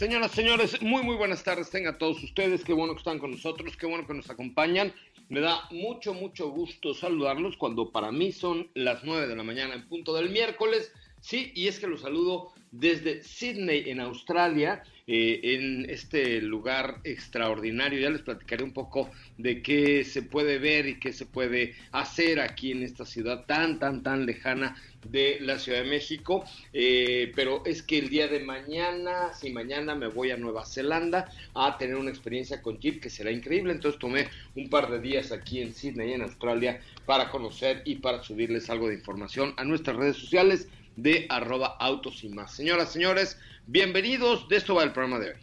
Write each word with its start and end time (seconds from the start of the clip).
Señoras, 0.00 0.30
señores, 0.30 0.80
muy, 0.80 1.02
muy 1.02 1.14
buenas 1.14 1.44
tardes. 1.44 1.68
Tengan 1.68 1.98
todos 1.98 2.22
ustedes. 2.22 2.64
Qué 2.64 2.72
bueno 2.72 2.94
que 2.94 3.00
están 3.00 3.18
con 3.18 3.32
nosotros, 3.32 3.76
qué 3.76 3.84
bueno 3.84 4.06
que 4.06 4.14
nos 4.14 4.30
acompañan. 4.30 4.94
Me 5.28 5.40
da 5.40 5.68
mucho, 5.70 6.14
mucho 6.14 6.48
gusto 6.48 6.94
saludarlos 6.94 7.58
cuando 7.58 7.92
para 7.92 8.10
mí 8.10 8.32
son 8.32 8.70
las 8.72 9.04
9 9.04 9.26
de 9.26 9.36
la 9.36 9.42
mañana 9.42 9.74
en 9.74 9.86
punto 9.86 10.14
del 10.14 10.30
miércoles. 10.30 10.90
Sí, 11.20 11.52
y 11.54 11.68
es 11.68 11.78
que 11.78 11.86
los 11.86 12.00
saludo 12.00 12.54
desde 12.70 13.22
Sydney, 13.22 13.90
en 13.90 14.00
Australia, 14.00 14.82
eh, 15.06 15.40
en 15.42 15.90
este 15.90 16.40
lugar 16.40 17.02
extraordinario. 17.04 18.00
Ya 18.00 18.08
les 18.08 18.22
platicaré 18.22 18.64
un 18.64 18.72
poco 18.72 19.10
de 19.36 19.60
qué 19.60 20.02
se 20.04 20.22
puede 20.22 20.58
ver 20.58 20.86
y 20.86 20.98
qué 20.98 21.12
se 21.12 21.26
puede 21.26 21.74
hacer 21.92 22.40
aquí 22.40 22.72
en 22.72 22.84
esta 22.84 23.04
ciudad 23.04 23.44
tan, 23.44 23.78
tan, 23.78 24.02
tan 24.02 24.24
lejana 24.24 24.76
de 25.04 25.38
la 25.40 25.58
Ciudad 25.58 25.82
de 25.82 25.88
México. 25.88 26.44
Eh, 26.72 27.32
pero 27.34 27.62
es 27.64 27.82
que 27.82 27.98
el 27.98 28.08
día 28.08 28.28
de 28.28 28.40
mañana, 28.40 29.32
si 29.34 29.50
mañana 29.50 29.94
me 29.94 30.08
voy 30.08 30.30
a 30.30 30.36
Nueva 30.36 30.64
Zelanda 30.66 31.30
a 31.54 31.76
tener 31.78 31.96
una 31.96 32.10
experiencia 32.10 32.62
con 32.62 32.78
Jeep 32.78 33.00
que 33.00 33.10
será 33.10 33.30
increíble. 33.30 33.72
Entonces 33.72 33.98
tomé 33.98 34.28
un 34.54 34.68
par 34.68 34.90
de 34.90 35.00
días 35.00 35.32
aquí 35.32 35.60
en 35.60 35.74
Sydney, 35.74 36.12
en 36.12 36.22
Australia, 36.22 36.80
para 37.06 37.30
conocer 37.30 37.82
y 37.84 37.96
para 37.96 38.22
subirles 38.22 38.70
algo 38.70 38.88
de 38.88 38.94
información 38.94 39.54
a 39.56 39.64
nuestras 39.64 39.96
redes 39.96 40.16
sociales 40.16 40.68
de 40.96 41.26
arroba 41.28 41.76
autos 41.78 42.24
y 42.24 42.28
más. 42.28 42.54
Señoras, 42.54 42.92
señores, 42.92 43.38
bienvenidos. 43.66 44.48
De 44.48 44.56
esto 44.56 44.74
va 44.74 44.84
el 44.84 44.92
programa 44.92 45.18
de 45.18 45.30
hoy. 45.30 45.36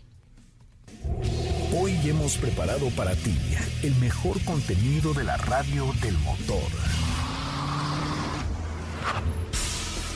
Hoy 1.79 1.93
hemos 2.05 2.37
preparado 2.37 2.89
para 2.91 3.15
ti 3.15 3.35
el 3.83 3.93
mejor 3.95 4.43
contenido 4.45 5.13
de 5.13 5.23
la 5.23 5.37
radio 5.37 5.93
del 6.01 6.17
motor. 6.19 6.63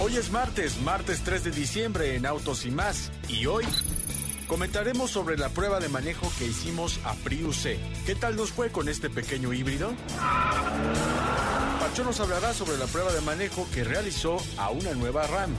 Hoy 0.04 0.18
es 0.18 0.32
martes, 0.32 0.82
martes 0.82 1.22
3 1.24 1.44
de 1.44 1.52
diciembre 1.52 2.16
en 2.16 2.26
Autos 2.26 2.66
y 2.66 2.72
más. 2.72 3.12
Y 3.28 3.46
hoy 3.46 3.68
comentaremos 4.48 5.12
sobre 5.12 5.38
la 5.38 5.50
prueba 5.50 5.80
de 5.80 5.90
manejo 5.90 6.28
que 6.40 6.48
hicimos 6.48 7.00
a 7.04 7.14
Prius 7.14 7.58
C. 7.58 7.80
¿Qué 8.08 8.16
tal 8.16 8.36
nos 8.36 8.52
fue 8.52 8.72
con 8.72 8.90
este 8.90 9.12
pequeño 9.12 9.54
híbrido? 9.54 9.94
Pacho 11.80 12.04
nos 12.04 12.20
hablará 12.20 12.52
sobre 12.56 12.80
la 12.80 12.88
prueba 12.88 13.14
de 13.14 13.22
manejo 13.22 13.68
que 13.72 13.84
realizó 13.84 14.38
a 14.58 14.72
una 14.72 14.96
nueva 14.96 15.28
RAM. 15.28 15.56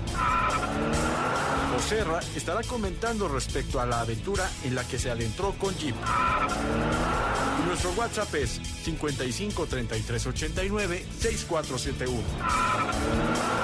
Joserra 1.75 2.19
estará 2.35 2.65
comentando 2.65 3.29
respecto 3.29 3.81
a 3.81 3.87
la 3.87 4.01
aventura 4.01 4.51
en 4.65 4.75
la 4.75 4.83
que 4.83 4.99
se 4.99 5.13
adentró 5.13 5.53
con 5.53 5.73
Jeep. 5.79 5.95
Y 7.63 7.67
nuestro 7.69 7.93
WhatsApp 7.93 8.35
es 8.35 8.61
55 8.83 9.67
33 9.67 10.27
89 10.27 11.07
6471. 11.21 13.62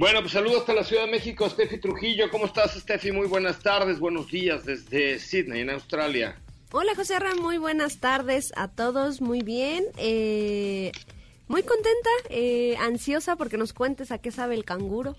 Bueno, 0.00 0.20
pues 0.20 0.32
saludos 0.32 0.60
hasta 0.60 0.72
la 0.72 0.82
Ciudad 0.82 1.04
de 1.04 1.10
México, 1.10 1.46
Steffi 1.46 1.76
Trujillo. 1.76 2.30
¿Cómo 2.30 2.46
estás, 2.46 2.72
Steffi? 2.72 3.12
Muy 3.12 3.26
buenas 3.26 3.58
tardes, 3.58 4.00
buenos 4.00 4.30
días 4.30 4.64
desde 4.64 5.18
Sydney, 5.18 5.60
en 5.60 5.68
Australia. 5.68 6.40
Hola, 6.72 6.94
José 6.94 7.18
Ram, 7.18 7.38
muy 7.38 7.58
buenas 7.58 7.98
tardes 7.98 8.50
a 8.56 8.68
todos, 8.68 9.20
muy 9.20 9.42
bien. 9.42 9.84
Eh, 9.98 10.90
muy 11.48 11.62
contenta, 11.64 12.08
eh, 12.30 12.76
ansiosa 12.78 13.36
porque 13.36 13.58
nos 13.58 13.74
cuentes 13.74 14.10
a 14.10 14.16
qué 14.16 14.30
sabe 14.30 14.54
el 14.54 14.64
canguro. 14.64 15.16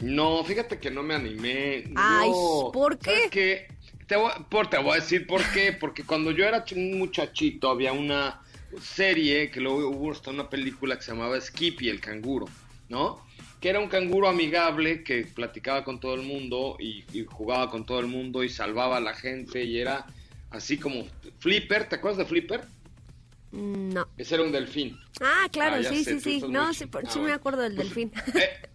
No, 0.00 0.42
fíjate 0.42 0.78
que 0.78 0.90
no 0.90 1.02
me 1.02 1.14
animé. 1.14 1.84
Ay, 1.94 2.30
No. 2.30 2.70
¿por 2.72 2.98
qué? 2.98 3.10
¿Sabes 3.16 3.30
qué? 3.32 3.68
Te 4.06 4.16
voy, 4.16 4.32
por, 4.48 4.70
te 4.70 4.78
voy 4.78 4.92
a 4.92 4.94
decir 5.02 5.26
por 5.26 5.42
qué. 5.52 5.74
Porque 5.78 6.04
cuando 6.04 6.30
yo 6.30 6.46
era 6.46 6.64
un 6.74 6.98
muchachito 6.98 7.68
había 7.68 7.92
una 7.92 8.40
serie 8.80 9.50
que 9.50 9.60
luego 9.60 9.90
hubo 9.90 10.12
hasta 10.12 10.30
una 10.30 10.48
película 10.48 10.96
que 10.96 11.02
se 11.02 11.12
llamaba 11.12 11.38
Skippy, 11.38 11.90
el 11.90 12.00
canguro, 12.00 12.48
¿no? 12.88 13.25
Que 13.66 13.70
era 13.70 13.80
un 13.80 13.88
canguro 13.88 14.28
amigable 14.28 15.02
que 15.02 15.24
platicaba 15.24 15.82
con 15.82 15.98
todo 15.98 16.14
el 16.14 16.22
mundo 16.22 16.76
y, 16.78 17.02
y 17.12 17.24
jugaba 17.24 17.68
con 17.68 17.84
todo 17.84 17.98
el 17.98 18.06
mundo 18.06 18.44
y 18.44 18.48
salvaba 18.48 18.98
a 18.98 19.00
la 19.00 19.12
gente 19.12 19.64
y 19.64 19.80
era 19.80 20.06
así 20.50 20.78
como 20.78 21.04
Flipper. 21.40 21.88
¿Te 21.88 21.96
acuerdas 21.96 22.18
de 22.18 22.26
Flipper? 22.26 22.60
Mm, 23.50 23.92
No. 23.92 24.06
Ese 24.16 24.36
era 24.36 24.44
un 24.44 24.52
delfín. 24.52 24.96
Ah, 25.20 25.48
claro, 25.50 25.78
Ah, 25.80 25.82
sí, 25.82 26.04
sé, 26.04 26.20
sí, 26.20 26.40
sí. 26.40 26.46
No, 26.48 26.72
sí, 26.74 26.86
por- 26.86 27.04
Ah, 27.08 27.10
sí 27.10 27.18
me 27.18 27.32
acuerdo 27.32 27.62
del 27.62 27.74
Pues, 27.74 27.88
delfín. 27.88 28.12
eh, 28.40 28.68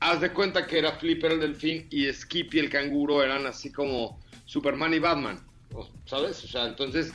haz 0.00 0.20
de 0.20 0.30
cuenta 0.30 0.66
que 0.66 0.78
era 0.78 0.92
Flipper 0.98 1.32
el 1.32 1.40
delfín 1.40 1.86
y 1.90 2.12
Skippy 2.12 2.58
el 2.58 2.68
canguro 2.68 3.22
eran 3.22 3.46
así 3.46 3.72
como 3.72 4.20
Superman 4.44 4.92
y 4.92 4.98
Batman, 4.98 5.40
¿sabes? 6.04 6.44
O 6.44 6.48
sea, 6.48 6.66
entonces, 6.66 7.14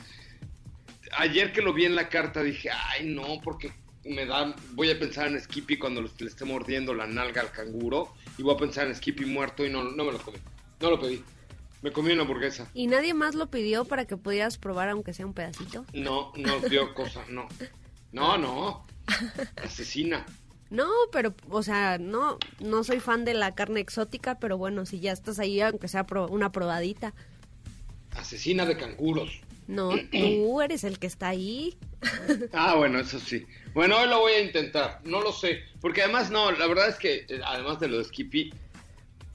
ayer 1.16 1.52
que 1.52 1.62
lo 1.62 1.72
vi 1.72 1.84
en 1.84 1.94
la 1.94 2.08
carta 2.08 2.42
dije, 2.42 2.70
ay 2.72 3.06
no, 3.06 3.40
porque 3.44 3.72
me 4.06 4.26
da, 4.26 4.54
voy 4.72 4.90
a 4.90 4.98
pensar 4.98 5.28
en 5.28 5.40
Skippy 5.40 5.78
cuando 5.78 6.02
le 6.02 6.10
esté 6.26 6.44
mordiendo 6.44 6.94
la 6.94 7.06
nalga 7.06 7.40
al 7.42 7.50
canguro 7.50 8.12
y 8.38 8.42
voy 8.42 8.54
a 8.54 8.58
pensar 8.58 8.86
en 8.86 8.94
Skippy 8.94 9.24
muerto 9.26 9.64
y 9.64 9.70
no, 9.70 9.84
no 9.84 10.04
me 10.04 10.12
lo 10.12 10.18
comí, 10.18 10.38
no 10.80 10.90
lo 10.90 11.00
pedí. 11.00 11.22
Me 11.82 11.92
comí 11.92 12.12
una 12.12 12.22
hamburguesa. 12.22 12.66
¿Y 12.72 12.86
nadie 12.86 13.12
más 13.12 13.34
lo 13.34 13.50
pidió 13.50 13.84
para 13.84 14.06
que 14.06 14.16
pudieras 14.16 14.56
probar 14.56 14.88
aunque 14.88 15.12
sea 15.12 15.26
un 15.26 15.34
pedacito? 15.34 15.84
No, 15.92 16.32
no 16.36 16.58
dio 16.60 16.94
cosa, 16.94 17.22
no. 17.28 17.46
No, 18.12 18.38
no. 18.38 18.86
Asesina. 19.62 20.24
No, 20.70 20.88
pero, 21.12 21.34
o 21.50 21.62
sea, 21.62 21.98
no, 21.98 22.38
no 22.60 22.84
soy 22.84 23.00
fan 23.00 23.26
de 23.26 23.34
la 23.34 23.54
carne 23.54 23.80
exótica, 23.80 24.38
pero 24.38 24.56
bueno, 24.56 24.86
si 24.86 24.98
ya 25.00 25.12
estás 25.12 25.38
ahí, 25.38 25.60
aunque 25.60 25.88
sea 25.88 26.06
pro- 26.06 26.26
una 26.28 26.52
probadita. 26.52 27.12
Asesina 28.16 28.64
de 28.64 28.76
canguros. 28.76 29.40
No, 29.66 29.90
tú 30.10 30.62
eres 30.62 30.84
el 30.84 30.98
que 30.98 31.06
está 31.06 31.28
ahí. 31.28 31.76
Ah, 32.52 32.76
bueno, 32.76 32.98
eso 32.98 33.18
sí. 33.20 33.44
Bueno, 33.74 33.98
hoy 33.98 34.08
lo 34.08 34.20
voy 34.20 34.32
a 34.34 34.40
intentar, 34.40 35.00
no 35.04 35.20
lo 35.20 35.32
sé, 35.32 35.64
porque 35.80 36.02
además 36.02 36.30
no, 36.30 36.52
la 36.52 36.66
verdad 36.68 36.88
es 36.88 36.94
que 36.96 37.26
eh, 37.28 37.40
además 37.44 37.80
de 37.80 37.88
lo 37.88 37.98
de 37.98 38.04
Skippy, 38.04 38.52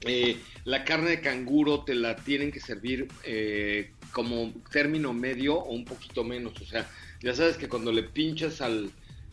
eh, 0.06 0.38
la 0.64 0.82
carne 0.84 1.10
de 1.10 1.20
canguro 1.20 1.84
te 1.84 1.94
la 1.94 2.16
tienen 2.16 2.50
que 2.50 2.58
servir 2.58 3.06
eh, 3.24 3.92
como 4.12 4.52
término 4.72 5.12
medio 5.12 5.56
o 5.56 5.72
un 5.72 5.84
poquito 5.84 6.24
menos, 6.24 6.58
o 6.60 6.64
sea, 6.64 6.88
ya 7.22 7.34
sabes 7.34 7.58
que 7.58 7.68
cuando 7.68 7.92
le 7.92 8.02
pinchas 8.04 8.62
al, 8.62 8.90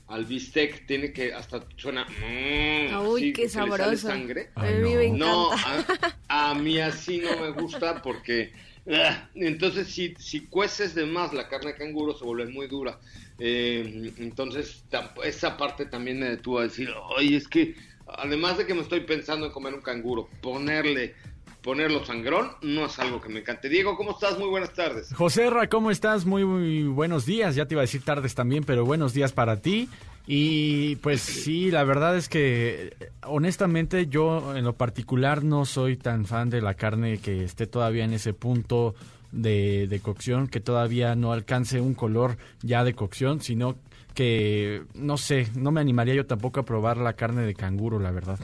al 0.07 0.25
bistec 0.25 0.85
tiene 0.85 1.13
que 1.13 1.33
hasta 1.33 1.63
suena... 1.77 2.05
mm, 2.05 2.93
Uy, 3.07 3.23
así, 3.23 3.33
qué 3.33 3.47
que 3.49 3.65
le 3.65 3.73
sale 3.77 3.97
sabroso. 3.97 4.07
sangre. 4.07 4.51
a 4.55 4.65
mí 4.65 4.93
me 4.93 5.05
encanta. 5.05 5.25
No, 5.25 5.51
a, 5.53 6.51
a 6.51 6.53
mí 6.55 6.79
así 6.79 7.19
no 7.19 7.37
me 7.39 7.51
gusta 7.51 8.01
porque 8.01 8.51
ah, 8.91 9.29
entonces 9.35 9.87
si, 9.87 10.15
si 10.19 10.47
cueces 10.47 10.95
de 10.95 11.05
más 11.05 11.33
la 11.33 11.47
carne 11.47 11.71
de 11.71 11.77
canguro 11.77 12.13
se 12.17 12.25
vuelve 12.25 12.47
muy 12.51 12.67
dura. 12.67 12.99
Eh, 13.39 14.13
entonces 14.17 14.83
esa 15.23 15.57
parte 15.57 15.85
también 15.85 16.19
me 16.19 16.29
detuvo 16.29 16.59
a 16.59 16.63
decir, 16.63 16.89
oye, 17.17 17.35
es 17.35 17.47
que 17.47 17.75
además 18.07 18.57
de 18.57 18.65
que 18.65 18.73
me 18.73 18.81
estoy 18.81 19.01
pensando 19.01 19.45
en 19.45 19.51
comer 19.51 19.73
un 19.73 19.81
canguro, 19.81 20.27
ponerle, 20.41 21.13
ponerlo 21.61 22.05
sangrón 22.05 22.51
no 22.61 22.85
es 22.85 22.97
algo 22.99 23.21
que 23.21 23.29
me 23.29 23.41
encante. 23.41 23.69
Diego, 23.69 23.95
¿cómo 23.95 24.11
estás? 24.11 24.39
Muy 24.39 24.49
buenas 24.49 24.73
tardes. 24.73 25.13
José 25.13 25.49
Ra, 25.49 25.67
¿cómo 25.67 25.91
estás? 25.91 26.25
Muy, 26.25 26.45
muy 26.45 26.83
buenos 26.83 27.25
días. 27.25 27.55
Ya 27.55 27.65
te 27.67 27.75
iba 27.75 27.81
a 27.81 27.85
decir 27.85 28.03
tardes 28.03 28.33
también, 28.33 28.63
pero 28.63 28.85
buenos 28.85 29.13
días 29.13 29.33
para 29.33 29.61
ti. 29.61 29.89
Y 30.29 30.97
pues 30.97 31.21
sí, 31.21 31.71
la 31.71 31.85
verdad 31.85 32.17
es 32.17 32.27
que 32.27 32.93
honestamente 33.23 34.07
yo 34.07 34.57
en 34.57 34.65
lo 34.65 34.73
particular 34.73 35.41
no 35.41 35.63
soy 35.63 35.95
tan 35.95 36.25
fan 36.25 36.49
de 36.49 36.61
la 36.61 36.73
carne 36.73 37.19
que 37.19 37.45
esté 37.45 37.65
todavía 37.65 38.03
en 38.03 38.11
ese 38.11 38.33
punto 38.33 38.93
de, 39.31 39.87
de 39.87 39.99
cocción, 39.99 40.47
que 40.47 40.59
todavía 40.59 41.15
no 41.15 41.31
alcance 41.31 41.81
un 41.81 41.93
color 41.93 42.37
ya 42.61 42.83
de 42.83 42.93
cocción, 42.93 43.41
sino 43.41 43.75
que 44.13 44.83
no 44.95 45.17
sé, 45.17 45.47
no 45.55 45.71
me 45.71 45.79
animaría 45.79 46.15
yo 46.15 46.25
tampoco 46.25 46.59
a 46.59 46.65
probar 46.65 46.97
la 46.97 47.13
carne 47.13 47.43
de 47.43 47.53
canguro, 47.53 47.99
la 47.99 48.11
verdad. 48.11 48.39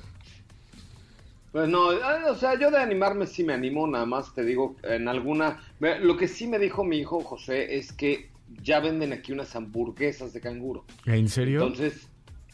Pues 1.51 1.69
no, 1.69 1.91
ah, 1.91 2.31
o 2.31 2.35
sea, 2.35 2.59
yo 2.59 2.71
de 2.71 2.77
animarme 2.77 3.27
sí 3.27 3.44
me 3.44 3.53
animo, 3.53 3.88
nada 3.88 4.06
más 4.06 4.33
te 4.33 4.44
digo, 4.44 4.75
en 4.83 5.07
alguna... 5.07 5.62
Lo 5.80 6.18
que 6.18 6.27
sí 6.27 6.47
me 6.47 6.57
dijo 6.59 6.83
mi 6.83 6.97
hijo 6.97 7.21
José 7.21 7.75
es 7.77 7.94
que 7.94 8.30
ya 8.62 8.80
venden 8.80 9.13
aquí 9.13 9.31
unas 9.31 9.56
hamburguesas 9.56 10.33
de 10.33 10.41
canguro. 10.41 10.83
¿En 11.06 11.27
serio? 11.27 11.62
Entonces, 11.62 12.07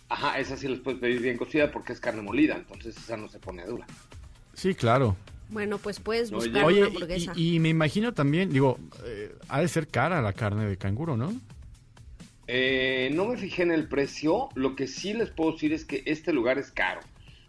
ajá, 0.09 0.39
esas 0.39 0.59
sí 0.59 0.67
las 0.67 0.79
puedes 0.79 0.99
pedir 0.99 1.21
bien 1.21 1.37
cocida 1.37 1.71
porque 1.71 1.93
es 1.93 1.99
carne 1.99 2.21
molida, 2.21 2.55
entonces 2.55 2.97
esa 2.97 3.15
no 3.15 3.29
se 3.29 3.39
pone 3.39 3.65
dura. 3.65 3.85
Sí, 4.53 4.75
claro. 4.75 5.15
Bueno, 5.49 5.77
pues 5.79 5.99
puedes 5.99 6.31
buscar 6.31 6.63
Oye, 6.65 6.77
una 6.79 6.85
y- 6.87 6.89
hamburguesa. 6.95 7.33
y, 7.35 7.55
y 7.55 7.59
me 7.59 7.69
imagino 7.69 8.13
también, 8.13 8.51
digo, 8.51 8.77
eh, 9.05 9.33
ha 9.47 9.61
de 9.61 9.67
ser 9.67 9.87
cara 9.87 10.21
la 10.21 10.33
carne 10.33 10.65
de 10.65 10.77
canguro, 10.77 11.17
¿no? 11.17 11.33
Eh, 12.47 13.11
no 13.13 13.25
me 13.25 13.37
fijé 13.37 13.63
en 13.63 13.71
el 13.71 13.87
precio, 13.87 14.49
lo 14.55 14.75
que 14.75 14.87
sí 14.87 15.13
les 15.13 15.29
puedo 15.29 15.51
decir 15.53 15.71
es 15.73 15.85
que 15.85 16.01
este 16.05 16.33
lugar 16.33 16.57
es 16.57 16.71
caro. 16.71 17.01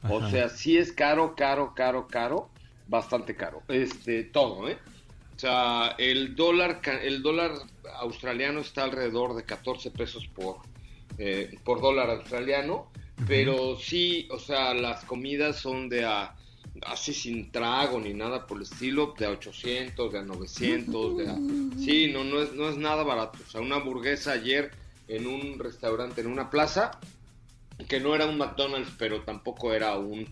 O 0.08 0.26
sea, 0.30 0.48
sí 0.48 0.78
es 0.78 0.92
caro, 0.92 1.34
caro, 1.36 1.74
caro, 1.74 2.06
caro, 2.08 2.48
bastante 2.88 3.36
caro. 3.36 3.62
Este, 3.68 4.24
todo, 4.24 4.68
¿eh? 4.68 4.78
O 5.36 5.38
sea, 5.38 5.94
el 5.98 6.34
dólar, 6.34 6.80
ca- 6.80 7.02
el 7.02 7.22
dólar 7.22 7.52
australiano 7.98 8.60
está 8.60 8.84
alrededor 8.84 9.34
de 9.36 9.44
14 9.44 9.90
pesos 9.90 10.26
por, 10.26 10.56
eh, 11.18 11.58
por 11.64 11.80
dólar 11.82 12.08
australiano, 12.10 12.90
pero 13.26 13.76
sí, 13.78 14.26
o 14.30 14.38
sea, 14.38 14.72
las 14.72 15.04
comidas 15.04 15.56
son 15.56 15.88
de 15.90 16.04
a, 16.06 16.34
así 16.82 17.12
sin 17.12 17.50
trago 17.50 18.00
ni 18.00 18.14
nada 18.14 18.46
por 18.46 18.58
el 18.58 18.64
estilo, 18.64 19.14
de 19.18 19.26
a 19.26 19.30
800, 19.30 20.12
de 20.12 20.18
a 20.18 20.22
900, 20.22 21.18
de 21.18 21.28
a... 21.28 21.34
Sí, 21.78 22.10
no, 22.12 22.24
no 22.24 22.42
es, 22.42 22.52
no 22.52 22.68
es 22.68 22.76
nada 22.76 23.02
barato. 23.02 23.38
O 23.46 23.50
sea, 23.50 23.60
una 23.60 23.76
hamburguesa 23.76 24.32
ayer 24.32 24.70
en 25.08 25.26
un 25.26 25.58
restaurante, 25.58 26.20
en 26.20 26.28
una 26.28 26.50
plaza, 26.50 26.92
que 27.88 28.00
no 28.00 28.14
era 28.14 28.26
un 28.26 28.38
McDonald's, 28.38 28.92
pero 28.98 29.22
tampoco 29.22 29.72
era 29.72 29.96
un 29.96 30.26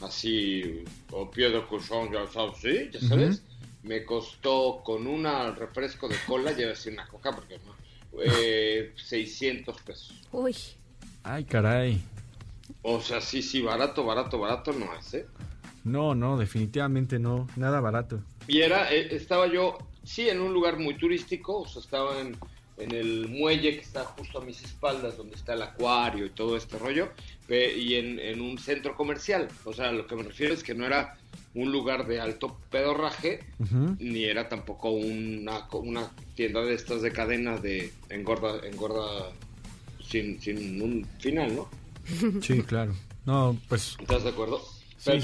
así, 0.00 0.84
o 1.10 1.30
pie 1.30 1.50
de 1.50 1.64
cochón, 1.66 2.10
ya 2.12 2.26
sabes, 2.26 2.58
sí, 2.60 2.90
ya 2.92 3.00
sabes. 3.00 3.42
Me 3.82 4.04
costó 4.04 4.80
con 4.84 5.06
una 5.06 5.50
refresco 5.50 6.08
de 6.08 6.16
cola, 6.26 6.52
ya 6.52 6.68
decir 6.68 6.92
una 6.92 7.06
coca, 7.08 7.32
porque 7.32 7.58
no, 7.58 7.74
eh, 8.22 8.92
600 8.96 9.82
pesos. 9.82 10.14
Uy, 10.30 10.56
Ay, 11.24 11.44
caray. 11.44 12.00
O 12.82 13.00
sea, 13.00 13.20
sí, 13.20 13.42
sí, 13.42 13.60
barato, 13.60 14.04
barato, 14.04 14.38
barato 14.38 14.72
no 14.72 14.92
es, 14.94 15.14
¿eh? 15.14 15.26
No, 15.84 16.14
no, 16.14 16.38
definitivamente 16.38 17.18
no. 17.18 17.48
Nada 17.56 17.80
barato. 17.80 18.20
Y 18.46 18.60
era, 18.60 18.92
eh, 18.92 19.08
estaba 19.14 19.46
yo, 19.46 19.78
sí, 20.04 20.28
en 20.28 20.40
un 20.40 20.52
lugar 20.52 20.78
muy 20.78 20.94
turístico, 20.94 21.60
o 21.60 21.68
sea, 21.68 21.82
estaba 21.82 22.20
en, 22.20 22.36
en 22.76 22.92
el 22.92 23.28
muelle 23.28 23.74
que 23.74 23.80
está 23.80 24.04
justo 24.04 24.40
a 24.40 24.44
mis 24.44 24.62
espaldas, 24.62 25.16
donde 25.16 25.36
está 25.36 25.54
el 25.54 25.62
acuario 25.62 26.26
y 26.26 26.30
todo 26.30 26.56
este 26.56 26.78
rollo, 26.78 27.10
y 27.48 27.94
en, 27.94 28.18
en 28.18 28.40
un 28.40 28.58
centro 28.58 28.96
comercial. 28.96 29.48
O 29.64 29.72
sea, 29.72 29.92
lo 29.92 30.06
que 30.06 30.16
me 30.16 30.22
refiero 30.22 30.54
es 30.54 30.62
que 30.62 30.74
no 30.74 30.86
era 30.86 31.16
un 31.54 31.70
lugar 31.70 32.06
de 32.06 32.20
alto 32.20 32.56
pedorraje, 32.70 33.44
ni 33.98 34.24
era 34.24 34.48
tampoco 34.48 34.90
una, 34.90 35.68
una 35.72 36.10
tienda 36.34 36.62
de 36.62 36.74
estas 36.74 37.02
de 37.02 37.12
cadena 37.12 37.58
de 37.58 37.92
engorda, 38.08 38.66
engorda 38.66 39.32
sin, 40.02 40.40
sin 40.40 40.80
un 40.80 41.06
final, 41.18 41.54
¿no? 41.54 41.68
Sí, 42.40 42.62
claro. 42.62 42.94
No, 43.26 43.56
pues 43.68 43.96
¿Estás 44.00 44.24
de 44.24 44.30
acuerdo? 44.30 44.60
Sí, 45.02 45.18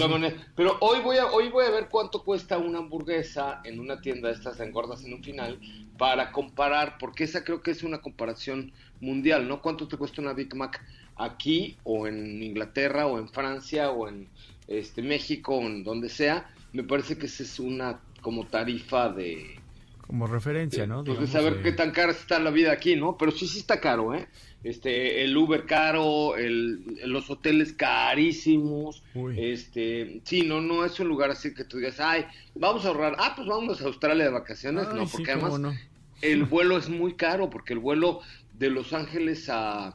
Pero, 0.56 0.70
sí. 0.70 0.76
hoy 0.80 0.98
voy 1.02 1.18
a 1.18 1.26
hoy 1.26 1.50
voy 1.50 1.64
a 1.64 1.70
ver 1.70 1.86
cuánto 1.88 2.24
cuesta 2.24 2.58
una 2.58 2.78
hamburguesa 2.78 3.60
en 3.62 3.78
una 3.78 4.00
tienda 4.00 4.26
de 4.26 4.34
estas 4.34 4.58
engordas 4.58 5.04
en 5.04 5.14
un 5.14 5.22
final 5.22 5.60
para 5.96 6.32
comparar, 6.32 6.96
porque 6.98 7.22
esa 7.22 7.44
creo 7.44 7.62
que 7.62 7.70
es 7.70 7.84
una 7.84 7.98
comparación 7.98 8.72
mundial, 9.00 9.46
¿no? 9.46 9.62
¿Cuánto 9.62 9.86
te 9.86 9.96
cuesta 9.96 10.20
una 10.20 10.32
Big 10.32 10.52
Mac 10.56 10.84
aquí 11.14 11.76
o 11.84 12.08
en 12.08 12.42
Inglaterra 12.42 13.06
o 13.06 13.20
en 13.20 13.28
Francia 13.28 13.92
o 13.92 14.08
en 14.08 14.28
este 14.66 15.00
México 15.00 15.54
o 15.54 15.62
en 15.62 15.84
donde 15.84 16.08
sea? 16.08 16.50
Me 16.72 16.82
parece 16.82 17.16
que 17.16 17.26
esa 17.26 17.44
es 17.44 17.60
una 17.60 18.00
como 18.20 18.48
tarifa 18.48 19.10
de 19.10 19.60
como 20.08 20.26
referencia, 20.26 20.88
¿no? 20.88 21.04
pues 21.04 21.20
de 21.20 21.26
saber 21.28 21.58
eh, 21.58 21.60
qué 21.62 21.72
tan 21.72 21.92
cara 21.92 22.10
está 22.10 22.40
la 22.40 22.50
vida 22.50 22.72
aquí, 22.72 22.96
¿no? 22.96 23.16
Pero 23.16 23.30
sí, 23.30 23.46
sí 23.46 23.58
está 23.58 23.78
caro, 23.78 24.12
¿eh? 24.12 24.26
Este, 24.64 25.22
el 25.22 25.36
Uber 25.36 25.66
caro, 25.66 26.36
el, 26.36 26.98
los 27.04 27.30
hoteles 27.30 27.72
carísimos, 27.72 29.02
Uy. 29.14 29.36
este, 29.38 30.20
sí, 30.24 30.42
no, 30.42 30.60
no 30.60 30.84
es 30.84 30.98
un 30.98 31.06
lugar 31.08 31.30
así 31.30 31.54
que 31.54 31.64
tú 31.64 31.76
digas, 31.78 32.00
ay, 32.00 32.24
vamos 32.56 32.84
a 32.84 32.88
ahorrar, 32.88 33.14
ah, 33.18 33.34
pues 33.36 33.46
vamos 33.46 33.80
a 33.80 33.84
Australia 33.84 34.24
de 34.24 34.30
vacaciones, 34.30 34.88
ay, 34.90 34.96
no, 34.96 35.06
porque 35.06 35.30
además 35.30 35.60
no. 35.60 35.74
el 36.22 36.44
vuelo 36.46 36.76
es 36.76 36.88
muy 36.88 37.14
caro, 37.14 37.48
porque 37.50 37.72
el 37.72 37.78
vuelo 37.78 38.20
de 38.58 38.70
Los 38.70 38.92
Ángeles 38.92 39.48
a, 39.48 39.86
a, 39.88 39.94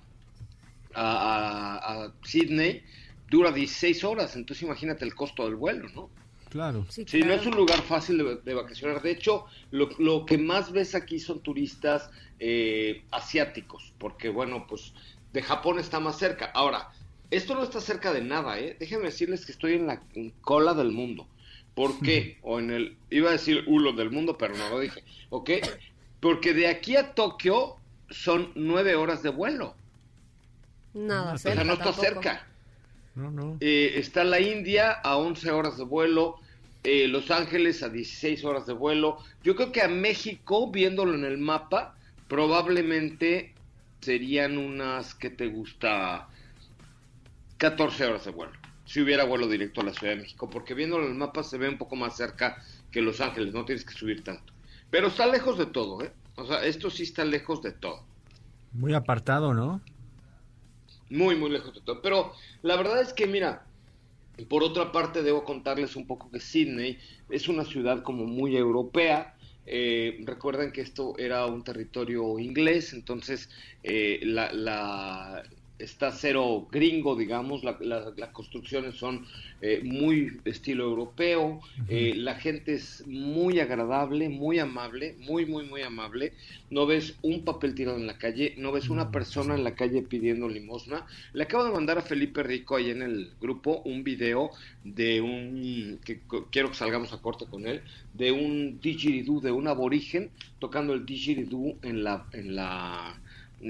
a- 0.95 2.03
a 2.05 2.13
Sydney 2.23 2.83
dura 3.29 3.51
16 3.51 4.03
horas, 4.05 4.35
entonces 4.37 4.63
imagínate 4.63 5.03
el 5.03 5.13
costo 5.13 5.43
del 5.45 5.55
vuelo, 5.55 5.89
¿no? 5.93 6.09
Claro. 6.53 6.85
sí, 6.87 7.03
Sí, 7.07 7.23
no 7.23 7.33
es 7.33 7.45
un 7.47 7.55
lugar 7.55 7.81
fácil 7.81 8.19
de, 8.19 8.35
de 8.37 8.53
vacacionar. 8.53 9.01
De 9.01 9.09
hecho, 9.09 9.45
lo, 9.71 9.89
lo 9.97 10.23
que 10.27 10.37
más 10.37 10.71
ves 10.71 10.93
aquí 10.93 11.19
son 11.19 11.41
turistas 11.41 12.11
eh, 12.39 13.03
asiáticos, 13.09 13.91
porque 13.97 14.29
bueno, 14.29 14.67
pues 14.67 14.93
de 15.33 15.41
Japón 15.41 15.79
está 15.79 15.99
más 15.99 16.19
cerca. 16.19 16.45
Ahora, 16.53 16.91
esto 17.31 17.55
no 17.55 17.63
está 17.63 17.81
cerca 17.81 18.13
de 18.13 18.21
nada, 18.21 18.59
¿eh? 18.59 18.77
Déjenme 18.79 19.05
decirles 19.05 19.47
que 19.47 19.51
estoy 19.51 19.73
en 19.73 19.87
la 19.87 20.03
en 20.13 20.29
cola 20.41 20.75
del 20.75 20.91
mundo. 20.91 21.27
¿Por 21.73 21.99
qué? 22.03 22.37
O 22.43 22.59
en 22.59 22.69
el, 22.69 22.97
iba 23.09 23.29
a 23.29 23.33
decir 23.33 23.63
hulo 23.65 23.93
del 23.93 24.11
mundo, 24.11 24.37
pero 24.37 24.55
no 24.55 24.69
lo 24.69 24.79
dije. 24.79 25.03
¿Ok? 25.31 25.49
Porque 26.19 26.53
de 26.53 26.67
aquí 26.67 26.95
a 26.97 27.15
Tokio 27.15 27.77
son 28.11 28.51
nueve 28.53 28.93
horas 28.95 29.23
de 29.23 29.29
vuelo. 29.29 29.75
Nada, 30.93 31.33
O 31.33 31.37
cerca 31.37 31.63
sea, 31.63 31.63
no 31.63 31.73
está 31.73 31.85
tampoco. 31.85 32.03
cerca. 32.03 32.47
No, 33.15 33.31
no. 33.31 33.57
Eh, 33.59 33.93
está 33.97 34.23
la 34.23 34.39
India 34.39 34.91
a 34.91 35.17
11 35.17 35.51
horas 35.51 35.77
de 35.77 35.83
vuelo, 35.83 36.39
eh, 36.83 37.07
Los 37.07 37.31
Ángeles 37.31 37.81
a 37.83 37.89
16 37.89 38.43
horas 38.43 38.65
de 38.65 38.73
vuelo. 38.73 39.17
Yo 39.43 39.55
creo 39.55 39.71
que 39.71 39.81
a 39.81 39.87
México, 39.87 40.69
viéndolo 40.69 41.15
en 41.15 41.25
el 41.25 41.37
mapa, 41.37 41.95
probablemente 42.27 43.53
serían 44.01 44.57
unas 44.57 45.15
que 45.15 45.29
te 45.29 45.47
gusta 45.47 46.27
14 47.57 48.05
horas 48.05 48.25
de 48.25 48.31
vuelo. 48.31 48.53
Si 48.85 49.01
hubiera 49.01 49.23
vuelo 49.23 49.47
directo 49.47 49.81
a 49.81 49.85
la 49.85 49.93
Ciudad 49.93 50.13
de 50.13 50.21
México, 50.21 50.49
porque 50.49 50.73
viéndolo 50.73 51.05
en 51.05 51.11
el 51.11 51.17
mapa 51.17 51.43
se 51.43 51.57
ve 51.57 51.69
un 51.69 51.77
poco 51.77 51.95
más 51.95 52.17
cerca 52.17 52.61
que 52.91 53.01
Los 53.01 53.21
Ángeles, 53.21 53.53
no 53.53 53.63
tienes 53.63 53.85
que 53.85 53.93
subir 53.93 54.23
tanto. 54.23 54.53
Pero 54.91 55.07
está 55.07 55.25
lejos 55.25 55.57
de 55.57 55.65
todo, 55.65 56.03
¿eh? 56.03 56.11
O 56.35 56.45
sea, 56.45 56.63
esto 56.65 56.89
sí 56.89 57.03
está 57.03 57.23
lejos 57.23 57.61
de 57.61 57.71
todo. 57.71 58.03
Muy 58.73 58.93
apartado, 58.93 59.53
¿no? 59.53 59.81
Muy, 61.09 61.35
muy 61.35 61.49
lejos 61.49 61.73
de 61.73 61.81
todo. 61.81 62.01
Pero 62.01 62.33
la 62.61 62.75
verdad 62.75 63.01
es 63.01 63.13
que, 63.13 63.27
mira, 63.27 63.65
por 64.49 64.63
otra 64.63 64.91
parte 64.91 65.21
debo 65.23 65.43
contarles 65.43 65.95
un 65.95 66.07
poco 66.07 66.29
que 66.31 66.39
Sydney 66.39 66.99
es 67.29 67.47
una 67.47 67.65
ciudad 67.65 68.03
como 68.03 68.25
muy 68.25 68.55
europea. 68.57 69.35
Eh, 69.65 70.17
recuerden 70.25 70.71
que 70.71 70.81
esto 70.81 71.17
era 71.17 71.45
un 71.45 71.63
territorio 71.63 72.37
inglés, 72.39 72.93
entonces 72.93 73.49
eh, 73.83 74.19
la, 74.23 74.51
la- 74.51 75.43
está 75.79 76.11
cero 76.11 76.67
gringo, 76.71 77.15
digamos, 77.15 77.63
la- 77.63 77.77
la- 77.81 78.13
las 78.15 78.29
construcciones 78.29 78.95
son 78.95 79.25
eh, 79.65 79.81
muy 79.83 80.39
estilo 80.45 80.83
europeo, 80.83 81.61
eh, 81.87 82.13
la 82.15 82.35
gente 82.35 82.73
es 82.73 83.03
muy 83.07 83.59
agradable, 83.59 84.27
muy 84.29 84.59
amable, 84.59 85.15
muy, 85.19 85.45
muy, 85.45 85.65
muy 85.65 85.81
amable, 85.81 86.33
no 86.69 86.85
ves 86.85 87.17
un 87.21 87.43
papel 87.45 87.73
tirado 87.73 87.97
en 87.97 88.05
la 88.07 88.17
calle, 88.17 88.53
no 88.57 88.71
ves 88.71 88.89
una 88.89 89.09
persona 89.09 89.55
en 89.55 89.63
la 89.63 89.73
calle 89.75 90.01
pidiendo 90.01 90.49
limosna. 90.49 91.05
Le 91.33 91.43
acabo 91.43 91.63
de 91.63 91.71
mandar 91.71 91.97
a 91.97 92.01
Felipe 92.01 92.43
Rico 92.43 92.75
ahí 92.75 92.89
en 92.89 93.01
el 93.01 93.35
grupo 93.39 93.81
un 93.85 94.03
video 94.03 94.51
de 94.83 95.21
un, 95.21 95.99
que 96.03 96.21
quiero 96.51 96.69
que 96.69 96.75
salgamos 96.75 97.13
a 97.13 97.21
corte 97.21 97.45
con 97.47 97.65
él, 97.65 97.83
de 98.11 98.31
un 98.31 98.79
didgeridoo, 98.81 99.39
de 99.39 99.51
un 99.51 99.67
aborigen 99.67 100.31
tocando 100.59 100.93
el 100.93 101.05
didgeridoo 101.05 101.77
en 101.81 102.03
la, 102.03 102.27
en 102.33 102.55
la, 102.55 103.21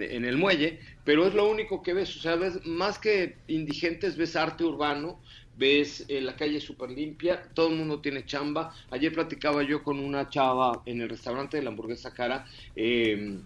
en 0.01 0.25
el 0.25 0.37
muelle, 0.37 0.79
pero 1.03 1.27
es 1.27 1.33
lo 1.33 1.49
único 1.49 1.81
que 1.81 1.93
ves, 1.93 2.15
o 2.17 2.19
sea, 2.19 2.35
ves 2.35 2.65
más 2.65 2.99
que 2.99 3.35
indigentes, 3.47 4.17
ves 4.17 4.35
arte 4.35 4.63
urbano, 4.63 5.19
ves 5.57 6.05
eh, 6.07 6.21
la 6.21 6.35
calle 6.35 6.59
súper 6.59 6.91
limpia, 6.91 7.43
todo 7.53 7.69
el 7.69 7.75
mundo 7.75 7.99
tiene 7.99 8.25
chamba. 8.25 8.73
Ayer 8.89 9.13
platicaba 9.13 9.63
yo 9.63 9.83
con 9.83 9.99
una 9.99 10.29
chava 10.29 10.81
en 10.85 11.01
el 11.01 11.09
restaurante 11.09 11.57
de 11.57 11.63
la 11.63 11.69
hamburguesa 11.69 12.13
cara, 12.13 12.45
eh, 12.75 13.39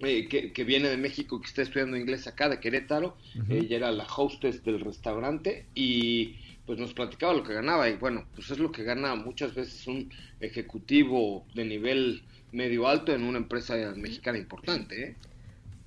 eh, 0.00 0.28
que, 0.28 0.52
que 0.52 0.64
viene 0.64 0.88
de 0.88 0.96
México, 0.96 1.40
que 1.40 1.46
está 1.46 1.62
estudiando 1.62 1.96
inglés 1.96 2.26
acá, 2.26 2.48
de 2.48 2.60
Querétaro. 2.60 3.16
Ella 3.48 3.76
era 3.76 3.92
la 3.92 4.04
hostess 4.04 4.62
del 4.64 4.80
restaurante 4.80 5.66
y 5.74 6.36
pues 6.66 6.78
nos 6.78 6.92
platicaba 6.92 7.32
lo 7.32 7.42
que 7.42 7.54
ganaba. 7.54 7.88
Y 7.88 7.96
bueno, 7.96 8.26
pues 8.34 8.50
es 8.50 8.58
lo 8.58 8.72
que 8.72 8.82
gana 8.82 9.14
muchas 9.14 9.54
veces 9.54 9.86
un 9.86 10.12
ejecutivo 10.40 11.46
de 11.54 11.64
nivel 11.64 12.22
medio 12.52 12.88
alto 12.88 13.12
en 13.12 13.22
una 13.22 13.38
empresa 13.38 13.74
mexicana 13.96 14.38
importante. 14.38 15.02
¿eh? 15.02 15.16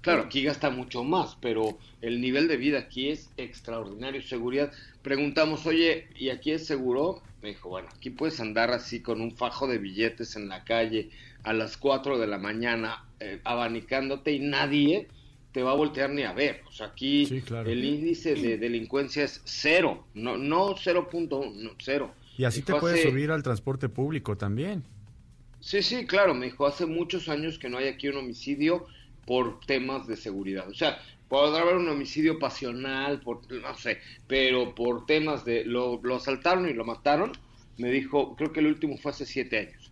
Claro, 0.01 0.24
aquí 0.24 0.44
gasta 0.44 0.70
mucho 0.70 1.03
más, 1.03 1.38
pero 1.41 1.77
el 2.01 2.22
nivel 2.22 2.48
de 2.48 2.58
vida 2.58 2.79
aquí 2.79 3.10
es 3.10 3.29
extraordinario. 3.38 4.22
Seguridad. 4.22 4.72
Preguntamos, 5.01 5.65
oye, 5.65 6.08
¿y 6.18 6.29
aquí 6.29 6.51
es 6.51 6.65
seguro? 6.65 7.22
Me 7.41 7.50
dijo, 7.50 7.70
bueno, 7.70 7.89
aquí 7.96 8.10
puedes 8.10 8.39
andar 8.39 8.72
así 8.72 9.01
con 9.01 9.22
un 9.22 9.36
fajo 9.36 9.68
de 9.68 9.77
billetes 9.77 10.36
en 10.36 10.48
la 10.50 10.63
calle 10.63 11.10
a 11.44 11.53
las 11.53 11.77
4 11.77 12.18
de 12.18 12.27
la 12.27 12.38
mañana, 12.38 13.06
eh, 13.20 13.39
abanicándote 13.44 14.32
y 14.34 14.39
nadie 14.39 15.08
te 15.51 15.63
va 15.63 15.72
a 15.72 15.75
voltear 15.75 16.10
ni 16.12 16.24
a 16.24 16.32
ver. 16.34 16.62
O 16.68 16.72
sea, 16.72 16.88
aquí 16.88 17.25
Sí, 17.25 17.41
claro. 17.41 17.70
el 17.70 17.84
índice 17.84 18.36
de 18.36 18.58
delincuencia 18.58 19.24
es 19.24 19.41
cero, 19.46 20.06
no, 20.13 20.38
no 20.38 20.75
0.1, 20.75 21.51
no, 21.56 21.72
cero. 21.79 22.13
Y 22.38 22.46
así 22.46 22.62
te 22.62 22.74
puedes 22.75 23.00
hace- 23.00 23.10
subir 23.10 23.32
al 23.32 23.44
transporte 23.44 23.89
público 23.89 24.38
también. 24.38 24.84
Sí, 25.60 25.82
sí, 25.82 26.06
claro, 26.06 26.34
me 26.34 26.46
dijo, 26.46 26.65
hace 26.65 26.86
muchos 26.86 27.27
años 27.27 27.60
que 27.60 27.68
no 27.70 27.77
hay 27.79 27.88
aquí 27.88 28.08
un 28.08 28.18
homicidio 28.18 28.86
por 29.30 29.60
temas 29.60 30.08
de 30.08 30.18
seguridad. 30.18 30.68
O 30.68 30.74
sea, 30.74 30.98
podrá 31.28 31.62
haber 31.62 31.76
un 31.76 31.88
homicidio 31.88 32.40
pasional, 32.40 33.20
por, 33.20 33.40
no 33.52 33.76
sé, 33.76 34.00
pero 34.26 34.74
por 34.74 35.06
temas 35.06 35.46
de, 35.46 35.64
lo, 35.66 36.00
lo 36.02 36.16
asaltaron 36.16 36.68
y 36.68 36.74
lo 36.74 36.84
mataron, 36.84 37.34
me 37.78 37.92
dijo, 37.92 38.36
creo 38.36 38.52
que 38.52 38.62
el 38.62 38.66
último 38.66 38.98
fue 38.98 39.12
hace 39.12 39.28
siete 39.28 39.60
años. 39.60 39.92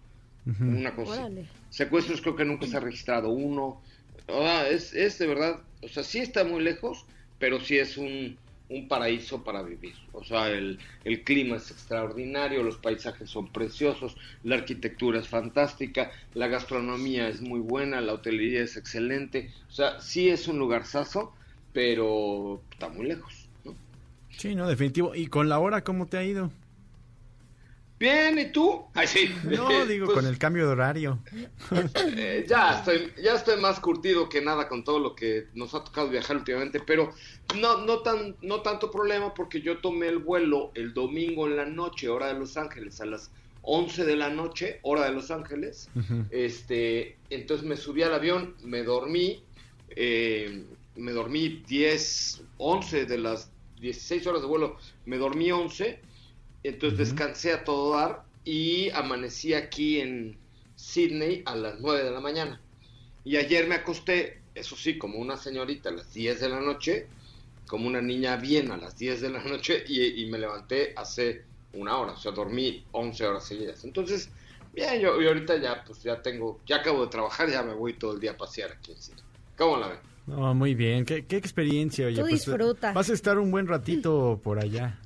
Una 0.59 0.95
cosa. 0.95 1.25
Órale. 1.25 1.45
Secuestros 1.69 2.21
creo 2.21 2.35
que 2.35 2.45
nunca 2.45 2.65
se 2.65 2.77
ha 2.77 2.79
registrado 2.79 3.29
uno. 3.29 3.79
O 4.25 4.41
sea, 4.41 4.67
es, 4.69 4.95
es 4.95 5.19
de 5.19 5.27
verdad, 5.27 5.61
o 5.83 5.87
sea, 5.87 6.01
sí 6.01 6.17
está 6.17 6.43
muy 6.43 6.63
lejos, 6.63 7.05
pero 7.37 7.59
sí 7.59 7.77
es 7.77 7.95
un, 7.95 8.39
un 8.69 8.87
paraíso 8.87 9.43
para 9.43 9.61
vivir. 9.61 9.93
O 10.11 10.23
sea, 10.23 10.49
el, 10.49 10.79
el 11.03 11.23
clima 11.23 11.57
es 11.57 11.71
extraordinario, 11.71 12.63
los 12.63 12.77
paisajes 12.77 13.29
son 13.29 13.47
preciosos, 13.51 14.17
la 14.43 14.55
arquitectura 14.55 15.19
es 15.19 15.27
fantástica, 15.27 16.11
la 16.33 16.47
gastronomía 16.47 17.29
es 17.29 17.41
muy 17.41 17.59
buena, 17.59 18.01
la 18.01 18.13
hotelería 18.13 18.63
es 18.63 18.75
excelente. 18.75 19.51
O 19.69 19.71
sea, 19.71 19.99
sí 20.01 20.29
es 20.29 20.47
un 20.47 20.59
lugarzazo, 20.59 21.33
pero 21.73 22.61
está 22.71 22.89
muy 22.89 23.07
lejos. 23.07 23.47
¿no? 23.63 23.75
Sí, 24.37 24.55
no, 24.55 24.67
definitivo. 24.67 25.15
¿Y 25.15 25.27
con 25.27 25.49
la 25.49 25.59
hora 25.59 25.83
cómo 25.83 26.07
te 26.07 26.17
ha 26.17 26.23
ido? 26.23 26.51
Bien, 27.99 28.37
¿y 28.37 28.51
tú? 28.51 28.85
Ay, 28.93 29.07
sí. 29.07 29.33
No, 29.43 29.85
digo, 29.85 30.05
Pues, 30.05 30.17
con 30.17 30.27
el 30.27 30.37
cambio 30.37 30.65
de 30.67 30.71
horario. 30.73 31.19
Eh, 32.15 32.45
ya 32.47 32.77
estoy 32.79 33.11
ya 33.21 33.33
estoy 33.33 33.59
más 33.59 33.79
curtido 33.79 34.29
que 34.29 34.41
nada 34.41 34.67
con 34.67 34.83
todo 34.83 34.99
lo 34.99 35.15
que 35.15 35.47
nos 35.53 35.73
ha 35.73 35.83
tocado 35.83 36.09
viajar 36.09 36.37
últimamente, 36.37 36.79
pero 36.79 37.11
no 37.59 37.85
no 37.85 37.99
tan 37.99 38.35
no 38.41 38.61
tanto 38.61 38.91
problema 38.91 39.33
porque 39.33 39.61
yo 39.61 39.79
tomé 39.79 40.07
el 40.07 40.19
vuelo 40.19 40.71
el 40.75 40.93
domingo 40.93 41.47
en 41.47 41.57
la 41.57 41.65
noche, 41.65 42.07
hora 42.09 42.27
de 42.27 42.35
Los 42.39 42.55
Ángeles, 42.57 43.01
a 43.01 43.05
las 43.05 43.31
11 43.63 44.05
de 44.05 44.15
la 44.15 44.29
noche, 44.29 44.79
hora 44.83 45.05
de 45.05 45.11
Los 45.11 45.29
Ángeles. 45.31 45.89
Este, 46.29 47.17
entonces 47.29 47.65
me 47.67 47.75
subí 47.75 48.01
al 48.03 48.13
avión, 48.13 48.55
me 48.63 48.83
dormí, 48.83 49.43
eh, 49.89 50.63
me 50.95 51.11
dormí 51.11 51.63
10, 51.67 52.43
11 52.57 53.05
de 53.05 53.17
las 53.17 53.51
16 53.81 54.25
horas 54.27 54.41
de 54.41 54.47
vuelo, 54.47 54.77
me 55.05 55.17
dormí 55.17 55.51
11, 55.51 55.99
entonces 56.63 56.99
descansé 56.99 57.53
a 57.53 57.63
todo 57.63 57.95
dar 57.95 58.23
y 58.43 58.89
amanecí 58.91 59.53
aquí 59.53 59.99
en 59.99 60.37
Sydney 60.75 61.43
a 61.45 61.55
las 61.55 61.79
9 61.79 62.03
de 62.03 62.11
la 62.11 62.19
mañana. 62.19 62.61
Y 63.23 63.35
ayer 63.37 63.67
me 63.67 63.75
acosté, 63.75 64.41
eso 64.55 64.75
sí, 64.75 64.97
como 64.97 65.19
una 65.19 65.37
señorita 65.37 65.89
a 65.89 65.93
las 65.93 66.13
10 66.13 66.39
de 66.39 66.49
la 66.49 66.61
noche, 66.61 67.07
como 67.67 67.87
una 67.87 68.01
niña 68.01 68.37
bien 68.37 68.71
a 68.71 68.77
las 68.77 68.97
10 68.97 69.21
de 69.21 69.29
la 69.29 69.43
noche 69.43 69.83
y, 69.87 70.23
y 70.23 70.25
me 70.27 70.39
levanté 70.39 70.93
hace 70.95 71.43
una 71.73 71.97
hora, 71.97 72.13
o 72.13 72.17
sea, 72.17 72.31
dormí 72.31 72.85
11 72.91 73.25
horas 73.25 73.45
seguidas. 73.45 73.83
Entonces, 73.83 74.29
bien, 74.73 74.99
yo 75.01 75.21
y 75.21 75.27
ahorita 75.27 75.57
ya, 75.57 75.83
pues 75.85 76.01
ya 76.03 76.21
tengo, 76.21 76.59
ya 76.65 76.77
acabo 76.77 77.03
de 77.03 77.11
trabajar, 77.11 77.49
ya 77.49 77.63
me 77.63 77.73
voy 77.73 77.93
todo 77.93 78.13
el 78.13 78.19
día 78.19 78.31
a 78.31 78.37
pasear 78.37 78.71
aquí 78.71 78.93
en 78.93 79.01
Sydney. 79.01 79.23
¿Cómo 79.57 79.77
la 79.77 79.87
ven? 79.89 79.99
No, 80.27 80.53
muy 80.53 80.75
bien. 80.75 81.05
Qué, 81.05 81.25
qué 81.25 81.37
experiencia, 81.37 82.07
oye. 82.07 82.15
Tú 82.15 82.21
pues, 82.21 82.45
disfruta. 82.45 82.93
Vas 82.93 83.09
a 83.09 83.13
estar 83.13 83.39
un 83.39 83.49
buen 83.49 83.67
ratito 83.67 84.39
por 84.43 84.59
allá. 84.59 84.99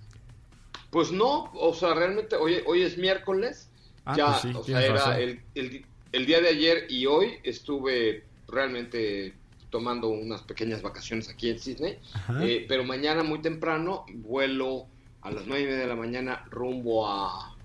Pues 0.91 1.11
no, 1.11 1.49
o 1.55 1.73
sea, 1.73 1.93
realmente 1.95 2.35
hoy, 2.35 2.61
hoy 2.67 2.83
es 2.83 2.97
miércoles, 2.97 3.69
Ah, 4.05 4.15
ya, 4.17 4.25
pues 4.25 4.41
sí, 4.41 4.51
o 4.59 4.63
sea, 4.63 4.79
era 4.85 5.19
el, 5.23 5.41
el- 5.55 5.85
el 6.11 6.25
día 6.25 6.41
de 6.41 6.49
ayer 6.49 6.87
y 6.89 7.05
hoy 7.05 7.35
estuve 7.43 8.25
realmente 8.47 9.33
tomando 9.69 10.09
unas 10.09 10.41
pequeñas 10.41 10.81
vacaciones 10.81 11.29
aquí 11.29 11.49
en 11.49 11.59
Sydney. 11.59 11.99
Eh, 12.43 12.65
pero 12.67 12.83
mañana 12.83 13.23
muy 13.23 13.39
temprano 13.41 14.05
vuelo 14.15 14.87
a 15.21 15.31
las 15.31 15.45
nueve 15.45 15.63
y 15.63 15.65
media 15.67 15.79
de 15.81 15.87
la 15.87 15.95
mañana 15.95 16.43
rumbo 16.49 17.07
a, 17.07 17.55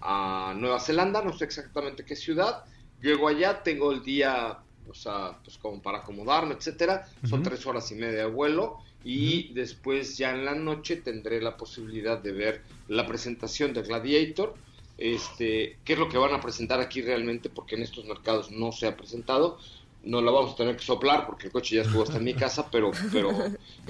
a 0.00 0.54
Nueva 0.56 0.78
Zelanda, 0.78 1.22
no 1.22 1.32
sé 1.32 1.44
exactamente 1.44 2.04
qué 2.04 2.16
ciudad, 2.16 2.64
llego 3.00 3.28
allá, 3.28 3.62
tengo 3.62 3.90
el 3.92 4.02
día, 4.02 4.58
o 4.88 4.94
sea, 4.94 5.38
pues 5.42 5.58
como 5.58 5.80
para 5.82 5.98
acomodarme, 5.98 6.54
etcétera, 6.54 7.08
son 7.28 7.42
tres 7.42 7.66
horas 7.66 7.90
y 7.92 7.94
media 7.96 8.18
de 8.20 8.26
vuelo 8.26 8.78
y 9.04 9.52
después 9.54 10.16
ya 10.18 10.32
en 10.34 10.44
la 10.44 10.54
noche 10.54 10.96
tendré 10.96 11.40
la 11.40 11.56
posibilidad 11.56 12.18
de 12.22 12.32
ver 12.32 12.62
la 12.88 13.06
presentación 13.06 13.72
de 13.74 13.82
Gladiator, 13.82 14.54
este, 14.98 15.78
qué 15.84 15.94
es 15.94 15.98
lo 15.98 16.08
que 16.08 16.18
van 16.18 16.34
a 16.34 16.40
presentar 16.40 16.80
aquí 16.80 17.02
realmente, 17.02 17.48
porque 17.50 17.76
en 17.76 17.82
estos 17.82 18.04
mercados 18.04 18.50
no 18.50 18.72
se 18.72 18.86
ha 18.86 18.96
presentado, 18.96 19.58
no 20.04 20.20
la 20.20 20.30
vamos 20.32 20.52
a 20.54 20.56
tener 20.56 20.76
que 20.76 20.84
soplar 20.84 21.26
porque 21.26 21.46
el 21.46 21.52
coche 21.52 21.76
ya 21.76 21.82
estuvo 21.82 22.02
hasta 22.02 22.18
en 22.18 22.24
mi 22.24 22.34
casa, 22.36 22.70
pero, 22.70 22.90
pero 23.12 23.30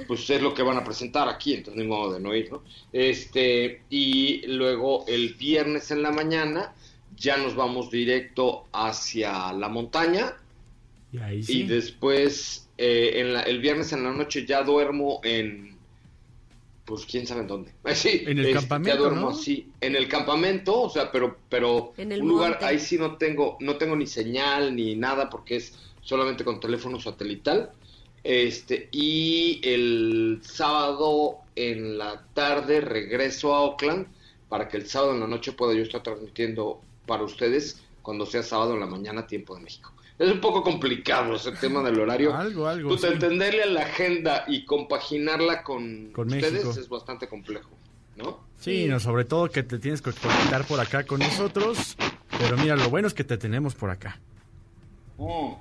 pues 0.07 0.28
es 0.31 0.42
lo 0.42 0.54
que 0.54 0.62
van 0.62 0.76
a 0.78 0.85
presentar 0.85 1.28
aquí, 1.28 1.54
entonces 1.54 1.83
ni 1.83 1.88
modo 1.88 2.12
de 2.14 2.21
no 2.21 2.35
ir, 2.35 2.50
¿no? 2.52 2.62
Este, 2.92 3.83
y 3.90 4.47
luego 4.47 5.04
el 5.07 5.35
viernes 5.35 5.90
en 5.90 6.02
la 6.02 6.11
mañana 6.12 6.75
ya 7.16 7.37
nos 7.37 7.54
vamos 7.54 7.90
directo 7.90 8.66
hacia 8.73 9.52
la 9.52 9.69
montaña 9.69 10.35
Y 11.12 11.19
ahí 11.19 11.38
y 11.40 11.42
sí. 11.42 11.62
después 11.64 12.62
eh, 12.84 13.20
en 13.20 13.32
la- 13.34 13.42
el 13.42 13.60
viernes 13.60 13.92
en 13.92 14.02
la 14.02 14.12
noche 14.12 14.44
ya 14.44 14.62
duermo 14.64 15.20
en 15.22 15.70
pues 16.84 17.06
quién 17.06 17.26
sabe 17.28 17.42
en 17.42 17.46
dónde. 17.46 17.70
Eh, 17.84 17.94
sí, 17.94 18.24
En 18.26 18.38
el 18.38 18.46
este, 18.46 18.54
campamento, 18.54 18.90
Ya 18.90 18.96
duermo 19.00 19.20
¿no? 19.20 19.28
así, 19.30 19.68
en 19.80 19.94
el 19.94 20.08
campamento, 20.08 20.80
o 20.82 20.90
sea, 20.90 21.12
pero 21.12 21.36
pero 21.48 21.92
En 21.96 22.10
el 22.10 22.22
un 22.22 22.28
lugar 22.28 22.50
monte. 22.52 22.64
ahí 22.66 22.78
sí 22.80 22.98
no 22.98 23.16
tengo 23.16 23.56
no 23.60 23.76
tengo 23.76 23.94
ni 23.94 24.06
señal 24.06 24.74
ni 24.74 24.96
nada 24.96 25.30
porque 25.30 25.56
es 25.56 25.78
solamente 26.02 26.42
con 26.44 26.58
teléfono 26.58 26.98
satelital. 27.00 27.70
Este, 28.24 28.88
y 28.92 29.60
el 29.64 30.40
sábado 30.42 31.38
en 31.56 31.98
la 31.98 32.24
tarde 32.34 32.80
regreso 32.80 33.54
a 33.54 33.62
Oakland 33.62 34.06
para 34.48 34.68
que 34.68 34.76
el 34.76 34.86
sábado 34.86 35.14
en 35.14 35.20
la 35.20 35.26
noche 35.28 35.52
pueda 35.52 35.74
yo 35.74 35.82
estar 35.82 36.02
transmitiendo 36.02 36.80
para 37.06 37.22
ustedes 37.24 37.80
cuando 38.02 38.26
sea 38.26 38.42
sábado 38.42 38.74
en 38.74 38.80
la 38.80 38.86
mañana 38.86 39.26
tiempo 39.26 39.54
de 39.54 39.62
México. 39.62 39.92
Es 40.22 40.30
un 40.30 40.40
poco 40.40 40.62
complicado 40.62 41.34
ese 41.34 41.50
tema 41.52 41.82
del 41.82 41.98
horario. 41.98 42.34
Algo, 42.34 42.68
algo. 42.68 42.90
Pues 42.90 43.00
sí. 43.00 43.08
entenderle 43.08 43.64
a 43.64 43.66
la 43.66 43.80
agenda 43.82 44.44
y 44.46 44.64
compaginarla 44.64 45.62
con, 45.64 46.12
Con 46.12 46.28
ustedes 46.28 46.52
México. 46.64 46.70
es 46.80 46.88
bastante 46.88 47.26
complejo, 47.28 47.70
¿no? 48.16 48.38
Sí, 48.60 48.86
no, 48.86 49.00
sobre 49.00 49.24
todo 49.24 49.50
que 49.50 49.64
te 49.64 49.80
tienes 49.80 50.00
que 50.00 50.12
conectar 50.12 50.64
por 50.66 50.78
acá 50.78 51.04
con 51.04 51.18
nosotros. 51.18 51.96
Pero 52.38 52.56
mira, 52.56 52.76
lo 52.76 52.88
bueno 52.88 53.08
es 53.08 53.14
que 53.14 53.24
te 53.24 53.36
tenemos 53.36 53.74
por 53.74 53.90
acá. 53.90 54.20
Mm. 55.18 55.54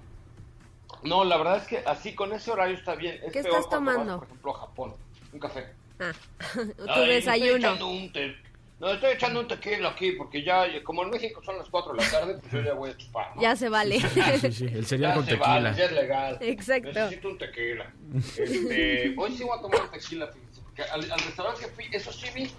No, 1.03 1.23
la 1.23 1.37
verdad 1.37 1.57
es 1.57 1.63
que 1.67 1.77
así 1.79 2.13
con 2.13 2.31
ese 2.31 2.51
horario 2.51 2.75
está 2.77 2.93
bien. 2.93 3.15
Es 3.25 3.31
¿Qué 3.33 3.41
peor 3.41 3.55
estás 3.59 3.61
vas, 3.61 3.69
tomando? 3.69 4.19
por 4.19 4.27
ejemplo, 4.27 4.55
a 4.55 4.59
Japón. 4.59 4.93
Un 5.33 5.39
café. 5.39 5.65
Ah, 5.99 6.11
tu 6.53 6.59
Ay, 6.59 6.69
Estoy 6.87 7.07
desayuno. 7.09 7.87
un 7.89 8.11
te- 8.13 8.35
No, 8.81 8.89
estoy 8.93 9.11
echando 9.11 9.41
un 9.41 9.47
tequila 9.47 9.89
aquí 9.89 10.13
porque 10.13 10.43
ya, 10.43 10.65
como 10.83 11.03
en 11.03 11.11
México 11.11 11.39
son 11.43 11.55
las 11.59 11.69
4 11.69 11.93
de 11.93 12.01
la 12.03 12.09
tarde, 12.09 12.37
pues 12.41 12.51
yo 12.51 12.61
ya 12.61 12.73
voy 12.73 12.89
a 12.89 12.97
chupar. 12.97 13.35
¿no? 13.35 13.41
Ya 13.41 13.55
se 13.55 13.69
vale. 13.69 14.01
Sí, 14.01 14.51
sí, 14.51 14.65
el 14.65 14.85
cereal 14.87 15.11
Ya 15.11 15.15
con 15.15 15.25
se 15.25 15.31
tequila. 15.33 15.47
vale, 15.47 15.77
ya 15.77 15.85
es 15.85 15.91
legal. 15.91 16.37
Exacto. 16.41 16.87
Necesito 16.91 17.27
un 17.29 17.37
tequila. 17.37 17.93
Este, 18.15 19.13
hoy 19.15 19.37
sí 19.37 19.43
voy 19.43 19.55
a 19.59 19.61
tomar 19.61 19.81
un 19.83 19.91
tequila, 19.91 20.27
fíjense, 20.27 20.61
porque 20.63 20.81
al, 20.81 21.11
al 21.11 21.19
restaurante 21.19 21.61
que 21.61 21.67
fui, 21.67 21.85
eso 21.91 22.11
sí 22.11 22.27
vi. 22.33 22.51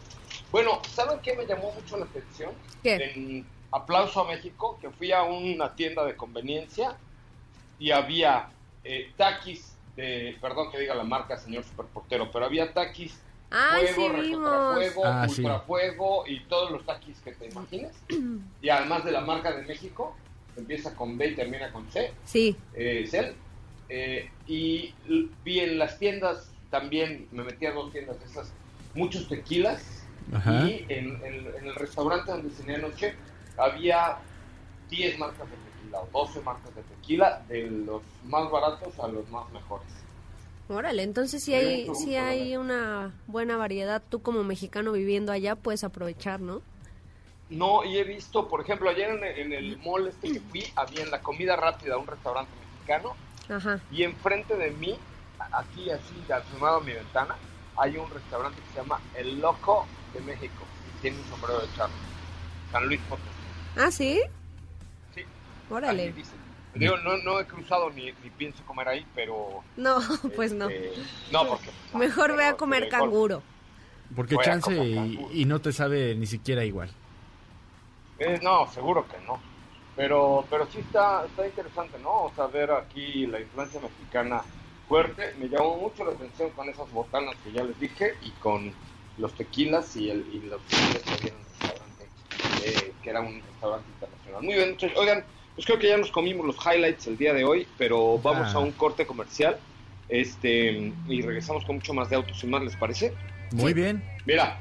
Bueno, 0.53 0.81
¿saben 0.89 1.19
qué 1.25 1.35
me 1.35 1.45
llamó 1.45 1.73
mucho 1.73 1.97
la 1.97 2.05
atención? 2.05 2.53
¿Qué? 2.85 2.95
En 2.95 3.47
Aplauso 3.73 4.21
a 4.21 4.29
México, 4.29 4.79
que 4.81 4.91
fui 4.91 5.11
a 5.11 5.25
una 5.25 5.75
tienda 5.75 6.05
de 6.05 6.15
conveniencia 6.15 6.97
y 7.81 7.91
había 7.91 8.49
eh, 8.85 9.11
taquis 9.17 9.77
de, 9.97 10.37
perdón 10.41 10.71
que 10.71 10.79
diga 10.79 10.95
la 10.95 11.03
marca, 11.05 11.37
señor 11.37 11.65
superportero, 11.65 12.31
pero 12.31 12.45
había 12.45 12.73
taquis 12.73 13.21
Ay, 13.53 13.87
fuego, 13.89 14.15
sí 14.17 14.21
vimos. 14.23 14.51
recontrafuego, 14.51 15.05
Ah, 15.07 15.29
sí. 15.29 15.41
ultrafuego 15.43 16.25
y 16.27 16.41
todos 16.45 16.71
los 16.71 16.85
taquis 16.87 17.19
que 17.21 17.33
te 17.33 17.47
imagines. 17.49 17.93
y 18.63 18.69
además 18.69 19.05
de 19.05 19.13
la 19.13 19.21
marca 19.21 19.53
de 19.55 19.63
México, 19.63 20.17
empieza 20.57 20.95
con 20.95 21.17
B 21.19 21.29
y 21.29 21.35
termina 21.35 21.73
con 21.73 21.91
C, 21.91 22.13
Sí. 22.25 22.57
eh, 22.75 23.07
Cel. 23.09 23.35
Eh, 23.89 24.31
y 24.47 24.95
vi 25.45 25.61
en 25.61 25.79
las 25.79 25.99
tiendas 25.99 26.51
también, 26.71 27.29
me 27.33 27.45
metí 27.45 27.67
a 27.67 27.73
dos 27.73 27.93
tiendas 27.93 28.19
de 28.21 28.25
esas, 28.27 28.53
muchos 28.95 29.29
tequilas. 29.29 30.05
Ajá. 30.33 30.65
Y 30.67 30.87
en, 30.89 31.17
en- 31.25 31.47
en 31.59 31.67
el 31.67 31.75
restaurante 31.75 32.31
donde 32.31 32.49
cené 32.51 32.77
anoche 32.77 33.15
había 33.59 34.19
10 34.89 35.19
marcas 35.19 35.49
de 35.51 35.57
tequila 35.57 36.01
o 36.01 36.09
12 36.13 36.41
marcas 36.43 36.75
de 36.75 36.83
tequila, 36.83 37.43
de 37.49 37.71
los 37.71 38.03
más 38.25 38.51
baratos 38.51 38.99
a 39.01 39.09
los 39.09 39.29
más 39.31 39.51
mejores. 39.53 39.89
Órale, 40.69 41.03
entonces 41.03 41.43
si 41.45 41.55
hay, 41.55 41.89
si 41.95 42.17
hay 42.17 42.57
una 42.57 43.13
buena 43.27 43.57
variedad, 43.57 44.03
tú 44.09 44.23
como 44.23 44.43
mexicano 44.45 44.93
viviendo 44.93 45.33
allá 45.33 45.55
puedes 45.57 45.85
aprovechar, 45.85 46.41
¿no? 46.41 46.63
No, 47.51 47.85
y 47.85 47.99
he 47.99 48.05
visto, 48.05 48.49
por 48.49 48.63
ejemplo, 48.63 48.89
ayer 48.89 49.11
en 49.11 49.23
el, 49.25 49.39
en 49.39 49.53
el 49.53 49.79
mall 49.79 50.07
este 50.09 50.33
que 50.33 50.41
fui, 50.41 50.65
había 50.75 51.03
en 51.03 51.11
la 51.11 51.21
comida 51.21 51.57
rápida 51.57 51.99
un 51.99 52.07
restaurante 52.07 52.51
mexicano 52.73 53.15
Ajá. 53.51 53.81
y 53.91 54.05
enfrente 54.05 54.57
de 54.57 54.71
mí, 54.71 54.97
aquí 55.51 55.91
así, 55.91 56.15
asomado 56.33 56.79
a 56.79 56.81
mi 56.81 56.93
ventana, 56.93 57.37
hay 57.77 57.99
un 57.99 58.09
restaurante 58.09 58.59
que 58.63 58.69
se 58.73 58.77
llama 58.81 59.01
El 59.15 59.41
Loco 59.41 59.87
de 60.15 60.21
México. 60.21 60.65
y 60.97 61.03
Tiene 61.03 61.19
un 61.19 61.25
sombrero 61.29 61.61
de 61.61 61.67
charro. 61.77 61.93
San 62.71 62.87
Luis 62.87 63.01
Potosí. 63.09 63.27
Ah, 63.77 63.91
sí. 63.91 64.21
Sí, 65.15 65.23
Órale. 65.69 66.15
Digo, 66.75 66.97
no, 66.99 67.19
no 67.19 67.39
he 67.41 67.47
cruzado 67.47 67.91
ni, 67.91 68.07
ni 68.07 68.31
pienso 68.37 68.65
comer 68.65 68.89
ahí, 68.89 69.07
pero... 69.15 69.63
No, 69.77 69.99
pues 70.37 70.53
no. 70.53 70.69
este, 70.69 70.93
no, 71.31 71.47
porque... 71.47 71.71
Mejor 71.95 72.27
pero- 72.27 72.37
ve 72.37 72.45
a 72.47 72.55
comer 72.55 72.85
pero- 72.89 72.99
canguro. 72.99 73.43
Porque 74.15 74.35
Voy 74.35 74.45
chance 74.45 74.71
y 74.75 75.45
no 75.47 75.61
te 75.63 75.73
sabe 75.73 76.15
ni 76.15 76.27
siquiera 76.27 76.65
igual. 76.67 76.91
Eh, 78.19 78.39
no, 78.43 78.71
seguro 78.71 79.07
que 79.09 79.17
no. 79.27 79.41
Pero, 79.97 80.45
pero 80.51 80.67
sí 80.71 80.79
está, 80.81 81.25
está 81.25 81.47
interesante, 81.47 81.99
¿no? 81.99 82.25
O 82.25 82.33
sea, 82.35 82.47
ver 82.47 82.71
aquí 82.73 83.27
la 83.27 83.41
influencia 83.41 83.81
mexicana 83.81 84.43
fuerte. 84.89 85.35
Me 85.39 85.49
llamó 85.49 85.77
mucho 85.79 86.05
la 86.05 86.13
atención 86.13 86.51
con 86.51 86.69
esas 86.69 86.91
botanas 86.93 87.35
que 87.43 87.53
ya 87.53 87.65
les 87.65 87.79
dije 87.81 88.15
y 88.23 88.31
con 88.33 88.73
los 89.19 89.33
tequilas 89.35 89.97
y, 89.97 90.11
el, 90.11 90.27
y 90.33 90.41
los 90.47 90.61
tequilas 90.63 91.03
que 91.03 91.11
había 91.15 91.33
en 91.33 91.39
el 91.39 91.45
restaurante, 91.47 92.09
eh, 92.65 92.93
que 93.03 93.11
era 93.11 93.21
un 93.21 93.43
restaurante 93.43 93.89
internacional. 93.95 94.43
Muy 94.43 94.55
bien, 94.55 94.71
muchachos. 94.73 94.99
Oigan, 94.99 95.25
pues 95.55 95.67
creo 95.67 95.79
que 95.79 95.89
ya 95.89 95.97
nos 95.97 96.11
comimos 96.11 96.47
los 96.47 96.57
highlights 96.65 97.07
el 97.07 97.17
día 97.19 97.33
de 97.35 97.45
hoy, 97.45 97.67
pero 97.79 98.19
vamos 98.19 98.49
Ah. 98.55 98.59
a 98.59 98.61
un 98.61 98.73
corte 98.73 99.07
comercial 99.07 99.59
este 100.09 100.93
y 101.09 101.23
regresamos 101.23 101.65
con 101.65 101.77
mucho 101.77 101.95
más 101.95 102.11
de 102.11 102.17
autos 102.17 102.43
y 102.43 102.47
más, 102.47 102.63
¿les 102.63 102.77
parece? 102.77 103.13
Muy 103.53 103.69
Sí. 103.73 103.75
bien. 103.75 104.03
Mira, 104.27 104.59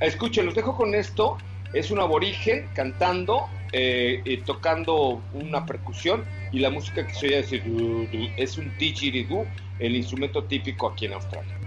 escuchen, 0.00 0.46
los 0.46 0.54
dejo 0.54 0.76
con 0.76 0.94
esto. 0.94 1.38
Es 1.72 1.90
un 1.90 1.98
aborigen 1.98 2.68
cantando, 2.74 3.48
eh, 3.72 4.22
eh, 4.24 4.40
tocando 4.46 5.20
una 5.32 5.66
percusión 5.66 6.24
y 6.52 6.60
la 6.60 6.70
música 6.70 7.04
que 7.06 7.12
se 7.14 7.26
oye 7.38 7.58
du, 7.60 8.06
es 8.36 8.56
un 8.58 8.72
didgeridoo, 8.78 9.44
el 9.80 9.96
instrumento 9.96 10.44
típico 10.44 10.88
aquí 10.88 11.06
en 11.06 11.14
Australia. 11.14 11.58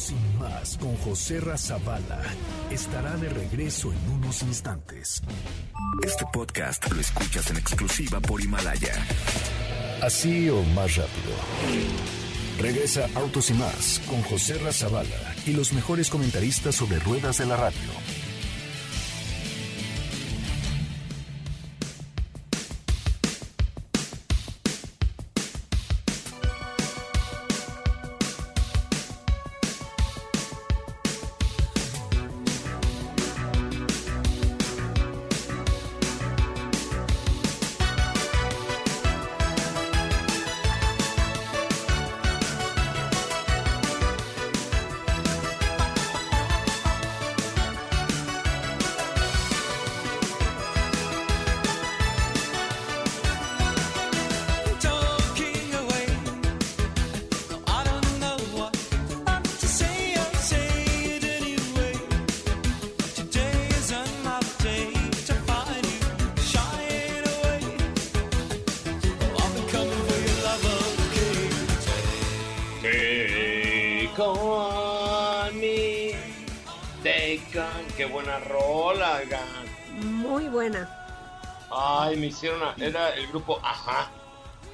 Autos 0.00 0.08
sin 0.08 0.38
más 0.38 0.78
con 0.78 0.96
José 0.96 1.40
Razabala 1.40 2.22
estará 2.70 3.16
de 3.16 3.28
regreso 3.28 3.92
en 3.92 4.12
unos 4.12 4.42
instantes. 4.42 5.22
Este 6.02 6.24
podcast 6.32 6.90
lo 6.90 7.00
escuchas 7.00 7.50
en 7.50 7.58
exclusiva 7.58 8.20
por 8.20 8.40
Himalaya. 8.40 8.94
Así 10.02 10.48
o 10.48 10.62
más 10.74 10.96
rápido. 10.96 11.34
Regresa 12.58 13.08
Autos 13.14 13.50
y 13.50 13.54
más 13.54 14.00
con 14.08 14.22
José 14.22 14.58
Razabala 14.58 15.34
y 15.46 15.52
los 15.52 15.72
mejores 15.72 16.08
comentaristas 16.08 16.74
sobre 16.74 16.98
ruedas 17.00 17.38
de 17.38 17.46
la 17.46 17.56
radio. 17.56 18.19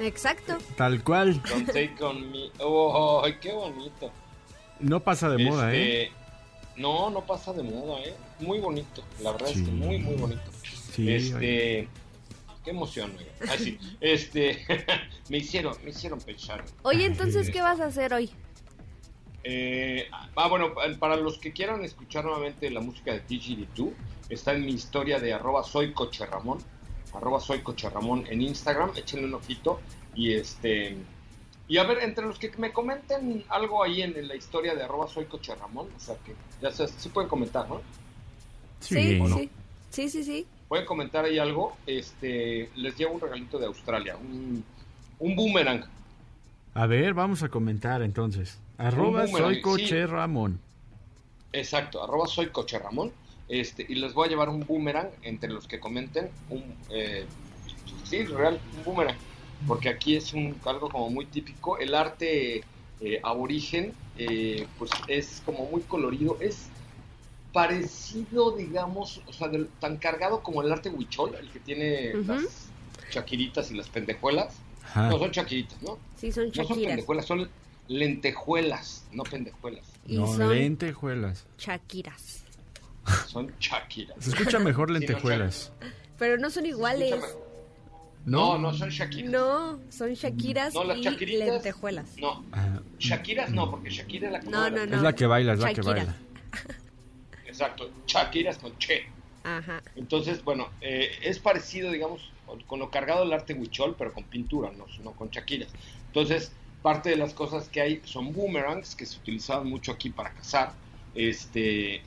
Exacto. 0.06 0.56
Tal 0.76 1.02
cual. 1.02 1.42
con 1.42 1.66
Take 1.66 1.96
on 2.00 2.30
me. 2.30 2.50
Oh, 2.60 3.24
qué 3.40 3.52
bonito. 3.52 4.10
No 4.80 5.00
pasa 5.00 5.28
de 5.30 5.44
moda, 5.44 5.74
¿eh? 5.74 6.02
Este, 6.04 6.16
No, 6.80 7.10
no 7.10 7.22
pasa 7.24 7.52
de 7.52 7.62
moda, 7.62 8.00
¿eh? 8.02 8.14
Muy 8.40 8.58
bonito, 8.60 9.02
la 9.22 9.32
verdad 9.32 9.48
es 9.48 9.54
que 9.62 9.70
muy, 9.70 9.98
muy 9.98 10.14
bonito. 10.16 10.42
Sí, 10.92 11.02
oye. 11.02 11.16
este, 11.16 11.88
qué 12.64 12.70
emoción, 12.70 13.12
oiga. 13.18 13.32
Ay, 13.50 13.58
sí. 13.58 13.78
Este, 14.00 14.66
me 15.30 15.38
hicieron, 15.38 15.74
me 15.82 15.90
hicieron 15.90 16.20
pensar. 16.20 16.64
Oye, 16.82 17.06
entonces, 17.06 17.50
¿qué 17.50 17.62
vas 17.62 17.80
a 17.80 17.86
hacer 17.86 18.12
hoy? 18.12 18.30
Eh, 19.44 20.08
ah, 20.36 20.48
bueno, 20.48 20.74
pa- 20.74 20.82
para 20.98 21.16
los 21.16 21.38
que 21.38 21.52
quieran 21.52 21.84
escuchar 21.84 22.24
nuevamente 22.24 22.68
la 22.70 22.80
música 22.80 23.12
de 23.12 23.20
Didgeridoo, 23.20 23.92
está 24.28 24.52
en 24.52 24.66
mi 24.66 24.72
historia 24.72 25.18
de 25.20 25.32
arroba 25.32 25.62
soy 25.64 25.92
coche 25.92 26.26
Ramón, 26.26 26.58
arroba 27.16 27.40
soy 27.40 27.60
coche 27.60 27.88
Ramón 27.90 28.24
en 28.28 28.42
Instagram, 28.42 28.92
échenle 28.96 29.26
un 29.26 29.34
ojito 29.34 29.80
y 30.14 30.32
este... 30.32 30.96
Y 31.68 31.78
a 31.78 31.84
ver, 31.84 31.98
entre 31.98 32.24
los 32.24 32.38
que 32.38 32.52
me 32.58 32.72
comenten 32.72 33.44
algo 33.48 33.82
ahí 33.82 34.02
en, 34.02 34.16
en 34.16 34.28
la 34.28 34.36
historia 34.36 34.74
de 34.74 34.84
arroba 34.84 35.08
soy 35.08 35.24
coche 35.24 35.54
Ramón, 35.54 35.88
o 35.96 36.00
sea 36.00 36.14
que 36.24 36.34
ya 36.62 36.70
se, 36.70 36.86
sí 36.86 37.08
pueden 37.08 37.28
comentar, 37.28 37.68
¿no? 37.68 37.80
Sí, 38.80 38.94
sí, 38.94 39.20
¿o 39.20 39.28
no? 39.28 39.36
sí. 39.36 39.50
Sí, 39.90 40.08
sí, 40.08 40.24
sí. 40.24 40.46
Pueden 40.68 40.84
comentar 40.84 41.24
ahí 41.24 41.38
algo, 41.38 41.76
este, 41.86 42.70
les 42.76 42.96
llevo 42.96 43.14
un 43.14 43.20
regalito 43.20 43.58
de 43.58 43.66
Australia, 43.66 44.16
un, 44.16 44.64
un 45.18 45.36
boomerang. 45.36 45.84
A 46.74 46.86
ver, 46.86 47.14
vamos 47.14 47.42
a 47.42 47.48
comentar 47.48 48.02
entonces. 48.02 48.60
Arroba 48.78 49.26
soy 49.26 49.60
coche 49.60 50.02
sí. 50.02 50.06
Ramón. 50.06 50.60
Exacto, 51.52 52.02
arroba 52.04 52.26
soy 52.26 52.48
coche 52.48 52.78
Ramón. 52.78 53.12
Este, 53.48 53.86
y 53.88 53.94
les 53.96 54.12
voy 54.12 54.26
a 54.26 54.30
llevar 54.30 54.48
un 54.48 54.60
boomerang 54.66 55.08
entre 55.22 55.50
los 55.50 55.66
que 55.68 55.78
comenten. 55.78 56.30
Un, 56.50 56.62
eh, 56.90 57.24
sí, 58.04 58.24
real, 58.24 58.60
un 58.78 58.84
boomerang. 58.84 59.16
Porque 59.66 59.88
aquí 59.88 60.16
es 60.16 60.32
un, 60.34 60.54
algo 60.64 60.88
como 60.90 61.10
muy 61.10 61.26
típico. 61.26 61.78
El 61.78 61.94
arte 61.94 62.62
eh, 63.00 63.20
aborigen, 63.22 63.92
eh, 64.18 64.66
pues 64.78 64.90
es 65.08 65.42
como 65.46 65.66
muy 65.70 65.82
colorido. 65.82 66.36
Es 66.40 66.66
parecido, 67.52 68.52
digamos, 68.56 69.22
o 69.26 69.32
sea, 69.32 69.48
del- 69.48 69.68
tan 69.80 69.96
cargado 69.96 70.42
como 70.42 70.62
el 70.62 70.70
arte 70.72 70.90
huichol, 70.90 71.34
el 71.36 71.48
que 71.50 71.60
tiene 71.60 72.14
las 72.26 72.68
chaquiritas 73.10 73.70
y 73.70 73.74
las 73.74 73.88
pendejuelas. 73.88 74.54
Ajá. 74.84 75.08
No 75.08 75.18
son 75.18 75.30
chaquiritas, 75.30 75.80
¿no? 75.82 75.98
Sí, 76.16 76.32
son 76.32 76.50
No 76.54 76.64
son 76.64 76.82
pendejuelas, 76.82 77.26
son 77.26 77.48
lentejuelas, 77.88 79.04
no 79.12 79.22
pendejuelas. 79.22 79.84
Y 80.06 80.16
No, 80.16 80.26
son 80.26 80.50
lentejuelas. 80.50 81.46
Shakiras. 81.58 82.42
Son 83.26 83.52
chaquiras. 83.58 84.16
Se 84.20 84.30
escucha 84.30 84.58
mejor 84.60 84.88
Sí, 84.88 84.94
no, 84.94 84.98
lentejuelas. 85.00 85.72
Pero 86.18 86.38
no 86.38 86.50
son 86.50 86.66
iguales. 86.66 87.14
No, 88.24 88.58
no 88.58 88.74
son 88.74 88.88
Shakiras. 88.90 89.30
No, 89.30 89.78
son 89.88 90.12
Shakiras 90.14 90.74
No, 90.74 90.82
las 90.82 90.98
y 90.98 91.02
Shakiritas. 91.02 91.46
lentejuelas. 91.48 92.16
No, 92.18 92.44
Ah, 92.52 92.80
Shakiras 92.98 93.50
no, 93.50 93.70
porque 93.70 93.90
Shakira 93.90 94.26
es 94.26 94.32
la 94.32 94.40
que 94.40 94.46
No, 94.50 94.58
mueve 94.58 94.70
no, 94.70 94.76
la- 94.78 94.86
no. 94.86 94.96
es 94.96 95.02
la 95.02 95.12
que 95.14 95.26
baila, 95.26 95.52
es 95.52 95.58
la 95.60 95.68
que 95.68 95.74
Shakira. 95.82 95.94
baila. 95.94 96.16
Exacto, 97.46 97.90
Shakiras 98.06 98.58
con 98.58 98.76
Che. 98.78 99.06
Ajá. 99.44 99.80
Entonces, 99.94 100.42
bueno, 100.42 100.68
eh, 100.80 101.10
es 101.22 101.38
parecido, 101.38 101.92
digamos, 101.92 102.32
con- 102.46 102.60
con 102.64 102.78
lo 102.80 102.90
cargado 102.90 103.20
del 103.20 103.32
arte 103.32 103.54
huichol, 103.54 103.94
pero 103.96 104.12
con 104.12 104.24
pintura, 104.24 104.72
no, 104.72 104.86
no 105.04 105.12
con 105.12 105.30
Shakiras. 105.30 105.68
Entonces, 106.08 106.50
parte 106.82 107.10
de 107.10 107.16
las 107.16 107.32
cosas 107.32 107.68
que 107.68 107.80
hay 107.80 108.02
son 108.04 108.32
boomerangs 108.32 108.96
que 108.96 109.06
se 109.06 109.18
utilizaban 109.18 109.68
mucho 109.68 109.92
aquí 109.92 110.10
para 110.10 110.30
cazar. 110.32 110.72
Este, 111.14 112.02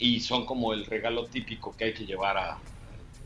y 0.00 0.18
son 0.20 0.46
como 0.46 0.72
el 0.72 0.86
regalo 0.86 1.26
típico 1.26 1.76
que 1.76 1.84
hay 1.84 1.94
que 1.94 2.06
llevar 2.06 2.38
a, 2.38 2.58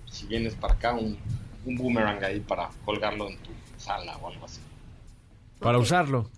si 0.07 0.27
vienes 0.27 0.55
para 0.55 0.75
acá, 0.75 0.93
un, 0.93 1.17
un 1.65 1.77
boomerang 1.77 2.23
ahí 2.23 2.41
para 2.41 2.69
colgarlo 2.85 3.29
en 3.29 3.39
tu 3.39 3.51
sala 3.77 4.17
o 4.19 4.29
algo 4.29 4.45
así. 4.45 4.61
Para 5.61 5.79
usarlo. 5.79 6.29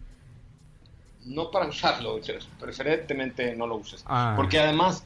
no 1.25 1.51
para 1.51 1.67
usarlo, 1.67 2.21
preferentemente 2.61 3.57
no 3.57 3.67
lo 3.67 3.77
uses. 3.77 4.05
Ah. 4.07 4.35
Porque 4.37 4.59
además, 4.59 5.05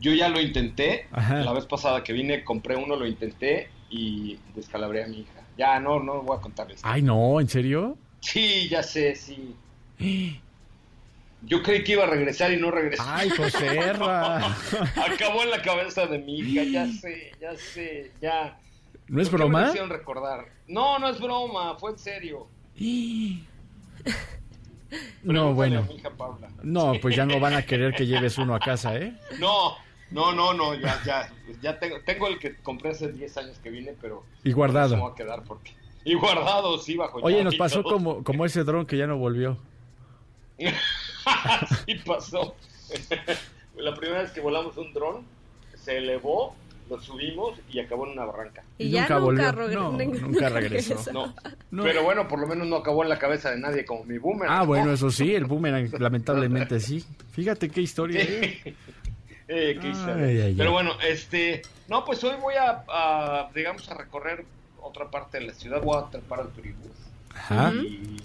yo 0.00 0.12
ya 0.14 0.28
lo 0.28 0.40
intenté, 0.40 1.08
Ajá. 1.10 1.42
la 1.42 1.52
vez 1.52 1.66
pasada 1.66 2.02
que 2.02 2.12
vine 2.12 2.44
compré 2.44 2.76
uno, 2.76 2.96
lo 2.96 3.06
intenté 3.06 3.68
y 3.90 4.38
descalabré 4.54 5.04
a 5.04 5.08
mi 5.08 5.20
hija. 5.20 5.42
Ya, 5.58 5.80
no, 5.80 5.98
no 6.00 6.22
voy 6.22 6.38
a 6.38 6.40
contarles. 6.40 6.80
Ay, 6.84 7.02
no, 7.02 7.40
¿en 7.40 7.48
serio? 7.48 7.98
Sí, 8.20 8.68
ya 8.68 8.82
sé, 8.82 9.16
sí. 9.16 9.56
Yo 11.42 11.62
creí 11.62 11.84
que 11.84 11.92
iba 11.92 12.04
a 12.04 12.08
regresar 12.08 12.52
y 12.52 12.56
no 12.56 12.70
regresó. 12.70 13.02
Ay, 13.06 13.30
José. 13.30 13.78
Acabó 13.90 15.42
en 15.42 15.50
la 15.50 15.62
cabeza 15.62 16.06
de 16.06 16.18
mi 16.18 16.40
hija, 16.40 16.64
ya 16.64 16.86
sé, 16.88 17.32
ya 17.40 17.56
sé, 17.56 18.10
ya. 18.20 18.58
¿No 19.06 19.22
es 19.22 19.28
¿Por 19.28 19.40
qué 19.40 19.44
me 19.44 19.50
broma? 19.50 19.68
hicieron 19.68 19.90
recordar? 19.90 20.46
No, 20.66 20.98
no 20.98 21.08
es 21.08 21.20
broma, 21.20 21.76
fue 21.78 21.92
en 21.92 21.98
serio. 21.98 22.46
No, 25.22 25.52
bueno. 25.52 25.80
a 25.80 25.82
mi 25.82 25.96
hija 25.96 26.08
Paula. 26.08 26.48
No, 26.62 26.94
pues 27.02 27.14
ya 27.14 27.26
no 27.26 27.38
van 27.38 27.52
a 27.52 27.62
querer 27.62 27.92
que 27.92 28.06
lleves 28.06 28.38
uno 28.38 28.54
a 28.54 28.58
casa, 28.58 28.96
¿eh? 28.96 29.14
No, 29.38 29.76
no, 30.10 30.32
no, 30.32 30.54
no, 30.54 30.74
ya, 30.74 30.98
ya, 31.04 31.30
ya 31.60 31.78
tengo, 31.78 32.00
tengo 32.06 32.26
el 32.28 32.38
que 32.38 32.56
compré 32.56 32.92
hace 32.92 33.12
10 33.12 33.36
años 33.36 33.58
que 33.58 33.68
vine, 33.68 33.94
pero... 34.00 34.24
Y 34.44 34.52
guardado. 34.52 34.96
Me 34.96 35.02
va 35.02 35.10
a 35.10 35.14
quedar 35.14 35.42
porque... 35.42 35.72
Y 36.04 36.14
guardado, 36.14 36.78
sí, 36.78 36.96
bajo 36.96 37.18
Oye, 37.18 37.44
nos 37.44 37.56
pasó 37.56 37.82
como, 37.82 38.24
como 38.24 38.46
ese 38.46 38.64
dron 38.64 38.86
que 38.86 38.96
ya 38.96 39.06
no 39.06 39.18
volvió. 39.18 39.58
sí 41.86 41.94
pasó. 42.06 42.54
La 43.76 43.94
primera 43.94 44.22
vez 44.22 44.30
que 44.32 44.40
volamos 44.40 44.76
un 44.76 44.92
dron, 44.92 45.24
se 45.76 45.98
elevó, 45.98 46.56
lo 46.90 47.00
subimos 47.00 47.58
y 47.70 47.78
acabó 47.80 48.06
en 48.06 48.12
una 48.12 48.24
barranca. 48.24 48.64
Y, 48.78 48.90
ya 48.90 49.02
nunca 49.02 49.18
nunca, 49.20 49.52
volvió. 49.52 49.68
regre- 49.68 49.74
No, 50.20 50.26
nunca 50.28 50.48
regresó. 50.48 51.12
No. 51.12 51.34
No. 51.70 51.82
Pero 51.84 52.02
bueno, 52.02 52.26
por 52.26 52.40
lo 52.40 52.46
menos 52.48 52.66
no 52.66 52.76
acabó 52.76 53.02
en 53.04 53.08
la 53.10 53.18
cabeza 53.18 53.50
de 53.50 53.58
nadie 53.58 53.84
como 53.84 54.04
mi 54.04 54.18
boomer. 54.18 54.48
Ah, 54.50 54.64
bueno, 54.64 54.92
eso 54.94 55.10
sí, 55.10 55.34
el 55.34 55.44
boomerang, 55.44 55.90
lamentablemente 56.00 56.80
sí. 56.80 57.04
Fíjate 57.32 57.68
qué 57.68 57.82
historia, 57.82 58.20
¿eh? 58.22 58.74
Eh, 59.46 59.78
qué 59.80 59.88
historia. 59.90 60.26
ay, 60.26 60.40
ay. 60.40 60.54
Pero 60.56 60.72
bueno, 60.72 60.92
este, 61.06 61.62
no, 61.88 62.04
pues 62.04 62.22
hoy 62.24 62.34
voy 62.40 62.54
a, 62.56 62.84
a, 62.88 63.50
digamos, 63.54 63.88
a 63.90 63.94
recorrer 63.94 64.44
otra 64.82 65.08
parte 65.10 65.38
de 65.38 65.46
la 65.46 65.54
ciudad, 65.54 65.80
voy 65.82 66.02
a 66.02 66.10
trepar 66.10 66.40
al 66.40 66.48
turibús 66.48 66.90
Ajá. 67.34 67.72
y 67.74 68.16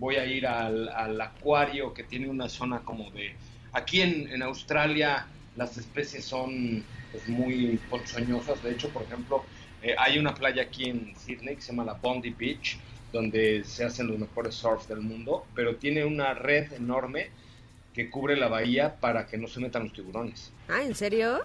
voy 0.00 0.16
a 0.16 0.24
ir 0.24 0.46
al, 0.46 0.88
al 0.88 1.20
acuario 1.20 1.94
que 1.94 2.02
tiene 2.02 2.28
una 2.28 2.48
zona 2.48 2.80
como 2.80 3.10
de, 3.12 3.34
aquí 3.72 4.00
en, 4.00 4.28
en 4.32 4.42
Australia 4.42 5.26
las 5.56 5.76
especies 5.76 6.24
son 6.24 6.82
pues, 7.12 7.28
muy 7.28 7.78
ponzoñosas, 7.88 8.62
de 8.62 8.72
hecho, 8.72 8.88
por 8.88 9.02
ejemplo, 9.02 9.44
eh, 9.82 9.94
hay 9.98 10.18
una 10.18 10.34
playa 10.34 10.62
aquí 10.62 10.88
en 10.88 11.14
Sydney 11.16 11.56
que 11.56 11.62
se 11.62 11.72
llama 11.72 11.84
la 11.84 11.94
Bondi 11.94 12.30
Beach, 12.30 12.78
donde 13.12 13.62
se 13.64 13.84
hacen 13.84 14.06
los 14.06 14.18
mejores 14.18 14.54
surf 14.54 14.86
del 14.88 15.00
mundo, 15.00 15.44
pero 15.54 15.76
tiene 15.76 16.04
una 16.04 16.32
red 16.34 16.72
enorme 16.72 17.30
que 17.92 18.08
cubre 18.08 18.36
la 18.36 18.48
bahía 18.48 18.96
para 19.00 19.26
que 19.26 19.36
no 19.36 19.48
se 19.48 19.60
metan 19.60 19.84
los 19.84 19.92
tiburones. 19.92 20.52
Ah, 20.68 20.82
¿en 20.82 20.94
serio? 20.94 21.40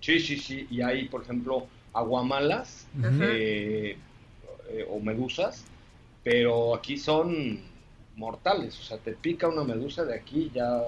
Sí, 0.00 0.18
sí, 0.18 0.36
sí. 0.36 0.66
Y 0.70 0.82
hay, 0.82 1.08
por 1.08 1.22
ejemplo, 1.22 1.66
aguamalas 1.92 2.88
eh, 3.22 3.96
eh, 4.70 4.86
o 4.90 4.98
medusas, 5.00 5.64
pero 6.24 6.74
aquí 6.74 6.98
son 6.98 7.60
mortales. 8.16 8.78
O 8.78 8.82
sea, 8.82 8.98
te 8.98 9.12
pica 9.12 9.48
una 9.48 9.64
medusa 9.64 10.04
de 10.04 10.14
aquí 10.14 10.50
ya 10.54 10.82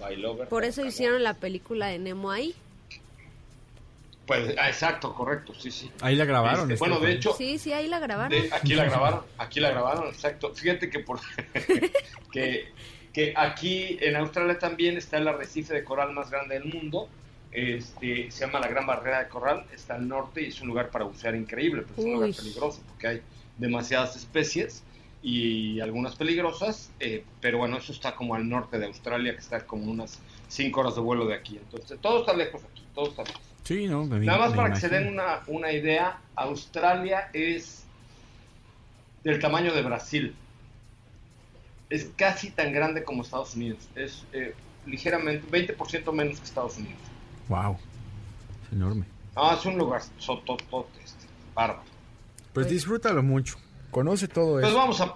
bailó. 0.00 0.36
Por 0.48 0.64
eso 0.64 0.84
hicieron 0.84 1.22
la 1.22 1.34
película 1.34 1.86
de 1.86 1.98
Nemo 1.98 2.30
ahí. 2.30 2.54
Pues, 4.26 4.54
ah, 4.58 4.68
exacto, 4.68 5.12
correcto, 5.12 5.52
sí, 5.54 5.70
sí. 5.70 5.90
Ahí 6.00 6.16
la 6.16 6.24
grabaron. 6.24 6.70
Este, 6.70 6.78
bueno, 6.78 6.98
de 6.98 7.12
Estefan. 7.12 7.16
hecho, 7.18 7.34
Sí, 7.36 7.58
sí, 7.58 7.72
ahí 7.74 7.88
la 7.88 7.98
grabaron. 7.98 8.30
de- 8.30 8.48
aquí 8.52 8.74
la 8.74 8.84
grabaron, 8.86 9.20
aquí 9.36 9.60
la 9.60 9.70
grabaron, 9.70 10.06
exacto. 10.08 10.54
Fíjate 10.54 10.88
que 10.88 11.00
por 11.00 11.20
que, 12.32 12.68
que 13.12 13.34
aquí 13.36 13.98
en 14.00 14.16
Australia 14.16 14.58
también 14.58 14.96
está 14.96 15.18
el 15.18 15.28
arrecife 15.28 15.74
de 15.74 15.84
coral 15.84 16.12
más 16.12 16.30
grande 16.30 16.58
del 16.58 16.72
mundo. 16.72 17.08
Este, 17.52 18.30
se 18.30 18.46
llama 18.46 18.58
la 18.60 18.66
Gran 18.68 18.84
Barrera 18.86 19.22
de 19.22 19.28
Coral, 19.28 19.64
está 19.72 19.94
al 19.94 20.08
norte 20.08 20.42
y 20.42 20.46
es 20.46 20.60
un 20.60 20.68
lugar 20.68 20.90
para 20.90 21.04
bucear 21.04 21.36
increíble, 21.36 21.82
pero 21.82 21.94
es 22.00 22.04
un 22.06 22.12
lugar 22.14 22.30
peligroso 22.34 22.80
porque 22.88 23.06
hay 23.06 23.22
demasiadas 23.58 24.16
especies 24.16 24.82
y 25.26 25.80
algunas 25.80 26.14
peligrosas, 26.16 26.90
eh, 27.00 27.24
pero 27.40 27.56
bueno, 27.58 27.78
eso 27.78 27.92
está 27.92 28.14
como 28.14 28.34
al 28.34 28.46
norte 28.46 28.78
de 28.78 28.84
Australia, 28.86 29.32
que 29.32 29.40
está 29.40 29.66
como 29.66 29.90
unas 29.90 30.20
5 30.48 30.78
horas 30.80 30.94
de 30.96 31.00
vuelo 31.00 31.26
de 31.26 31.34
aquí. 31.34 31.56
Entonces, 31.56 31.98
todo 32.00 32.20
está 32.20 32.34
lejos 32.34 32.62
aquí, 32.70 32.82
todo 32.94 33.08
está 33.08 33.22
lejos. 33.24 33.40
Sí, 33.64 33.86
¿no? 33.88 34.04
Me- 34.04 34.18
Nada 34.20 34.38
más 34.38 34.50
me 34.50 34.56
para 34.58 34.74
que 34.74 34.80
se 34.80 34.86
imagino. 34.88 35.06
den 35.06 35.14
una, 35.14 35.40
una 35.46 35.72
idea, 35.72 36.20
Australia 36.36 37.30
es 37.32 37.84
del 39.24 39.40
tamaño 39.40 39.72
de 39.72 39.80
Brasil. 39.80 40.36
Es 41.88 42.10
casi 42.16 42.50
tan 42.50 42.72
grande 42.72 43.02
como 43.04 43.22
Estados 43.22 43.54
Unidos. 43.54 43.78
Es 43.94 44.24
eh, 44.34 44.54
ligeramente, 44.84 45.46
20% 45.76 46.12
menos 46.12 46.38
que 46.38 46.44
Estados 46.44 46.76
Unidos. 46.76 47.00
Wow. 47.48 47.78
Es 48.66 48.72
enorme. 48.72 49.06
Ah, 49.34 49.56
es 49.58 49.64
un 49.64 49.78
lugar 49.78 50.02
sototote, 50.18 51.00
este, 51.02 51.24
bárbaro. 51.54 51.82
Pues 52.52 52.68
disfrútalo 52.68 53.22
mucho. 53.22 53.56
Conoce 53.94 54.26
todo 54.26 54.54
Pues 54.54 54.66
eso. 54.66 54.76
vamos 54.76 55.00
a, 55.00 55.14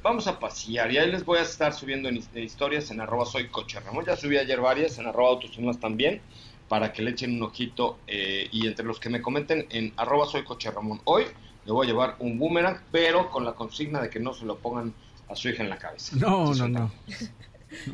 vamos 0.00 0.28
a 0.28 0.38
pasear 0.38 0.88
y 0.92 0.98
ahí 0.98 1.10
les 1.10 1.24
voy 1.24 1.38
a 1.38 1.42
estar 1.42 1.72
subiendo 1.74 2.08
en, 2.08 2.22
historias 2.36 2.92
en 2.92 3.00
arroba 3.00 3.26
soy 3.26 3.48
coche 3.48 3.80
Ramón. 3.80 4.04
Ya 4.06 4.16
subí 4.16 4.38
ayer 4.38 4.60
varias 4.60 4.98
en 5.00 5.06
arroba 5.08 5.30
autos 5.30 5.50
y 5.58 5.62
más 5.62 5.80
también 5.80 6.20
para 6.68 6.92
que 6.92 7.02
le 7.02 7.10
echen 7.10 7.34
un 7.34 7.42
ojito 7.42 7.98
eh, 8.06 8.48
y 8.52 8.68
entre 8.68 8.86
los 8.86 9.00
que 9.00 9.10
me 9.10 9.20
comenten 9.20 9.66
en 9.70 9.92
arroba 9.96 10.26
soy 10.26 10.44
coche 10.44 10.70
Ramón. 10.70 11.00
Hoy 11.04 11.24
le 11.66 11.72
voy 11.72 11.86
a 11.86 11.90
llevar 11.90 12.14
un 12.20 12.38
boomerang, 12.38 12.82
pero 12.92 13.30
con 13.30 13.44
la 13.44 13.54
consigna 13.54 14.00
de 14.00 14.08
que 14.10 14.20
no 14.20 14.32
se 14.32 14.44
lo 14.44 14.58
pongan 14.58 14.94
a 15.28 15.34
su 15.34 15.48
hija 15.48 15.64
en 15.64 15.70
la 15.70 15.78
cabeza. 15.78 16.14
No, 16.16 16.54
Sí 16.54 16.60
no, 16.60 16.68
no. 16.68 16.92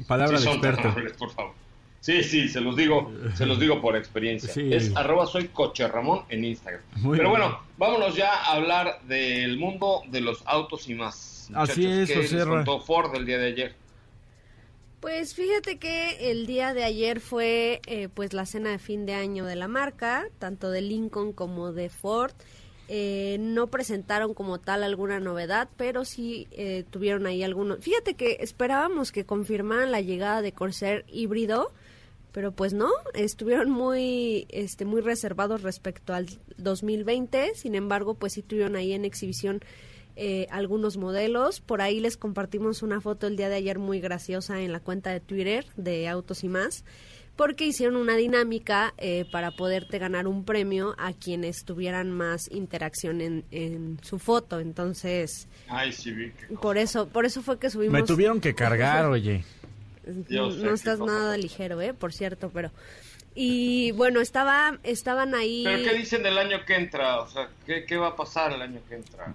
Palabra 0.07 0.37
sí 0.37 0.45
de 0.45 0.51
experto. 0.53 0.95
por 1.19 1.31
favor. 1.31 1.55
Sí, 2.01 2.23
sí, 2.23 2.49
se 2.49 2.61
los 2.61 2.77
digo, 2.77 3.13
se 3.35 3.45
los 3.45 3.61
digo 3.61 3.81
por 3.81 3.95
experiencia. 3.95 4.53
Sí. 4.53 4.73
Es 4.73 4.97
arroba 4.97 5.27
soy 5.27 5.49
coche 5.49 5.87
Ramón 5.87 6.23
en 6.31 6.45
Instagram. 6.45 6.83
Muy 6.97 7.19
Pero 7.19 7.31
bien. 7.31 7.41
bueno, 7.41 7.61
vámonos 7.77 8.17
ya 8.17 8.33
a 8.33 8.55
hablar 8.55 9.03
del 9.03 9.59
mundo 9.59 10.03
de 10.09 10.23
los 10.23 10.43
autos 10.47 10.89
y 10.89 10.95
más. 10.95 11.51
Así 11.55 11.87
Muchachos, 11.87 12.11
es, 12.11 12.31
¿qué 12.31 12.37
les 12.37 12.47
contó 12.47 12.81
Ford 12.81 13.15
el 13.15 13.27
día 13.27 13.39
de 13.39 13.47
ayer? 13.49 13.75
Pues 15.01 15.35
fíjate 15.35 15.79
que 15.79 16.31
el 16.31 16.47
día 16.47 16.75
de 16.75 16.85
ayer 16.85 17.21
fue 17.21 17.81
eh, 17.87 18.09
pues 18.13 18.35
la 18.35 18.45
cena 18.45 18.71
de 18.71 18.79
fin 18.79 19.07
de 19.07 19.15
año 19.15 19.47
de 19.47 19.57
la 19.57 19.67
marca, 19.67 20.27
tanto 20.39 20.71
de 20.71 20.83
Lincoln 20.83 21.33
como 21.33 21.73
de 21.73 21.89
Ford. 21.89 22.33
Eh, 22.89 23.39
no 23.41 23.69
presentaron 23.69 24.35
como 24.35 24.59
tal 24.59 24.83
alguna 24.83 25.21
novedad, 25.21 25.69
pero 25.77 26.05
sí 26.05 26.49
eh, 26.51 26.85
tuvieron 26.91 27.27
ahí 27.27 27.43
algunos. 27.43 27.79
Fíjate 27.79 28.15
que 28.15 28.39
esperábamos 28.41 29.11
que 29.13 29.25
confirmaran 29.25 29.91
la 29.91 30.01
llegada 30.01 30.43
de 30.43 30.53
Corsair 30.53 31.05
híbrido, 31.09 31.73
pero 32.33 32.53
pues 32.53 32.73
no, 32.73 32.90
estuvieron 33.14 33.71
muy, 33.71 34.47
este, 34.51 34.85
muy 34.85 35.01
reservados 35.01 35.62
respecto 35.62 36.14
al 36.14 36.27
2020. 36.59 37.55
Sin 37.55 37.75
embargo, 37.75 38.14
pues 38.14 38.35
sí 38.35 38.43
tuvieron 38.43 38.77
ahí 38.77 38.93
en 38.93 39.05
exhibición 39.05 39.61
eh, 40.16 40.47
algunos 40.51 40.97
modelos. 40.97 41.61
Por 41.61 41.81
ahí 41.83 42.01
les 42.01 42.16
compartimos 42.16 42.83
una 42.83 43.01
foto 43.01 43.27
el 43.27 43.37
día 43.37 43.49
de 43.49 43.57
ayer 43.57 43.79
muy 43.79 44.01
graciosa 44.01 44.61
en 44.61 44.73
la 44.73 44.81
cuenta 44.81 45.11
de 45.11 45.21
Twitter 45.21 45.66
de 45.77 46.09
Autos 46.09 46.45
y 46.45 46.49
más, 46.49 46.85
porque 47.37 47.64
hicieron 47.64 47.97
una 47.97 48.16
dinámica 48.16 48.93
eh, 48.99 49.25
para 49.33 49.51
poderte 49.53 49.99
ganar 49.99 50.27
un 50.27 50.45
premio 50.45 50.95
a 50.99 51.12
quienes 51.14 51.64
tuvieran 51.64 52.11
más 52.11 52.51
interacción 52.51 53.21
en, 53.23 53.45
en 53.51 53.99
su 54.03 54.19
foto. 54.19 54.61
Entonces, 54.61 55.49
Ay, 55.69 55.93
sí, 55.93 56.12
vi 56.12 56.31
que- 56.33 56.55
por 56.57 56.77
eso, 56.77 57.09
por 57.09 57.25
eso 57.25 57.40
fue 57.40 57.59
que 57.59 57.71
subimos. 57.71 57.93
Me 57.95 58.03
tuvieron 58.07 58.40
que 58.40 58.55
cargar, 58.55 59.07
oye. 59.11 59.43
Yo 60.29 60.51
no 60.51 60.71
estás 60.75 60.99
nada 60.99 61.37
ligero, 61.37 61.81
eh, 61.81 61.95
por 61.95 62.13
cierto, 62.13 62.51
pero 62.53 62.71
y 63.35 63.93
bueno, 63.93 64.21
estaba, 64.21 64.79
estaban 64.83 65.35
ahí. 65.35 65.63
¿Pero 65.65 65.83
qué 65.91 65.97
dicen 65.97 66.23
del 66.23 66.37
año 66.39 66.59
que 66.67 66.75
entra? 66.77 67.21
O 67.21 67.29
sea, 67.29 67.49
¿qué, 67.67 67.85
qué 67.85 67.97
va 67.97 68.09
a 68.09 68.17
pasar 68.17 68.53
el 68.53 68.63
año 68.63 68.81
que 68.89 68.97
entra? 68.97 69.27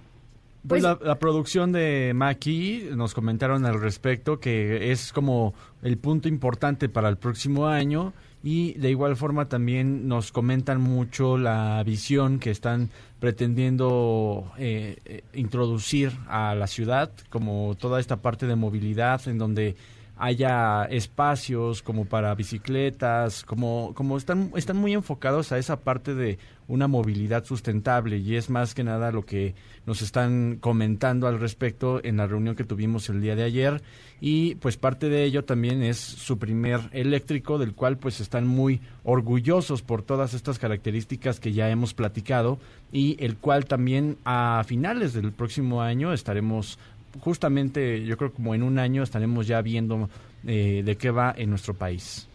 Pues 0.66 0.82
Pues- 0.82 0.82
la, 0.82 0.98
la 1.00 1.18
producción 1.18 1.72
de 1.72 2.12
Maki 2.14 2.88
nos 2.92 3.14
comentaron 3.14 3.64
al 3.64 3.80
respecto 3.80 4.38
que 4.40 4.90
es 4.90 5.12
como 5.12 5.54
el 5.82 5.96
punto 5.96 6.28
importante 6.28 6.88
para 6.88 7.08
el 7.08 7.16
próximo 7.16 7.68
año 7.68 8.12
y 8.42 8.74
de 8.74 8.90
igual 8.90 9.16
forma 9.16 9.48
también 9.48 10.08
nos 10.08 10.30
comentan 10.30 10.80
mucho 10.80 11.38
la 11.38 11.82
visión 11.84 12.38
que 12.38 12.50
están 12.50 12.90
pretendiendo 13.18 14.52
eh, 14.58 14.98
eh, 15.04 15.22
introducir 15.34 16.12
a 16.28 16.54
la 16.54 16.66
ciudad 16.66 17.10
como 17.30 17.76
toda 17.78 17.98
esta 17.98 18.16
parte 18.16 18.46
de 18.46 18.56
movilidad 18.56 19.26
en 19.26 19.38
donde 19.38 19.76
haya 20.16 20.84
espacios 20.84 21.82
como 21.82 22.06
para 22.06 22.34
bicicletas, 22.34 23.44
como, 23.44 23.92
como 23.94 24.16
están, 24.16 24.50
están 24.56 24.76
muy 24.76 24.94
enfocados 24.94 25.52
a 25.52 25.58
esa 25.58 25.80
parte 25.80 26.14
de 26.14 26.38
una 26.68 26.88
movilidad 26.88 27.44
sustentable 27.44 28.18
y 28.18 28.34
es 28.34 28.50
más 28.50 28.74
que 28.74 28.82
nada 28.82 29.12
lo 29.12 29.24
que 29.24 29.54
nos 29.84 30.02
están 30.02 30.56
comentando 30.60 31.28
al 31.28 31.38
respecto 31.38 32.00
en 32.02 32.16
la 32.16 32.26
reunión 32.26 32.56
que 32.56 32.64
tuvimos 32.64 33.08
el 33.08 33.20
día 33.20 33.36
de 33.36 33.44
ayer. 33.44 33.82
Y 34.20 34.56
pues 34.56 34.76
parte 34.76 35.08
de 35.08 35.24
ello 35.24 35.44
también 35.44 35.82
es 35.82 35.98
su 35.98 36.38
primer 36.38 36.80
eléctrico 36.92 37.58
del 37.58 37.74
cual 37.74 37.98
pues 37.98 38.20
están 38.20 38.46
muy 38.46 38.80
orgullosos 39.04 39.82
por 39.82 40.02
todas 40.02 40.34
estas 40.34 40.58
características 40.58 41.38
que 41.38 41.52
ya 41.52 41.70
hemos 41.70 41.94
platicado 41.94 42.58
y 42.90 43.22
el 43.22 43.36
cual 43.36 43.66
también 43.66 44.16
a 44.24 44.64
finales 44.66 45.12
del 45.12 45.32
próximo 45.32 45.82
año 45.82 46.12
estaremos 46.12 46.78
justamente 47.20 48.04
yo 48.04 48.16
creo 48.16 48.32
como 48.32 48.54
en 48.54 48.62
un 48.62 48.78
año 48.78 49.02
estaremos 49.02 49.46
ya 49.46 49.60
viendo 49.62 50.08
eh, 50.46 50.82
de 50.84 50.96
qué 50.96 51.10
va 51.10 51.34
en 51.36 51.50
nuestro 51.50 51.74
país. 51.74 52.28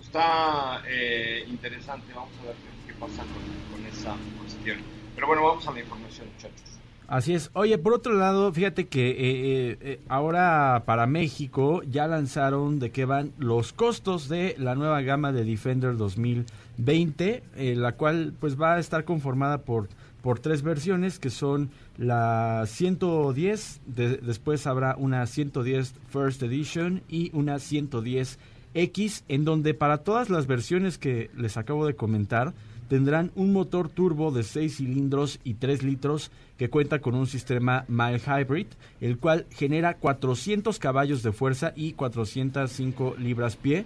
Está 0.00 0.82
eh, 0.88 1.44
interesante, 1.48 2.12
vamos 2.14 2.32
a 2.42 2.46
ver 2.46 2.54
qué, 2.54 2.92
qué 2.92 2.98
pasa 2.98 3.22
con, 3.22 3.78
con 3.78 3.86
esa 3.86 4.14
cuestión. 4.38 4.78
Pero 5.14 5.26
bueno, 5.26 5.42
vamos 5.42 5.66
a 5.66 5.72
la 5.72 5.80
información, 5.80 6.26
muchachos. 6.34 6.76
Así 7.08 7.34
es. 7.34 7.50
Oye, 7.52 7.78
por 7.78 7.94
otro 7.94 8.14
lado, 8.14 8.52
fíjate 8.52 8.88
que 8.88 9.10
eh, 9.10 9.14
eh, 9.18 9.78
eh, 9.80 10.00
ahora 10.08 10.82
para 10.86 11.06
México 11.06 11.82
ya 11.84 12.08
lanzaron 12.08 12.80
de 12.80 12.90
qué 12.90 13.04
van 13.04 13.32
los 13.38 13.72
costos 13.72 14.28
de 14.28 14.56
la 14.58 14.74
nueva 14.74 15.00
gama 15.02 15.30
de 15.30 15.44
Defender 15.44 15.96
2020, 15.96 17.44
eh, 17.56 17.74
la 17.76 17.92
cual 17.92 18.34
pues 18.40 18.60
va 18.60 18.74
a 18.74 18.78
estar 18.80 19.04
conformada 19.04 19.58
por 19.58 19.88
por 20.22 20.38
tres 20.40 20.62
versiones 20.62 21.18
que 21.18 21.30
son 21.30 21.70
la 21.98 22.64
110, 22.66 23.80
de- 23.86 24.16
después 24.18 24.66
habrá 24.66 24.96
una 24.96 25.26
110 25.26 25.94
First 26.10 26.42
Edition 26.42 27.02
y 27.08 27.30
una 27.32 27.58
110 27.58 28.38
X, 28.74 29.24
en 29.28 29.44
donde 29.44 29.72
para 29.74 29.98
todas 29.98 30.28
las 30.28 30.46
versiones 30.46 30.98
que 30.98 31.30
les 31.36 31.56
acabo 31.56 31.86
de 31.86 31.94
comentar 31.94 32.52
tendrán 32.88 33.32
un 33.34 33.52
motor 33.52 33.88
turbo 33.88 34.30
de 34.30 34.42
6 34.44 34.76
cilindros 34.76 35.40
y 35.42 35.54
3 35.54 35.82
litros 35.82 36.30
que 36.56 36.70
cuenta 36.70 37.00
con 37.00 37.14
un 37.16 37.26
sistema 37.26 37.84
mild 37.88 38.22
hybrid, 38.26 38.66
el 39.00 39.18
cual 39.18 39.46
genera 39.50 39.94
400 39.94 40.78
caballos 40.78 41.22
de 41.24 41.32
fuerza 41.32 41.72
y 41.74 41.92
405 41.94 43.16
libras 43.18 43.56
pie 43.56 43.84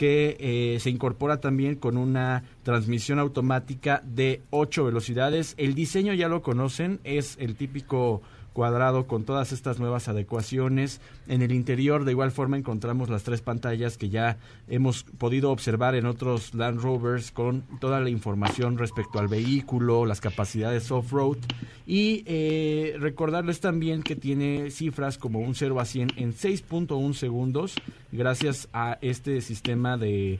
que 0.00 0.38
eh, 0.40 0.80
se 0.80 0.88
incorpora 0.88 1.40
también 1.42 1.74
con 1.74 1.98
una 1.98 2.42
transmisión 2.62 3.18
automática 3.18 4.00
de 4.02 4.40
8 4.48 4.86
velocidades. 4.86 5.52
El 5.58 5.74
diseño 5.74 6.14
ya 6.14 6.26
lo 6.26 6.40
conocen, 6.40 7.00
es 7.04 7.36
el 7.38 7.54
típico 7.54 8.22
cuadrado 8.60 9.06
con 9.06 9.24
todas 9.24 9.52
estas 9.52 9.78
nuevas 9.78 10.08
adecuaciones. 10.08 11.00
En 11.28 11.40
el 11.40 11.50
interior 11.50 12.04
de 12.04 12.10
igual 12.10 12.30
forma 12.30 12.58
encontramos 12.58 13.08
las 13.08 13.22
tres 13.22 13.40
pantallas 13.40 13.96
que 13.96 14.10
ya 14.10 14.36
hemos 14.68 15.04
podido 15.16 15.50
observar 15.50 15.94
en 15.94 16.04
otros 16.04 16.52
Land 16.52 16.82
Rovers 16.82 17.30
con 17.32 17.62
toda 17.80 18.00
la 18.00 18.10
información 18.10 18.76
respecto 18.76 19.18
al 19.18 19.28
vehículo, 19.28 20.04
las 20.04 20.20
capacidades 20.20 20.90
off-road 20.90 21.38
y 21.86 22.22
eh, 22.26 22.96
recordarles 23.00 23.60
también 23.60 24.02
que 24.02 24.14
tiene 24.14 24.70
cifras 24.70 25.16
como 25.16 25.38
un 25.38 25.54
0 25.54 25.80
a 25.80 25.86
100 25.86 26.10
en 26.16 26.34
6.1 26.34 27.14
segundos 27.14 27.76
gracias 28.12 28.68
a 28.74 28.98
este 29.00 29.40
sistema 29.40 29.96
de 29.96 30.38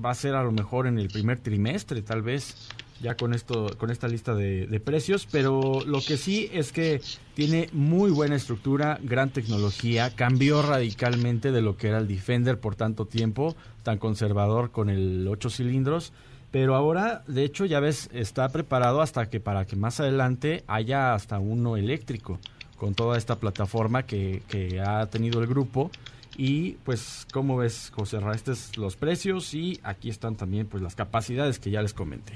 va 0.06 0.12
a 0.12 0.16
ser 0.16 0.36
a 0.36 0.44
lo 0.44 0.52
mejor 0.52 0.86
en 0.86 1.00
el 1.00 1.08
primer 1.08 1.40
trimestre, 1.40 2.04
tal 2.04 2.22
vez, 2.22 2.70
ya 3.02 3.16
con 3.16 3.34
esto, 3.34 3.76
con 3.78 3.92
esta 3.92 4.08
lista 4.08 4.34
de, 4.36 4.68
de 4.68 4.80
precios. 4.80 5.28
Pero 5.32 5.82
lo 5.86 6.02
que 6.02 6.18
sí 6.18 6.50
es 6.54 6.72
que 6.72 7.02
tiene 7.34 7.70
muy 7.74 8.12
buena 8.12 8.36
estructura, 8.36 9.00
gran 9.04 9.30
tecnología, 9.30 10.16
cambió 10.16 10.62
radicalmente 10.62 11.52
de 11.52 11.62
lo 11.62 11.78
que 11.78 11.90
era 11.90 11.98
el 11.98 12.08
Defender 12.08 12.60
por 12.60 12.76
tanto 12.76 13.06
tiempo, 13.06 13.56
tan 13.84 13.98
conservador 13.98 14.72
con 14.72 14.90
el 14.90 15.28
8 15.28 15.50
cilindros. 15.50 16.14
Pero 16.52 16.76
ahora, 16.76 17.24
de 17.28 17.44
hecho, 17.44 17.66
ya 17.66 17.82
ves, 17.82 18.10
está 18.14 18.48
preparado 18.50 19.02
hasta 19.02 19.30
que 19.30 19.42
para 19.42 19.66
que 19.66 19.76
más 19.76 20.00
adelante 20.00 20.64
haya 20.68 21.14
hasta 21.14 21.38
uno 21.40 21.76
eléctrico 21.76 22.40
con 22.78 22.94
toda 22.94 23.18
esta 23.18 23.38
plataforma 23.38 24.04
que, 24.04 24.42
que 24.48 24.80
ha 24.80 25.06
tenido 25.08 25.42
el 25.42 25.48
grupo. 25.48 25.92
Y 26.38 26.74
pues, 26.84 27.28
¿cómo 27.32 27.58
ves, 27.58 27.92
José 27.94 28.20
Ra? 28.20 28.34
Estos 28.34 28.70
es 28.70 28.78
los 28.78 28.96
precios 28.96 29.54
y 29.54 29.80
aquí 29.84 30.10
están 30.10 30.36
también 30.36 30.68
pues 30.68 30.84
las 30.84 30.96
capacidades 30.96 31.60
que 31.60 31.72
ya 31.72 31.82
les 31.82 31.94
comenté. 31.94 32.34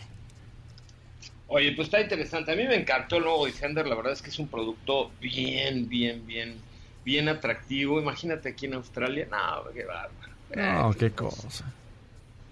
Oye, 1.49 1.71
pues 1.73 1.88
está 1.88 1.99
interesante. 1.99 2.51
A 2.51 2.55
mí 2.55 2.63
me 2.63 2.75
encantó 2.75 3.17
el 3.17 3.23
nuevo 3.23 3.45
Defender. 3.45 3.88
La 3.88 3.95
verdad 3.95 4.13
es 4.13 4.21
que 4.21 4.29
es 4.29 4.39
un 4.39 4.47
producto 4.47 5.12
bien, 5.19 5.89
bien, 5.89 6.25
bien, 6.25 6.55
bien 7.03 7.27
atractivo. 7.27 7.99
Imagínate 7.99 8.49
aquí 8.49 8.67
en 8.67 8.75
Australia. 8.75 9.27
No, 9.31 9.71
qué 9.73 9.83
bárbaro. 9.85 10.33
No, 10.55 10.91
Eh, 10.91 10.95
qué 10.97 11.12
cosa. 11.12 11.65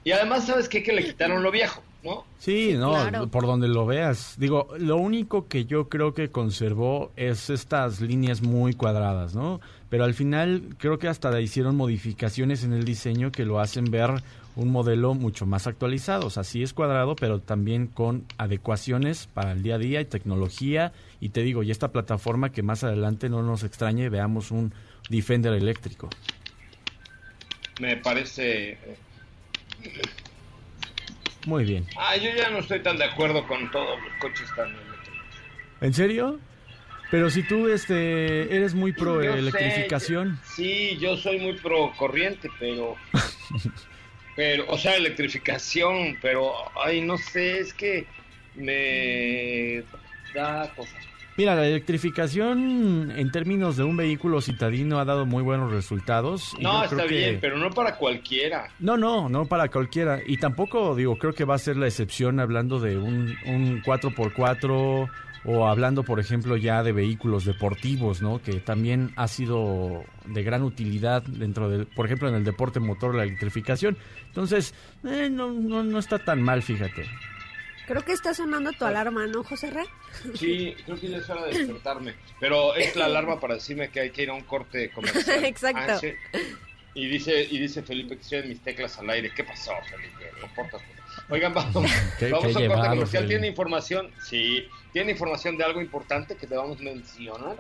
Y 0.04 0.12
además, 0.12 0.48
¿sabes 0.48 0.68
qué? 0.68 0.82
Que 0.84 0.94
le 0.94 1.04
quitaron 1.04 1.44
lo 1.44 1.52
viejo, 1.52 1.84
¿no? 2.04 2.26
Sí, 2.40 2.74
no, 2.76 2.92
claro. 2.92 3.28
por 3.28 3.46
donde 3.46 3.68
lo 3.68 3.86
veas. 3.86 4.36
Digo, 4.38 4.68
lo 4.80 4.98
único 4.98 5.48
que 5.48 5.66
yo 5.66 5.90
creo 5.90 6.14
que 6.14 6.30
conservó 6.30 7.12
es 7.18 7.50
estas 7.50 8.00
líneas 8.02 8.42
muy 8.42 8.74
cuadradas, 8.74 9.36
¿no? 9.36 9.60
Pero 9.90 10.06
al 10.06 10.14
final 10.14 10.64
creo 10.78 10.98
que 10.98 11.08
hasta 11.08 11.30
le 11.30 11.42
hicieron 11.42 11.76
modificaciones 11.76 12.64
en 12.64 12.74
el 12.74 12.86
diseño 12.86 13.32
que 13.32 13.46
lo 13.46 13.60
hacen 13.60 13.86
ver 13.86 14.24
un 14.58 14.72
modelo 14.72 15.14
mucho 15.14 15.46
más 15.46 15.68
actualizado. 15.68 16.26
O 16.26 16.30
sea, 16.32 16.44
sí 16.44 16.64
es 16.64 16.74
cuadrado, 16.74 17.16
pero 17.16 17.40
también 17.40 17.86
con 17.88 18.26
adecuaciones 18.38 19.28
para 19.28 19.52
el 19.52 19.62
día 19.62 19.76
a 19.76 19.78
día 19.78 20.02
y 20.02 20.06
tecnología. 20.06 20.94
Y 21.22 21.30
te 21.30 21.44
digo, 21.44 21.62
y 21.62 21.70
esta 21.70 21.92
plataforma 21.92 22.52
que 22.52 22.64
más 22.64 22.84
adelante 22.84 23.30
no 23.30 23.44
nos 23.44 23.64
extrañe, 23.64 24.10
veamos 24.10 24.52
un 24.52 24.74
Defender 25.10 25.54
eléctrico. 25.54 26.10
Me 27.80 27.96
parece. 27.98 28.78
Muy 31.46 31.64
bien. 31.64 31.86
Ah, 31.98 32.18
yo 32.18 32.30
ya 32.36 32.50
no 32.50 32.58
estoy 32.58 32.82
tan 32.82 32.98
de 32.98 33.06
acuerdo 33.06 33.48
con 33.48 33.72
todos 33.72 33.98
los 34.02 34.12
coches 34.20 34.50
tan 34.56 34.68
eléctricos. 34.68 35.22
¿En 35.80 35.94
serio? 35.94 36.40
Pero 37.10 37.30
si 37.30 37.44
tú 37.44 37.70
este 37.70 38.54
eres 38.54 38.74
muy 38.74 38.92
pro 38.92 39.24
Yo 39.24 39.32
sé, 39.32 39.40
electrificación. 39.40 40.40
sí, 40.44 40.98
yo 41.00 41.16
soy 41.16 41.40
muy 41.40 41.54
pro 41.54 41.94
corriente, 41.96 42.50
pero. 42.60 42.96
pero, 44.38 44.64
o 44.70 44.78
sea, 44.78 44.96
electrificación, 44.96 46.18
pero. 46.22 46.54
Ay, 46.82 47.02
no 47.02 47.18
sé, 47.18 47.60
es 47.60 47.74
que 47.74 48.06
me 48.56 49.84
da 50.34 50.70
cosas. 50.76 50.96
Mira, 51.36 51.54
la 51.54 51.68
electrificación 51.68 53.12
en 53.16 53.32
términos 53.32 53.78
de 53.78 53.84
un 53.84 53.96
vehículo 53.96 54.42
citadino 54.42 55.00
ha 55.00 55.06
dado 55.06 55.28
muy 55.28 55.44
buenos 55.44 55.72
resultados. 55.72 56.56
y 56.58 56.64
No, 56.64 56.84
está 56.84 57.06
que- 57.06 57.14
bien, 57.16 57.38
pero 57.40 57.58
no 57.58 57.70
para 57.70 57.96
cualquiera. 57.96 58.70
No, 58.80 58.98
no, 58.98 59.30
no 59.30 59.46
para 59.46 59.68
cualquiera. 59.70 60.20
Y 60.26 60.38
tampoco, 60.38 60.96
digo, 60.96 61.16
creo 61.20 61.34
que 61.34 61.46
va 61.46 61.54
a 61.54 61.60
ser 61.60 61.78
la 61.78 61.86
excepción 61.86 62.40
hablando 62.40 62.80
de 62.80 62.98
un, 62.98 63.36
un 63.46 63.84
4x4 63.84 65.10
o 65.48 65.66
hablando, 65.66 66.04
por 66.04 66.20
ejemplo, 66.20 66.58
ya 66.58 66.84
de 66.84 66.92
vehículos 66.92 67.46
deportivos, 67.46 68.22
¿no? 68.22 68.42
Que 68.42 68.60
también 68.60 69.14
ha 69.16 69.30
sido 69.30 70.04
de 70.26 70.44
gran 70.44 70.62
utilidad 70.62 71.24
dentro 71.24 71.70
del, 71.70 71.88
por 71.88 72.06
ejemplo, 72.06 72.28
en 72.28 72.36
el 72.36 72.44
deporte 72.44 72.82
motor, 72.82 73.16
la 73.16 73.24
electrificación. 73.24 73.98
Entonces, 74.28 74.74
eh, 75.06 75.30
no, 75.32 75.52
no, 75.54 75.84
no 75.84 76.00
está 76.00 76.20
tan 76.20 76.42
mal, 76.42 76.62
fíjate. 76.62 77.06
Creo 77.88 78.04
que 78.04 78.12
está 78.12 78.34
sonando 78.34 78.74
tu 78.74 78.84
alarma, 78.84 79.26
¿no, 79.28 79.42
José 79.46 79.72
Ra? 79.72 79.86
Sí, 80.36 80.76
creo 80.84 81.00
que 81.00 81.08
ya 81.08 81.18
es 81.20 81.30
hora 81.30 81.46
de 81.46 81.58
despertarme. 81.58 82.16
Pero 82.42 82.76
es 82.76 82.98
la 82.98 83.06
alarma 83.06 83.40
para 83.40 83.54
decirme 83.54 83.88
que 83.90 84.02
hay 84.02 84.10
que 84.10 84.24
ir 84.24 84.30
a 84.30 84.34
un 84.34 84.44
corte 84.44 84.92
comercial. 84.92 85.44
Exacto. 85.46 85.94
Ah, 85.94 85.98
sí. 85.98 86.12
Y 86.94 87.08
dice, 87.08 87.48
y 87.50 87.58
dice 87.58 87.82
Felipe 87.84 88.16
que 88.18 88.22
estoy 88.22 88.40
en 88.40 88.50
mis 88.50 88.60
teclas 88.60 88.98
al 88.98 89.10
aire. 89.12 89.32
¿Qué 89.34 89.46
pasó, 89.46 89.72
Felipe? 89.90 90.30
No 90.42 90.48
importa. 90.48 90.78
Oigan, 91.30 91.54
vamos, 91.54 91.92
Qué- 92.20 92.30
vamos 92.30 92.30
qué 92.30 92.36
a 92.36 92.38
un 92.38 92.42
corte 92.42 92.60
llevado, 92.62 92.90
comercial. 92.90 93.24
Felipe. 93.24 93.28
¿Tiene 93.28 93.48
información? 93.48 94.08
Sí. 94.24 94.66
¿Tiene 94.94 95.12
información 95.12 95.58
de 95.58 95.64
algo 95.64 95.82
importante 95.82 96.36
que 96.36 96.48
debamos 96.48 96.80
mencionar? 96.80 97.56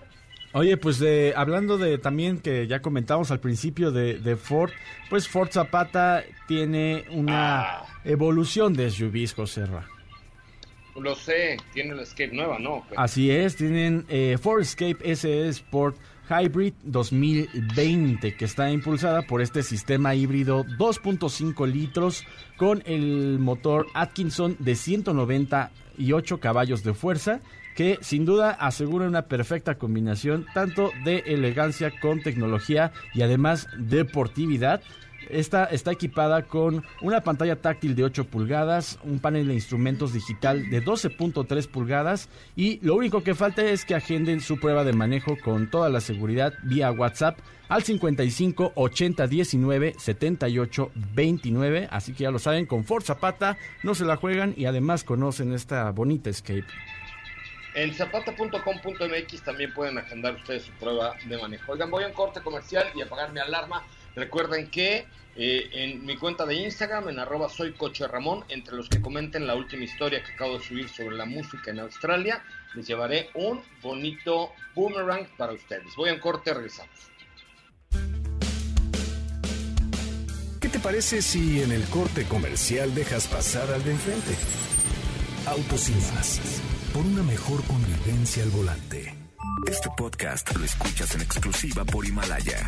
Oye, 0.54 0.78
pues 0.78 0.98
de, 0.98 1.34
hablando 1.36 1.78
de 1.78 1.98
también 1.98 2.39
que 2.39 2.65
ya 2.67 2.82
comentamos 2.82 3.30
al 3.32 3.39
principio 3.39 3.91
de, 3.91 4.15
de 4.20 4.36
Ford, 4.38 4.72
pues 5.10 5.28
Ford 5.28 5.50
Zapata 5.52 6.24
tiene 6.48 7.04
una 7.12 7.62
Ah. 7.62 7.86
evolución 8.06 8.74
de 8.74 8.89
SUVs, 8.89 9.34
José 9.34 9.65
Ra. 9.65 9.86
Lo 11.00 11.13
sé, 11.15 11.58
tiene 11.74 11.93
la 11.93 12.02
Escape 12.04 12.32
nueva, 12.34 12.58
¿no? 12.58 12.84
Pero- 12.89 13.00
Así 13.00 13.30
es, 13.30 13.56
tienen 13.56 14.06
eh, 14.10 14.38
Ford 14.41 14.62
Escape 14.62 15.15
SE 15.15 15.48
Sport 15.50 15.96
Hybrid 16.30 16.74
2020 16.84 18.36
que 18.36 18.46
está 18.46 18.72
impulsada 18.72 19.24
por 19.24 19.42
este 19.42 19.63
sistema 19.63 20.16
híbrido 20.16 20.63
2.5 20.63 21.68
litros 21.68 22.26
con 22.58 22.84
el 22.86 23.40
motor 23.40 23.88
Atkinson 23.94 24.56
de 24.60 24.76
198 24.76 26.40
caballos 26.40 26.84
de 26.84 26.94
fuerza 26.94 27.42
que 27.78 28.00
sin 28.02 28.26
duda 28.26 28.52
asegura 28.52 29.08
una 29.08 29.28
perfecta 29.28 29.76
combinación 29.76 30.48
tanto 30.56 30.92
de 31.06 31.20
elegancia 31.28 31.94
con 32.00 32.24
tecnología 32.24 32.92
y 33.13 33.22
además 33.22 33.68
deportividad. 33.78 34.82
Esta 35.30 35.66
está 35.66 35.92
equipada 35.92 36.44
con 36.44 36.84
una 37.02 37.22
pantalla 37.22 37.58
táctil 37.58 37.96
de 37.96 38.04
8 38.04 38.26
pulgadas, 38.26 39.00
un 39.04 39.20
panel 39.20 39.48
de 39.48 39.54
instrumentos 39.54 40.13
digital 40.13 40.70
de 40.70 40.84
12.3 40.84 41.68
pulgadas 41.68 42.30
y 42.56 42.80
lo 42.86 42.96
único 42.96 43.24
que 43.24 43.36
falta 43.36 43.63
es 43.63 43.86
que 43.86 43.96
agenden 43.96 44.42
su 44.42 44.60
prueba 44.60 44.84
de 44.84 44.94
manejo 44.94 45.38
con 45.44 45.70
toda 45.70 45.90
la 45.90 46.02
seguridad 46.02 46.54
vía 46.63 46.92
WhatsApp 46.92 47.40
al 47.70 47.84
55 47.84 48.74
80 48.76 49.28
19 49.28 49.96
78 49.98 50.92
29. 51.13 51.88
Así 51.92 52.13
que 52.13 52.24
ya 52.24 52.32
lo 52.32 52.40
saben, 52.40 52.66
con 52.66 52.84
Ford 52.84 53.04
Zapata 53.04 53.58
no 53.84 53.96
se 53.96 54.06
la 54.06 54.16
juegan 54.16 54.54
y 54.56 54.66
además 54.66 55.04
conocen 55.04 55.54
esta 55.54 55.92
bonita 55.92 56.30
Escape. 56.30 56.66
En 57.78 57.94
zapata.com.mx 57.94 59.44
también 59.44 59.72
pueden 59.72 60.00
agendar 60.00 60.34
ustedes 60.34 60.63
su 60.63 60.72
prueba 60.74 61.13
de 61.26 61.38
manejo. 61.38 61.72
Oigan, 61.72 61.92
voy 61.92 62.06
a 62.06 62.08
un 62.08 62.13
corte 62.13 62.42
comercial 62.42 62.88
y 62.96 63.02
apagar 63.02 63.32
mi 63.32 63.40
alarma. 63.40 63.84
Recuerden 64.17 64.71
que 64.71 65.06
eh, 65.36 65.69
en 65.73 66.03
mi 66.03 66.17
cuenta 66.17 66.43
de 66.47 66.56
Instagram, 66.56 67.10
en 67.10 67.19
arroba 67.19 67.49
soy 67.49 67.75
entre 68.49 68.75
los 68.75 68.89
que 68.89 68.99
comenten 68.99 69.45
la 69.45 69.53
última 69.53 69.84
historia 69.84 70.23
que 70.23 70.32
acabo 70.32 70.58
de 70.58 70.65
subir 70.65 70.89
sobre 70.89 71.15
la 71.15 71.25
música 71.25 71.69
en 71.69 71.82
Australia, 71.82 72.43
les 72.73 72.88
llevaré 72.88 73.30
un 73.36 73.62
bonito 73.84 74.53
boomerang 74.73 75.27
para 75.38 75.53
ustedes. 75.53 75.95
Voy 75.95 76.10
a 76.10 76.15
un 76.15 76.19
corte, 76.19 76.51
regresamos. 76.51 76.89
¿Qué 80.60 80.67
te 80.67 80.80
parece 80.80 81.21
si 81.21 81.62
en 81.62 81.71
el 81.71 81.84
corte 81.84 82.23
comercial 82.23 82.95
dejas 82.95 83.27
pasar 83.27 83.71
al 83.71 83.84
de 83.84 83.91
enfrente? 83.91 84.36
Autos 85.45 85.89
y. 85.89 86.62
Por 86.91 87.06
una 87.06 87.21
mejor 87.21 87.63
convivencia 87.65 88.41
al 88.41 88.49
volante. 88.49 89.13
Este 89.67 89.89
podcast 89.95 90.56
lo 90.56 90.65
escuchas 90.65 91.13
en 91.13 91.21
exclusiva 91.21 91.86
por 91.86 92.03
Himalaya. 92.03 92.67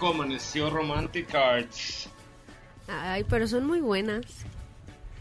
Rico 0.00 0.14
amaneció 0.14 0.70
Romantic 0.70 1.34
Arts. 1.34 2.08
Ay, 2.88 3.22
pero 3.28 3.46
son 3.46 3.66
muy 3.66 3.80
buenas. 3.80 4.24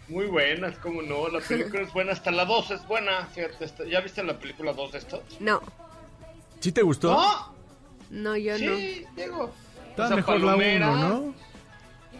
Muy 0.07 0.27
buenas, 0.27 0.77
como 0.77 1.01
no, 1.01 1.27
la 1.27 1.41
película 1.41 1.81
es 1.81 1.91
buena, 1.91 2.13
hasta 2.13 2.31
la 2.31 2.45
2 2.45 2.71
es 2.71 2.87
buena. 2.87 3.25
Fíjate, 3.25 3.89
¿ya 3.89 3.99
viste 3.99 4.23
la 4.23 4.39
película 4.39 4.71
2 4.71 4.93
de 4.93 4.97
esto? 4.99 5.21
No, 5.41 5.61
¿Sí 6.61 6.71
te 6.71 6.81
gustó? 6.81 7.11
¿No? 7.11 7.53
no, 8.09 8.37
yo 8.37 8.53
no. 8.53 8.57
Sí, 8.57 9.05
Diego. 9.17 9.51
Está 9.89 10.05
O 10.05 10.07
sea, 10.07 10.15
mejor 10.15 10.39
la 10.39 10.45
palomera. 10.45 10.91
1, 10.91 11.09
¿no? 11.09 11.33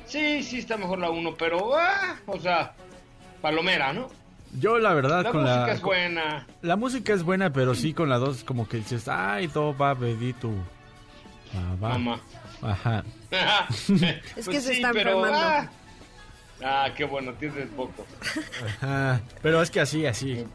Sí, 0.06 0.44
sí, 0.44 0.60
está 0.60 0.76
mejor 0.76 1.00
la 1.00 1.12
1, 1.12 1.36
pero, 1.36 1.78
ah, 1.78 2.18
o 2.26 2.40
sea, 2.42 2.74
palomera, 3.42 3.94
¿no? 3.94 4.10
Yo 4.60 4.80
la 4.80 4.94
verdad 4.94 5.24
La 5.24 5.32
con 5.32 5.42
música 5.44 5.66
la 5.68 5.74
es 5.74 5.82
buena. 5.82 6.48
La 6.62 6.76
música 6.76 7.14
es 7.14 7.24
buena, 7.24 7.54
pero 7.54 7.74
sí 7.74 7.94
con 7.94 8.10
la 8.10 8.18
2 8.18 8.44
como 8.44 8.68
que 8.68 8.78
dices, 8.78 9.08
ay, 9.08 9.48
todo 9.48 9.78
va 9.78 9.94
bedito. 9.94 10.50
Ah, 11.56 11.76
va. 11.82 11.90
Mamá. 11.98 12.20
Ajá. 12.62 13.04
Es 14.36 14.48
que 14.50 14.60
se 14.62 14.74
está 14.74 14.90
enfermando. 14.90 15.38
Ah, 15.38 15.70
Ah, 16.62 16.90
qué 16.96 17.06
bueno, 17.06 17.32
tienes 17.36 17.70
poco. 17.70 18.06
Ajá. 18.82 19.22
Pero 19.42 19.62
es 19.62 19.72
que 19.72 19.80
así, 19.80 20.06
así. 20.06 20.46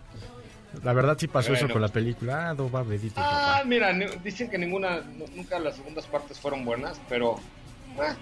La 0.82 0.92
verdad 0.92 1.16
sí 1.18 1.28
pasó 1.28 1.54
eso 1.54 1.66
con 1.68 1.80
la 1.80 1.88
película. 1.88 2.50
Ah, 2.50 2.54
todo 2.54 2.70
va 2.70 2.82
bedito. 2.82 3.14
Ah, 3.18 3.54
papá. 3.56 3.64
mira, 3.64 3.90
dicen 4.22 4.50
que 4.50 4.58
ninguna, 4.58 5.00
nu- 5.00 5.24
nunca 5.34 5.58
las 5.58 5.76
segundas 5.76 6.04
partes 6.06 6.38
fueron 6.38 6.64
buenas, 6.64 7.00
pero 7.08 7.40
ah, 7.98 8.14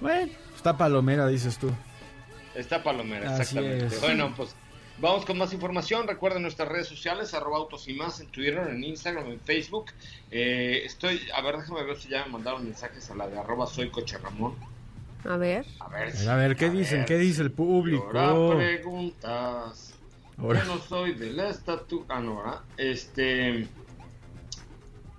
Bueno, 0.00 0.30
está 0.54 0.76
palomera, 0.76 1.26
dices 1.26 1.58
tú. 1.58 1.72
está 2.54 2.80
palomera, 2.82 3.30
Así 3.34 3.42
exactamente. 3.58 3.86
es. 3.86 4.00
Bueno, 4.00 4.32
pues 4.36 4.54
vamos 5.00 5.24
con 5.24 5.38
más 5.38 5.52
información. 5.52 6.06
Recuerden 6.06 6.42
nuestras 6.42 6.68
redes 6.68 6.88
sociales, 6.88 7.34
arroba 7.34 7.58
autos 7.58 7.88
y 7.88 7.94
más, 7.94 8.20
en 8.20 8.28
Twitter, 8.28 8.68
en 8.68 8.84
Instagram, 8.84 9.26
en 9.26 9.40
Facebook. 9.40 9.86
Eh, 10.30 10.82
estoy, 10.84 11.20
a 11.34 11.40
ver, 11.42 11.56
déjame 11.56 11.82
ver 11.84 11.96
si 11.96 12.08
ya 12.08 12.24
me 12.26 12.32
mandaron 12.32 12.64
mensajes 12.64 13.10
a 13.10 13.14
la 13.14 13.28
de 13.28 13.38
arroba 13.38 13.66
soy 13.66 13.90
coche 13.90 14.18
Ramón. 14.18 14.54
A 15.24 15.36
ver. 15.36 15.66
A 15.80 15.88
ver, 15.88 16.08
A 16.08 16.12
ver, 16.12 16.28
a 16.28 16.36
ver, 16.36 16.56
¿qué 16.56 16.70
dicen? 16.70 16.98
ver. 16.98 17.06
¿Qué 17.06 17.18
dice 17.18 17.42
el 17.42 17.50
público? 17.50 18.10
Ahora 18.14 18.56
preguntas. 18.56 19.94
Ahora. 20.38 20.64
Yo 20.64 20.74
no 20.74 20.80
soy 20.80 21.14
del 21.14 21.38
estatus. 21.40 22.02
Ah, 22.08 22.20
no, 22.20 22.36
¿verdad? 22.36 22.60
Este. 22.76 23.68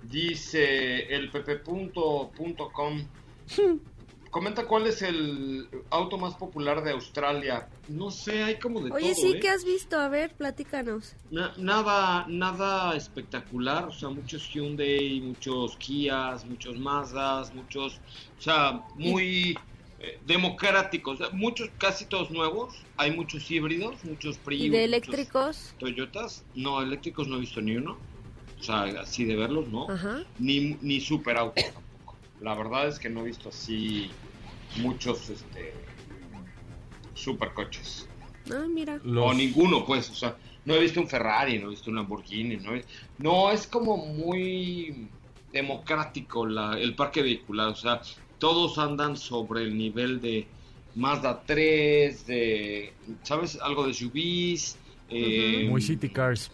Dice 0.02 1.14
el 1.14 1.30
pepe.com. 1.30 3.06
Comenta 4.32 4.66
cuál 4.66 4.86
es 4.86 5.02
el 5.02 5.68
auto 5.90 6.16
más 6.16 6.34
popular 6.36 6.82
de 6.82 6.92
Australia. 6.92 7.68
No 7.88 8.10
sé, 8.10 8.42
hay 8.42 8.58
como 8.58 8.80
de 8.80 8.90
Oye, 8.90 9.12
todo. 9.12 9.26
sí, 9.26 9.32
¿eh? 9.36 9.40
¿qué 9.40 9.50
has 9.50 9.62
visto? 9.62 10.00
A 10.00 10.08
ver, 10.08 10.34
platícanos. 10.34 11.14
Na- 11.30 11.52
nada, 11.58 12.24
nada 12.28 12.96
espectacular, 12.96 13.84
o 13.84 13.92
sea, 13.92 14.08
muchos 14.08 14.48
Hyundai, 14.50 15.20
muchos 15.20 15.76
Kias, 15.76 16.46
muchos 16.46 16.78
Mazdas, 16.78 17.54
muchos, 17.54 18.00
o 18.38 18.40
sea, 18.40 18.82
muy 18.94 19.54
eh, 20.00 20.18
democráticos, 20.24 21.18
muchos, 21.34 21.68
casi 21.76 22.06
todos 22.06 22.30
nuevos, 22.30 22.74
hay 22.96 23.14
muchos 23.14 23.50
híbridos, 23.50 24.02
muchos 24.02 24.38
Prius, 24.38 24.62
¿Y 24.64 24.70
de 24.70 24.84
eléctricos? 24.84 25.74
Toyotas, 25.78 26.42
no, 26.54 26.80
eléctricos 26.80 27.28
no 27.28 27.36
he 27.36 27.40
visto 27.40 27.60
ni 27.60 27.76
uno, 27.76 27.98
o 28.58 28.62
sea, 28.62 28.84
así 28.98 29.26
de 29.26 29.36
verlos, 29.36 29.68
¿no? 29.68 29.90
Ajá. 29.90 30.22
Ni, 30.38 30.78
ni 30.80 31.02
super 31.02 31.36
autos 31.36 31.64
tampoco. 31.64 32.16
La 32.40 32.54
verdad 32.54 32.88
es 32.88 32.98
que 32.98 33.08
no 33.08 33.20
he 33.20 33.24
visto 33.24 33.50
así 33.50 34.10
muchos, 34.76 35.28
este, 35.30 35.72
supercoches. 37.14 38.08
Ah, 38.52 38.66
mira. 38.68 38.98
Los- 39.04 39.30
O 39.30 39.34
ninguno, 39.34 39.84
pues, 39.84 40.10
o 40.10 40.14
sea, 40.14 40.36
no 40.64 40.74
he 40.74 40.80
visto 40.80 41.00
un 41.00 41.08
Ferrari, 41.08 41.58
no 41.58 41.66
he 41.66 41.70
visto 41.70 41.90
un 41.90 41.96
Lamborghini, 41.96 42.56
no, 42.56 42.74
he- 42.74 42.84
no 43.18 43.50
es 43.50 43.66
como 43.66 43.96
muy 43.96 45.08
democrático 45.52 46.46
la, 46.46 46.78
el 46.78 46.94
parque 46.94 47.22
vehicular, 47.22 47.68
o 47.68 47.76
sea, 47.76 48.00
todos 48.38 48.78
andan 48.78 49.16
sobre 49.16 49.62
el 49.62 49.76
nivel 49.76 50.20
de 50.20 50.46
Mazda 50.94 51.42
3, 51.46 52.26
de, 52.26 52.92
¿sabes? 53.22 53.58
Algo 53.62 53.86
de 53.86 53.94
SUVs, 53.94 54.76
eh, 55.10 55.66
Muy 55.70 55.80
City 55.82 56.08
Cars. 56.08 56.50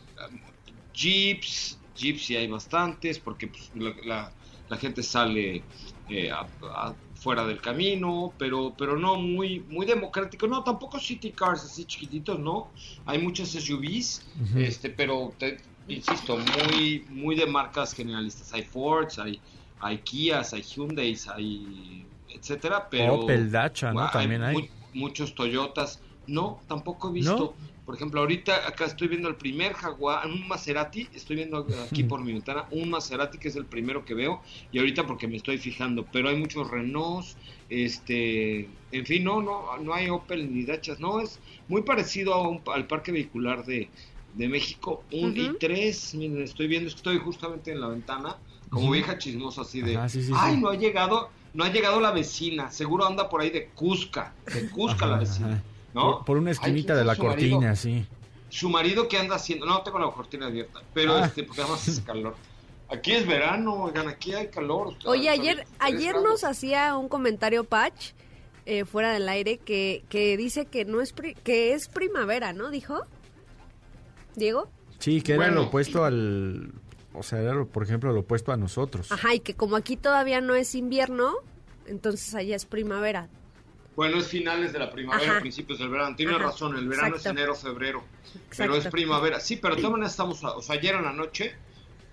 Jeeps, 0.93 1.79
Jeeps 1.97 2.23
sí 2.27 2.37
hay 2.37 2.47
bastantes, 2.49 3.19
porque 3.19 3.47
pues, 3.49 3.71
la, 3.75 3.95
la- 4.05 4.33
la 4.69 4.77
gente 4.77 5.03
sale 5.03 5.62
eh, 6.11 6.31
a, 6.31 6.47
a 6.62 6.95
fuera 7.19 7.45
del 7.47 7.61
camino, 7.61 8.33
pero, 8.39 8.75
pero 8.79 8.97
no 8.97 9.16
muy, 9.16 9.61
muy 9.69 9.85
democrático. 9.87 10.47
No, 10.47 10.62
tampoco 10.62 10.99
city 11.01 11.33
cars 11.33 11.64
así 11.64 11.85
chiquititos, 11.85 12.39
no. 12.39 12.69
Hay 13.07 13.19
muchas 13.19 13.49
SUVs, 13.51 14.23
este, 14.57 14.89
pero 14.91 15.33
te- 15.39 15.59
insisto, 15.89 16.37
muy, 16.39 17.05
muy 17.11 17.35
de 17.35 17.47
marcas 17.47 17.93
generalistas. 17.93 18.53
Hay 18.53 18.62
Fords, 18.62 19.19
hay, 19.19 19.41
hay 19.81 19.99
Kias, 19.99 20.53
hay 20.53 20.62
Hyundais, 20.62 21.27
hay 21.29 22.07
etcétera, 22.29 22.89
pero 22.89 23.14
Opel, 23.14 23.51
Dacia, 23.51 23.93
¿no? 23.93 24.09
También 24.11 24.43
hay. 24.45 24.55
mu- 24.57 24.69
muchos 24.95 25.35
Toyotas. 25.35 26.01
No, 26.27 26.61
tampoco 26.69 27.09
he 27.09 27.12
visto. 27.14 27.55
Por 27.89 27.95
ejemplo, 27.95 28.20
ahorita 28.20 28.68
acá 28.68 28.84
estoy 28.84 29.09
viendo 29.09 29.30
el 29.30 29.36
primer 29.36 29.72
Jaguar, 29.72 30.26
un 30.26 30.47
Maserati, 30.47 31.09
estoy 31.14 31.36
viendo 31.36 31.66
aquí 31.86 32.05
por 32.05 32.22
mi 32.22 32.34
ventana, 32.34 32.66
un 32.70 32.91
Maserati 32.91 33.39
que 33.39 33.49
es 33.49 33.57
el 33.57 33.64
primero 33.64 34.05
que 34.05 34.12
veo, 34.12 34.43
y 34.70 34.78
ahorita 34.78 35.07
porque 35.07 35.26
me 35.26 35.39
estoy 35.39 35.57
fijando, 35.57 36.05
pero 36.12 36.28
hay 36.28 36.36
muchos 36.36 36.70
Renaults, 36.70 37.39
este, 37.70 38.68
en 38.93 39.07
fin, 39.07 39.24
no, 39.24 39.41
no, 39.41 39.78
no 39.78 39.95
hay 39.95 40.11
Opel 40.11 40.53
ni 40.55 40.64
Dachas, 40.66 41.01
no, 41.01 41.20
es 41.20 41.41
muy 41.66 41.80
parecido 41.80 42.34
a 42.34 42.47
un- 42.47 42.61
al 42.74 42.86
parque 42.86 43.11
vehicular 43.11 43.64
de, 43.64 43.89
de 44.34 44.49
México, 44.51 45.03
un 45.11 45.30
Ujú. 45.30 45.57
i3, 45.57 46.14
miren, 46.18 46.43
estoy 46.43 46.66
viendo, 46.66 46.91
estoy 46.91 47.16
justamente 47.16 47.72
en 47.72 47.80
la 47.80 47.89
ventana, 47.89 48.36
como 48.68 48.91
vieja 48.91 49.16
chismosa 49.16 49.62
así 49.62 49.80
de, 49.80 49.97
Ajá, 49.97 50.11
sí, 50.11 50.22
sí, 50.22 50.32
ay, 50.34 50.57
sí. 50.57 50.61
no 50.61 50.68
ha 50.68 50.74
llegado, 50.76 51.30
no 51.55 51.64
ha 51.64 51.72
llegado 51.72 52.03
la 52.03 52.11
vecina, 52.11 52.70
seguro 52.70 53.07
anda 53.07 53.30
por 53.30 53.41
ahí 53.41 53.49
de 53.49 53.68
Cusca, 53.68 54.34
de 54.53 54.68
Cusca 54.68 55.07
la 55.07 55.20
vecina. 55.20 55.64
¿No? 55.99 56.16
Por, 56.18 56.24
por 56.24 56.36
una 56.38 56.51
esquinita 56.53 56.94
¿quién 56.94 56.99
de 56.99 57.05
la 57.05 57.12
es 57.12 57.18
marido? 57.18 57.57
cortina, 57.57 57.76
sí. 57.76 58.07
Su 58.51 58.70
marido 58.70 59.09
que 59.09 59.18
anda 59.18 59.36
haciendo, 59.36 59.66
no 59.66 59.82
tengo 59.82 59.99
la 59.99 60.11
cortina 60.11 60.46
abierta, 60.46 60.80
pero 60.94 61.16
Ah. 61.16 61.26
este, 61.26 61.44
porque 61.44 61.61
además 61.62 61.86
hace 61.86 62.03
calor. 62.03 62.34
Aquí 62.90 63.12
es 63.12 63.26
verano, 63.26 63.74
oigan, 63.84 64.09
aquí 64.09 64.32
hay 64.32 64.49
calor. 64.49 64.94
Oye, 65.05 65.28
ayer, 65.28 65.66
ayer 65.78 66.12
grados. 66.14 66.24
nos 66.28 66.44
hacía 66.44 66.96
un 66.96 67.09
comentario 67.11 67.64
Patch 67.64 68.12
eh, 68.64 68.84
fuera 68.86 69.12
del 69.12 69.28
aire 69.28 69.59
que, 69.59 70.03
que 70.09 70.36
dice 70.38 70.64
que 70.64 70.86
no 70.86 71.03
es 71.03 71.12
pri- 71.14 71.34
que 71.44 71.74
es 71.74 71.88
primavera, 71.88 72.55
¿no? 72.55 72.70
Dijo. 72.70 73.01
Diego. 74.36 74.68
Sí, 74.99 75.20
que 75.22 75.32
era 75.32 75.44
Bueno. 75.44 75.55
lo 75.62 75.66
opuesto 75.68 76.05
al... 76.05 76.72
O 77.14 77.22
sea, 77.22 77.40
era, 77.40 77.53
lo- 77.55 77.66
por 77.66 77.82
ejemplo, 77.82 78.12
lo 78.12 78.20
opuesto 78.20 78.53
a 78.53 78.57
nosotros. 78.57 79.11
Ajá, 79.12 79.34
y 79.34 79.40
que 79.40 79.55
como 79.55 79.76
aquí 79.76 79.96
todavía 79.96 80.40
no 80.40 80.55
es 80.55 80.74
invierno, 80.74 81.34
entonces 81.86 82.34
allá 82.34 82.55
es 82.57 82.64
primavera. 82.64 83.28
Bueno, 83.99 84.18
es 84.18 84.28
finales 84.28 84.72
de 84.72 84.78
la 84.78 84.92
primavera, 84.92 85.32
Ajá. 85.32 85.40
principios 85.40 85.80
del 85.80 85.88
verano. 85.88 86.14
Tiene 86.14 86.36
Ajá, 86.36 86.44
razón, 86.44 86.76
el 86.78 86.86
verano 86.86 87.16
exacto. 87.16 87.30
es 87.30 87.34
enero, 87.36 87.55
febrero. 87.57 88.05
Pero 88.57 88.76
es 88.76 88.86
primavera. 88.86 89.40
Sí, 89.40 89.57
pero 89.57 89.74
de 89.74 89.80
todas 89.80 89.90
maneras 89.90 90.12
estamos, 90.12 90.44
a- 90.44 90.53
o 90.57 90.62
sea, 90.62 90.76
ayer 90.76 90.94
en 90.94 91.03
la 91.03 91.12
noche, 91.12 91.57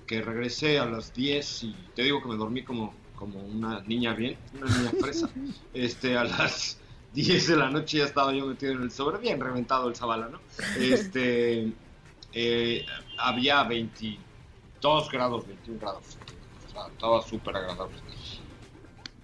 que 0.08 0.20
regresé 0.24 0.80
a 0.80 0.86
las 0.88 1.14
10 1.14 1.64
y 1.64 1.76
te 1.96 2.02
digo 2.02 2.24
que 2.24 2.28
me 2.30 2.38
dormí 2.38 2.64
como, 2.64 2.92
como 3.16 3.40
una 3.40 3.82
niña 3.82 4.16
bien, 4.16 4.36
una 4.60 4.66
niña 4.76 4.92
fresa. 5.00 5.30
este, 5.76 6.18
a 6.18 6.24
las 6.24 6.80
10 7.14 7.50
de 7.50 7.56
la 7.56 7.70
noche 7.70 8.00
ya 8.00 8.06
estaba 8.06 8.34
yo 8.34 8.48
metido 8.48 8.72
en 8.72 8.82
el 8.82 8.90
sobre, 8.90 9.20
bien 9.20 9.40
reventado 9.40 9.88
el 9.88 9.96
zabala, 9.96 10.28
¿no? 10.30 10.40
Este, 10.80 11.72
eh, 12.34 12.84
había 13.20 13.62
22 13.62 15.12
grados, 15.12 15.46
21 15.46 15.80
grados. 15.80 16.18
O 16.68 16.72
sea, 16.72 16.88
estaba 16.88 17.22
súper 17.22 17.56
agradable. 17.58 17.96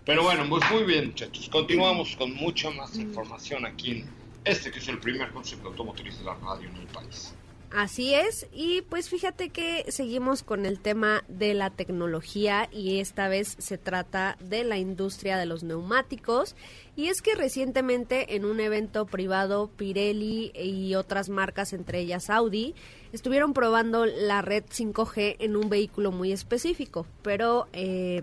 Pero 0.06 0.24
bueno, 0.24 0.45
pues 0.49 0.64
muy 0.72 0.84
bien, 0.84 1.08
muchachos. 1.08 1.47
Continuamos 1.49 2.16
con 2.16 2.34
mucha 2.34 2.70
más 2.72 2.95
información 2.97 3.66
aquí 3.66 3.91
en 3.91 4.10
este 4.43 4.72
que 4.72 4.80
es 4.80 4.88
el 4.88 4.99
primer 4.99 5.32
concepto 5.32 5.68
automotriz 5.68 6.18
de 6.18 6.26
la 6.26 6.34
radio 6.36 6.70
en 6.70 6.78
el 6.78 6.88
país. 6.88 7.34
Así 7.74 8.14
es, 8.14 8.47
y 8.52 8.82
pues 8.82 9.10
fíjate 9.10 9.47
que 9.47 9.86
seguimos 9.89 10.43
con 10.43 10.66
el 10.66 10.82
tema 10.82 11.24
de 11.30 11.54
la 11.54 11.70
tecnología 11.70 12.68
y 12.70 12.99
esta 12.99 13.30
vez 13.30 13.56
se 13.60 13.78
trata 13.78 14.36
de 14.41 14.66
la 14.66 14.78
industria 14.78 15.38
de 15.38 15.45
los 15.45 15.64
neumáticos 15.64 16.58
y 16.97 17.08
es 17.08 17.22
que 17.22 17.34
recientemente 17.34 18.36
en 18.36 18.43
un 18.43 18.60
evento 18.60 19.06
privado 19.06 19.70
Pirelli 19.78 20.52
y 20.54 20.95
otras 20.95 21.30
marcas, 21.30 21.72
entre 21.72 21.99
ellas 21.99 22.30
Audi, 22.30 22.76
estuvieron 23.14 23.54
probando 23.54 24.06
la 24.06 24.41
red 24.41 24.66
5G 24.66 25.38
en 25.39 25.56
un 25.56 25.70
vehículo 25.70 26.12
muy 26.12 26.34
específico, 26.34 27.08
pero 27.22 27.70
eh, 27.72 28.22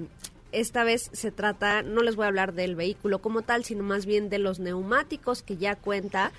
esta 0.53 0.84
vez 0.84 1.11
se 1.12 1.30
trata, 1.30 1.82
no 1.82 2.03
les 2.03 2.16
voy 2.16 2.24
a 2.24 2.28
hablar 2.28 2.53
del 2.55 2.74
vehículo 2.76 3.20
como 3.20 3.42
tal, 3.42 3.64
sino 3.64 3.82
más 3.84 4.07
bien 4.07 4.28
de 4.30 4.38
los 4.38 4.59
neumáticos 4.59 5.42
que 5.42 5.57
ya 5.57 5.76
cuenta, 5.76 6.32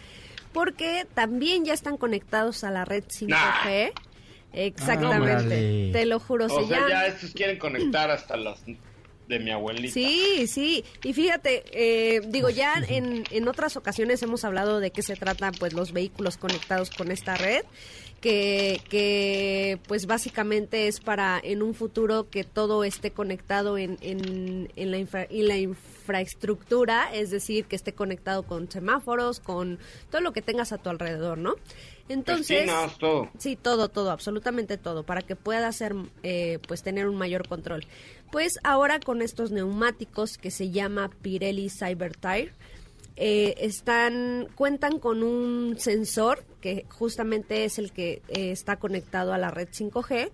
porque 0.53 1.05
también 1.13 1.65
ya 1.65 1.73
están 1.73 1.97
conectados 1.97 2.63
a 2.63 2.71
la 2.71 2.85
red 2.85 3.03
5G. 3.07 3.91
Exactamente, 4.51 5.31
Órale. 5.35 5.89
te 5.93 6.05
lo 6.05 6.19
juro. 6.19 6.45
O 6.45 6.49
se 6.49 6.67
sea, 6.67 6.77
llama- 6.77 6.89
ya 6.89 7.05
estos 7.07 7.31
quieren 7.33 7.59
conectar 7.59 8.09
hasta 8.09 8.35
las 8.35 8.59
de 9.29 9.39
mi 9.39 9.51
abuelita. 9.51 9.93
Sí, 9.93 10.47
sí. 10.47 10.83
Y 11.03 11.13
fíjate, 11.13 11.63
eh, 11.71 12.19
digo, 12.27 12.49
ya 12.49 12.73
en, 12.89 13.23
en 13.31 13.47
otras 13.47 13.77
ocasiones 13.77 14.21
hemos 14.23 14.43
hablado 14.43 14.81
de 14.81 14.91
qué 14.91 15.01
se 15.03 15.15
trata, 15.15 15.51
pues, 15.53 15.71
los 15.73 15.93
vehículos 15.93 16.35
conectados 16.37 16.89
con 16.89 17.11
esta 17.11 17.37
red, 17.37 17.63
que, 18.19 18.81
que 18.89 19.79
pues, 19.87 20.07
básicamente 20.07 20.87
es 20.89 20.99
para 20.99 21.39
en 21.41 21.61
un 21.61 21.73
futuro 21.73 22.29
que 22.29 22.43
todo 22.43 22.83
esté 22.83 23.11
conectado 23.11 23.77
en, 23.77 23.97
en, 24.01 24.69
en 24.75 24.91
la, 24.91 24.97
infra- 24.97 25.27
en 25.29 25.47
la 25.47 25.57
infraestructura, 25.57 27.09
es 27.13 27.29
decir, 27.29 27.65
que 27.65 27.75
esté 27.77 27.93
conectado 27.93 28.43
con 28.43 28.69
semáforos, 28.69 29.39
con 29.39 29.79
todo 30.09 30.21
lo 30.21 30.33
que 30.33 30.41
tengas 30.41 30.73
a 30.73 30.79
tu 30.79 30.89
alrededor, 30.89 31.37
¿no? 31.37 31.53
Entonces... 32.09 32.61
Esquinas, 32.61 32.97
todo. 32.97 33.29
Sí, 33.37 33.55
todo, 33.55 33.87
todo, 33.87 34.09
absolutamente 34.09 34.77
todo, 34.77 35.03
para 35.03 35.21
que 35.21 35.35
pueda 35.35 35.67
hacer, 35.67 35.93
eh, 36.23 36.57
pues 36.67 36.81
tener 36.81 37.07
un 37.07 37.15
mayor 37.15 37.47
control. 37.47 37.85
Pues 38.31 38.59
ahora 38.63 38.99
con 38.99 39.21
estos 39.21 39.51
neumáticos 39.51 40.37
que 40.37 40.51
se 40.51 40.69
llama 40.69 41.09
Pirelli 41.21 41.69
Cyber 41.69 42.15
Tire, 42.15 42.53
eh, 43.15 43.55
están, 43.57 44.47
cuentan 44.55 44.99
con 44.99 45.23
un 45.23 45.77
sensor 45.79 46.43
que 46.61 46.85
justamente 46.89 47.65
es 47.65 47.79
el 47.79 47.91
que 47.91 48.21
eh, 48.29 48.51
está 48.51 48.77
conectado 48.77 49.33
a 49.33 49.37
la 49.37 49.51
red 49.51 49.67
5G 49.69 50.31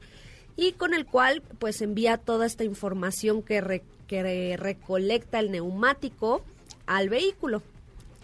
y 0.58 0.74
con 0.74 0.93
el 0.93 1.06
cual 1.06 1.41
pues 1.58 1.82
envía 1.82 2.18
toda 2.18 2.46
esta 2.46 2.64
información 2.64 3.41
que, 3.41 3.62
re- 3.62 3.84
que 4.08 4.22
re- 4.22 4.58
recolecta 4.58 5.39
el 5.39 5.52
neumático 5.52 6.43
al 6.86 7.10
vehículo 7.10 7.64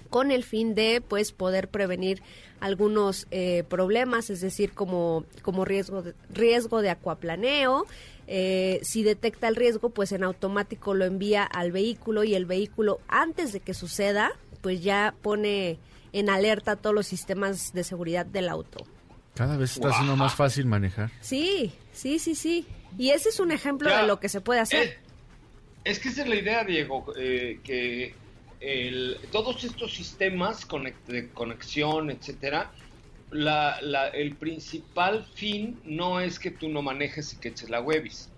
con 0.09 0.29
el 0.31 0.43
fin 0.43 0.75
de 0.75 1.01
pues 1.01 1.31
poder 1.31 1.69
prevenir 1.69 2.21
algunos 2.59 3.25
eh, 3.31 3.63
problemas, 3.67 4.29
es 4.29 4.41
decir, 4.41 4.73
como, 4.73 5.23
como 5.41 5.65
riesgo, 5.65 6.03
de, 6.03 6.13
riesgo 6.31 6.81
de 6.81 6.89
acuaplaneo. 6.91 7.87
Eh, 8.27 8.79
si 8.83 9.03
detecta 9.03 9.47
el 9.47 9.55
riesgo, 9.55 9.89
pues 9.89 10.11
en 10.11 10.23
automático 10.23 10.93
lo 10.93 11.05
envía 11.05 11.43
al 11.43 11.71
vehículo 11.71 12.23
y 12.23 12.35
el 12.35 12.45
vehículo 12.45 12.99
antes 13.07 13.51
de 13.53 13.59
que 13.59 13.73
suceda, 13.73 14.31
pues 14.61 14.81
ya 14.83 15.13
pone 15.21 15.79
en 16.13 16.29
alerta 16.29 16.75
todos 16.75 16.93
los 16.95 17.07
sistemas 17.07 17.73
de 17.73 17.83
seguridad 17.83 18.25
del 18.25 18.47
auto. 18.49 18.85
Cada 19.35 19.57
vez 19.57 19.71
está 19.77 19.93
siendo 19.93 20.15
más 20.15 20.35
fácil 20.35 20.65
manejar. 20.65 21.09
Sí, 21.21 21.71
sí, 21.93 22.19
sí, 22.19 22.35
sí. 22.35 22.65
Y 22.97 23.09
ese 23.11 23.29
es 23.29 23.39
un 23.39 23.51
ejemplo 23.51 23.89
Ya, 23.89 24.01
de 24.01 24.07
lo 24.07 24.19
que 24.19 24.27
se 24.29 24.41
puede 24.41 24.59
hacer. 24.59 24.87
Eh, 24.87 24.97
es 25.85 25.99
que 25.99 26.09
esa 26.09 26.21
es 26.23 26.27
la 26.27 26.35
idea, 26.35 26.63
Diego, 26.65 27.13
eh, 27.17 27.59
que 27.63 28.13
el- 28.59 29.17
todos 29.31 29.63
estos 29.63 29.93
sistemas 29.95 30.67
conect- 30.67 31.05
de 31.07 31.29
conexión, 31.29 32.11
etcétera, 32.11 32.71
la, 33.31 33.79
la- 33.81 34.09
el 34.09 34.35
principal 34.35 35.25
fin 35.35 35.79
no 35.85 36.19
es 36.19 36.37
que 36.39 36.51
tú 36.51 36.69
no 36.69 36.81
manejes 36.81 37.33
y 37.33 37.37
que 37.37 37.49
eches 37.49 37.69
la 37.69 37.81
webis, 37.81 38.29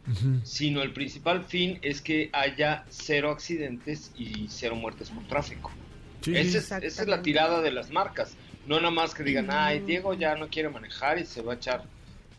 sino 0.44 0.82
el 0.82 0.94
principal 0.94 1.44
fin 1.44 1.80
es 1.82 2.02
que 2.02 2.30
haya 2.34 2.86
cero 2.90 3.32
accidentes 3.32 4.12
y 4.18 4.48
cero 4.50 4.76
muertes 4.76 5.10
por 5.10 5.24
tráfico. 5.28 5.72
Sí, 6.22 6.36
Esa 6.38 6.58
es, 6.60 6.72
esa 6.84 7.02
es 7.02 7.08
la 7.08 7.22
tirada 7.22 7.62
de 7.62 7.72
las 7.72 7.90
marcas. 7.92 8.36
No 8.68 8.78
nada 8.78 8.92
más 8.92 9.14
que 9.14 9.24
digan, 9.24 9.48
ay, 9.52 9.80
Diego 9.80 10.14
ya 10.14 10.36
no 10.36 10.48
quiere 10.48 10.70
manejar 10.70 11.18
y 11.20 11.26
se 11.26 11.42
va 11.42 11.54
a 11.54 11.56
echar 11.58 11.84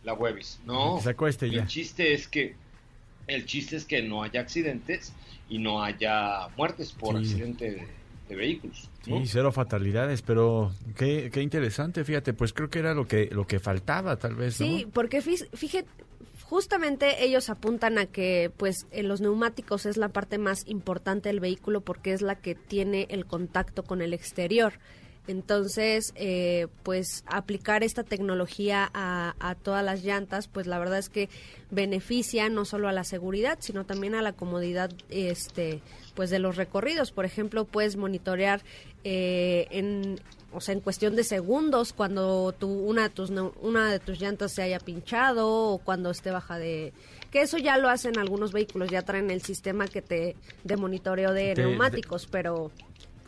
la 0.04 0.14
webis. 0.14 0.60
No. 0.64 1.00
Se 1.02 1.10
acueste 1.10 1.50
ya. 1.50 1.62
El 1.62 1.66
chiste 1.66 2.14
es 2.14 2.28
que 2.28 2.54
el 3.26 3.44
chiste 3.46 3.76
es 3.76 3.84
que 3.84 4.00
no 4.02 4.22
haya 4.22 4.40
accidentes 4.40 5.12
y 5.48 5.58
no 5.58 5.82
haya 5.82 6.48
muertes 6.56 6.92
por 6.92 7.16
Sí. 7.18 7.32
accidente 7.32 7.86
de, 8.28 8.36
vehículos. 8.36 8.90
¿no? 9.06 9.18
Sí, 9.20 9.26
cero 9.26 9.52
fatalidades, 9.52 10.22
pero 10.22 10.72
qué, 10.96 11.30
qué 11.32 11.42
interesante, 11.42 12.04
fíjate, 12.04 12.32
pues 12.34 12.52
creo 12.52 12.70
que 12.70 12.78
era 12.78 12.94
lo 12.94 13.06
que 13.06 13.28
lo 13.30 13.46
que 13.46 13.58
faltaba 13.60 14.16
tal 14.16 14.34
vez, 14.34 14.58
¿no? 14.60 14.66
Sí, 14.66 14.86
porque 14.92 15.22
fí- 15.22 15.48
fíjate, 15.54 15.88
justamente 16.42 17.24
ellos 17.24 17.50
apuntan 17.50 17.98
a 17.98 18.06
que 18.06 18.50
pues 18.56 18.86
en 18.90 19.08
los 19.08 19.20
neumáticos 19.20 19.86
es 19.86 19.96
la 19.96 20.08
parte 20.08 20.38
más 20.38 20.66
importante 20.66 21.28
del 21.28 21.40
vehículo 21.40 21.80
porque 21.80 22.12
es 22.12 22.22
la 22.22 22.36
que 22.36 22.54
tiene 22.54 23.06
el 23.10 23.26
contacto 23.26 23.82
con 23.82 24.02
el 24.02 24.12
exterior. 24.14 24.74
Entonces, 25.26 26.12
eh, 26.16 26.66
pues 26.82 27.24
aplicar 27.26 27.82
esta 27.82 28.04
tecnología 28.04 28.90
a, 28.92 29.34
a 29.40 29.54
todas 29.54 29.84
las 29.84 30.04
llantas, 30.04 30.48
pues 30.48 30.66
la 30.66 30.78
verdad 30.78 30.98
es 30.98 31.08
que 31.08 31.28
beneficia 31.70 32.48
no 32.48 32.64
solo 32.64 32.88
a 32.88 32.92
la 32.92 33.04
seguridad, 33.04 33.58
sino 33.60 33.86
también 33.86 34.14
a 34.14 34.22
la 34.22 34.32
comodidad, 34.32 34.90
este, 35.08 35.80
pues 36.14 36.30
de 36.30 36.38
los 36.38 36.56
recorridos. 36.56 37.10
Por 37.10 37.24
ejemplo, 37.24 37.64
puedes 37.64 37.96
monitorear 37.96 38.62
eh, 39.02 39.66
en 39.70 40.20
o 40.54 40.60
sea, 40.60 40.72
en 40.72 40.80
cuestión 40.80 41.16
de 41.16 41.24
segundos, 41.24 41.92
cuando 41.92 42.52
tu, 42.52 42.68
una, 42.68 43.04
de 43.04 43.10
tus, 43.10 43.30
una 43.30 43.90
de 43.90 43.98
tus 43.98 44.20
llantas 44.20 44.52
se 44.52 44.62
haya 44.62 44.78
pinchado 44.78 45.50
o 45.50 45.78
cuando 45.78 46.10
esté 46.10 46.30
baja 46.30 46.58
de... 46.58 46.92
Que 47.32 47.42
eso 47.42 47.58
ya 47.58 47.76
lo 47.76 47.88
hacen 47.88 48.18
algunos 48.18 48.52
vehículos, 48.52 48.88
ya 48.88 49.02
traen 49.02 49.32
el 49.32 49.42
sistema 49.42 49.88
que 49.88 50.00
te 50.00 50.36
de 50.62 50.76
monitoreo 50.76 51.32
de 51.32 51.54
neumáticos, 51.56 52.28
pero 52.30 52.70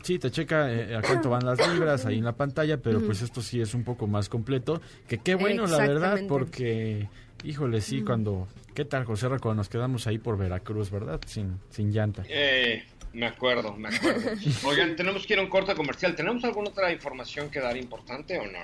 Sí, 0.07 0.19
te 0.19 0.31
checa 0.31 0.71
eh, 0.71 0.95
a 0.95 1.01
cuánto 1.01 1.29
van 1.29 1.45
las 1.45 1.59
libras 1.67 2.05
ahí 2.05 2.19
en 2.19 2.23
la 2.23 2.31
pantalla, 2.31 2.77
pero 2.77 3.01
pues 3.01 3.21
esto 3.21 3.41
sí 3.41 3.59
es 3.59 3.73
un 3.73 3.83
poco 3.83 4.07
más 4.07 4.29
completo. 4.29 4.79
Que 5.05 5.17
qué 5.17 5.35
bueno, 5.35 5.67
la 5.67 5.79
verdad, 5.79 6.21
porque, 6.29 7.09
híjole, 7.43 7.81
sí, 7.81 8.03
cuando... 8.03 8.47
¿Qué 8.73 8.85
tal, 8.85 9.03
José 9.03 9.27
Ra, 9.27 9.37
cuando 9.37 9.59
nos 9.59 9.67
quedamos 9.67 10.07
ahí 10.07 10.17
por 10.17 10.37
Veracruz, 10.37 10.91
verdad? 10.91 11.19
Sin, 11.25 11.59
sin 11.69 11.91
llanta. 11.91 12.23
Eh, 12.29 12.85
me 13.11 13.25
acuerdo, 13.25 13.75
me 13.75 13.89
acuerdo. 13.89 14.29
Oigan, 14.63 14.95
tenemos 14.95 15.27
que 15.27 15.33
ir 15.33 15.39
a 15.39 15.41
un 15.41 15.49
corte 15.49 15.75
comercial. 15.75 16.15
¿Tenemos 16.15 16.41
alguna 16.45 16.69
otra 16.69 16.89
información 16.93 17.49
que 17.49 17.59
dar 17.59 17.75
importante 17.75 18.39
o 18.39 18.45
no? 18.45 18.59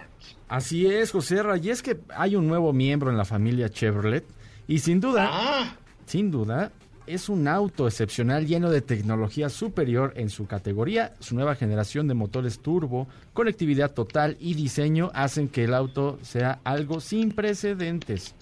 Así 0.47 0.85
es, 0.85 1.11
José 1.11 1.43
Ra, 1.43 1.57
y 1.57 1.71
es 1.71 1.83
que 1.83 1.97
hay 2.15 2.37
un 2.37 2.47
nuevo 2.47 2.71
miembro 2.71 3.11
en 3.11 3.17
la 3.17 3.25
familia 3.25 3.67
Chevrolet, 3.67 4.23
y 4.65 4.79
sin 4.79 5.01
duda... 5.01 5.27
Ah, 5.29 5.75
Sin 6.05 6.31
duda, 6.31 6.71
es 7.07 7.29
un 7.29 7.47
auto 7.47 7.87
excepcional 7.87 8.45
lleno 8.45 8.69
de 8.69 8.81
tecnología 8.81 9.49
superior 9.49 10.13
en 10.15 10.29
su 10.29 10.45
categoría. 10.47 11.13
Su 11.19 11.35
nueva 11.35 11.55
generación 11.55 12.07
de 12.07 12.13
motores 12.13 12.59
turbo, 12.59 13.07
conectividad 13.33 13.91
total 13.91 14.37
y 14.39 14.53
diseño 14.53 15.11
hacen 15.13 15.47
que 15.47 15.65
el 15.65 15.73
auto 15.73 16.19
sea 16.21 16.59
algo 16.63 16.99
sin 16.99 17.31
precedentes. 17.31 18.35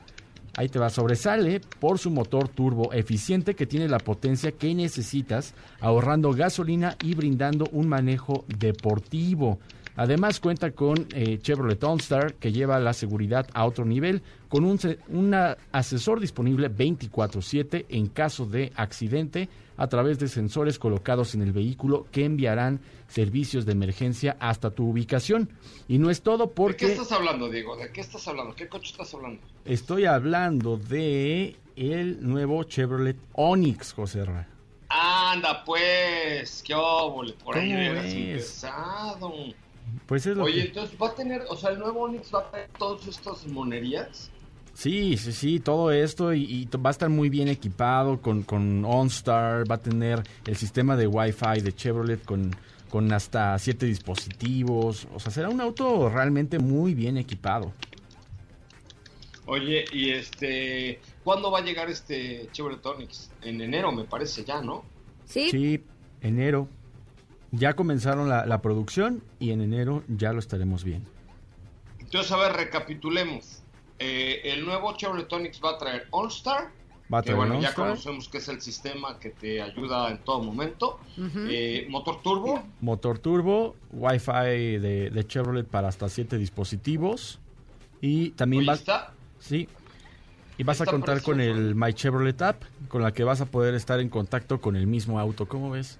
Ahí 0.57 0.68
te 0.68 0.80
va, 0.80 0.89
sobresale 0.89 1.62
por 1.80 1.97
su 1.97 2.12
motor 2.12 2.49
turbo 2.49 2.91
eficiente 2.91 3.55
que 3.55 3.66
tiene 3.66 3.88
la 3.88 3.99
potencia 3.99 4.51
que 4.51 4.76
necesitas, 4.76 5.53
ahorrando 5.80 6.34
gasolina 6.34 6.97
y 7.01 7.16
brindando 7.16 7.68
un 7.72 7.88
manejo 7.88 8.43
deportivo. 8.59 9.59
Además 9.95 10.39
cuenta 10.39 10.71
con 10.71 11.07
eh, 11.13 11.39
Chevrolet 11.41 11.83
OnStar 11.83 12.35
que 12.35 12.51
lleva 12.51 12.79
la 12.79 12.93
seguridad 12.93 13.47
a 13.53 13.65
otro 13.65 13.85
nivel 13.85 14.21
con 14.47 14.63
un 14.65 14.79
una 15.09 15.57
asesor 15.71 16.19
disponible 16.19 16.69
24/7 16.69 17.85
en 17.89 18.07
caso 18.07 18.45
de 18.45 18.71
accidente 18.75 19.49
a 19.77 19.87
través 19.87 20.19
de 20.19 20.27
sensores 20.27 20.77
colocados 20.77 21.33
en 21.35 21.41
el 21.41 21.51
vehículo 21.51 22.05
que 22.11 22.25
enviarán 22.25 22.81
servicios 23.07 23.65
de 23.65 23.71
emergencia 23.71 24.37
hasta 24.39 24.69
tu 24.71 24.87
ubicación. 24.87 25.49
Y 25.87 25.97
no 25.97 26.09
es 26.09 26.21
todo 26.21 26.45
¿de 26.45 26.49
qué 26.49 26.55
porque 26.55 26.85
estás 26.91 27.11
hablando, 27.11 27.49
Diego? 27.49 27.75
¿De 27.75 27.91
qué 27.91 28.01
estás 28.01 28.27
hablando? 28.27 28.55
¿Qué 28.55 28.67
coche 28.67 28.91
estás 28.91 29.13
hablando? 29.13 29.41
estoy 29.65 30.05
hablando 30.05 30.77
de 30.77 31.55
el 31.75 32.27
nuevo 32.27 32.63
Chevrolet 32.63 33.17
Onix, 33.33 33.93
José 33.93 34.25
Ra. 34.25 34.47
Anda, 34.89 35.63
pues, 35.63 36.61
qué 36.65 36.75
óvole, 36.75 37.33
por 37.33 37.57
ahí 37.57 37.71
empezado. 37.71 39.33
Pues 40.05 40.25
es 40.25 40.35
lo 40.37 40.43
Oye, 40.43 40.53
que- 40.55 40.67
entonces 40.67 40.97
va 41.01 41.07
a 41.07 41.15
tener, 41.15 41.43
o 41.49 41.55
sea, 41.55 41.71
el 41.71 41.79
nuevo 41.79 42.01
Onix 42.01 42.33
va 42.33 42.39
a 42.39 42.51
tener 42.51 42.69
todas 42.77 43.07
estas 43.07 43.45
monerías. 43.47 44.29
Sí, 44.73 45.17
sí, 45.17 45.33
sí, 45.33 45.59
todo 45.59 45.91
esto 45.91 46.33
y, 46.33 46.43
y 46.43 46.69
va 46.77 46.89
a 46.89 46.91
estar 46.91 47.09
muy 47.09 47.29
bien 47.29 47.49
equipado 47.49 48.21
con, 48.21 48.43
con 48.43 48.85
OnStar, 48.85 49.69
va 49.69 49.75
a 49.75 49.81
tener 49.81 50.23
el 50.45 50.55
sistema 50.55 50.95
de 50.95 51.07
Wi-Fi 51.07 51.61
de 51.61 51.73
Chevrolet 51.73 52.23
con, 52.23 52.51
con 52.89 53.11
hasta 53.11 53.59
siete 53.59 53.85
dispositivos, 53.85 55.07
o 55.13 55.19
sea, 55.19 55.31
será 55.31 55.49
un 55.49 55.59
auto 55.59 56.09
realmente 56.09 56.57
muy 56.57 56.93
bien 56.93 57.17
equipado. 57.17 57.73
Oye, 59.45 59.85
y 59.91 60.11
este, 60.11 60.99
¿cuándo 61.23 61.51
va 61.51 61.59
a 61.59 61.63
llegar 61.63 61.89
este 61.89 62.47
Chevrolet 62.53 62.85
Onix? 62.85 63.29
En 63.41 63.59
enero, 63.59 63.91
me 63.91 64.05
parece 64.05 64.43
ya, 64.45 64.61
¿no? 64.61 64.83
sí, 65.25 65.49
Sí, 65.49 65.83
enero. 66.21 66.67
Ya 67.52 67.74
comenzaron 67.74 68.30
la, 68.30 68.45
la 68.45 68.62
producción 68.62 69.24
y 69.39 69.52
en 69.52 69.62
enero 69.62 70.04
ya 70.08 70.34
lo 70.34 70.39
estaremos 70.39 70.84
viendo. 70.84 71.10
Entonces, 71.99 72.32
a 72.32 72.38
ver, 72.38 72.54
recapitulemos. 72.54 73.64
Eh, 73.99 74.41
el 74.45 74.66
nuevo 74.66 74.95
Chevrolet 74.97 75.32
Onix 75.32 75.62
va 75.64 75.72
a 75.72 75.78
traer 75.78 76.08
OnStar, 76.12 76.72
Va 77.14 77.20
a 77.20 77.22
que 77.24 77.34
bueno, 77.34 77.60
ya 77.60 77.74
conocemos 77.74 78.30
que 78.30 78.38
es 78.38 78.47
el 78.47 78.62
sistema 78.62 79.20
que 79.20 79.32
te 79.32 79.62
ayuda 79.62 80.10
en 80.10 80.20
todo 80.20 80.41
momento. 80.41 80.97
Eh, 81.18 81.86
motor 81.89 82.22
turbo, 82.22 82.64
motor 82.80 83.20
turbo, 83.20 83.76
Wi-Fi 83.91 84.80
de, 84.80 85.10
de 85.10 85.28
Chevrolet 85.28 85.68
para 85.68 85.89
hasta 85.89 86.08
siete 86.08 86.38
dispositivos 86.38 87.39
y 87.99 88.30
también 88.32 88.62
Oye, 88.62 88.70
va... 88.70 88.74
está, 88.76 89.14
Sí. 89.39 89.68
Y 90.58 90.64
vas 90.64 90.80
a 90.80 90.86
contar 90.86 91.22
con 91.22 91.41
el 91.41 91.76
My 91.76 91.93
Chevrolet 91.93 92.41
app, 92.41 92.64
con 92.88 93.02
la 93.02 93.14
que 93.14 93.24
vas 93.24 93.41
a 93.41 93.45
poder 93.45 93.74
estar 93.74 93.99
en 93.99 94.10
contacto 94.10 94.62
con 94.62 94.76
el 94.76 94.86
mismo 94.86 95.20
auto. 95.20 95.47
¿Cómo 95.47 95.72
ves? 95.72 95.97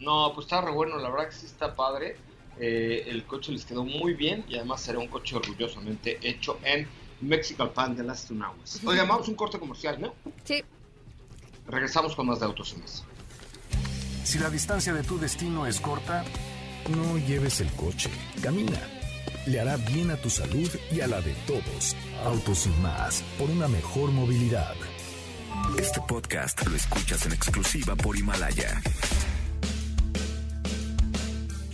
No, 0.00 0.32
pues 0.34 0.46
está 0.46 0.60
re 0.60 0.70
bueno, 0.70 0.98
la 0.98 1.10
verdad 1.10 1.28
que 1.28 1.34
sí 1.34 1.46
está 1.46 1.74
padre. 1.74 2.16
Eh, 2.58 3.04
el 3.08 3.24
coche 3.24 3.52
les 3.52 3.64
quedó 3.64 3.84
muy 3.84 4.14
bien 4.14 4.44
y 4.48 4.56
además 4.56 4.82
será 4.82 4.98
un 4.98 5.08
coche 5.08 5.36
orgullosamente 5.36 6.18
hecho 6.22 6.58
en 6.62 6.86
Mexical 7.20 7.70
Pan 7.70 7.96
de 7.96 8.02
las 8.02 8.26
Tunahuas. 8.26 8.80
Oigan, 8.84 9.08
vamos 9.08 9.26
a 9.28 9.30
un 9.30 9.36
corte 9.36 9.58
comercial, 9.58 10.00
¿no? 10.00 10.14
sí. 10.44 10.62
Regresamos 11.66 12.16
con 12.16 12.26
más 12.26 12.40
de 12.40 12.46
Autos 12.46 12.74
y 12.76 12.80
Más. 12.80 13.04
Si 14.24 14.38
la 14.38 14.50
distancia 14.50 14.92
de 14.92 15.04
tu 15.04 15.18
destino 15.18 15.66
es 15.66 15.80
corta, 15.80 16.24
no 16.88 17.16
lleves 17.18 17.60
el 17.60 17.70
coche, 17.74 18.10
camina. 18.42 18.80
Le 19.46 19.60
hará 19.60 19.76
bien 19.76 20.10
a 20.10 20.16
tu 20.16 20.28
salud 20.28 20.68
y 20.90 21.00
a 21.00 21.06
la 21.06 21.20
de 21.20 21.32
todos. 21.46 21.96
Autos 22.24 22.66
y 22.66 22.70
más, 22.80 23.22
por 23.38 23.48
una 23.50 23.68
mejor 23.68 24.10
movilidad. 24.10 24.74
Este 25.78 26.00
podcast 26.06 26.66
lo 26.66 26.74
escuchas 26.74 27.24
en 27.26 27.32
exclusiva 27.32 27.94
por 27.94 28.16
Himalaya. 28.16 28.80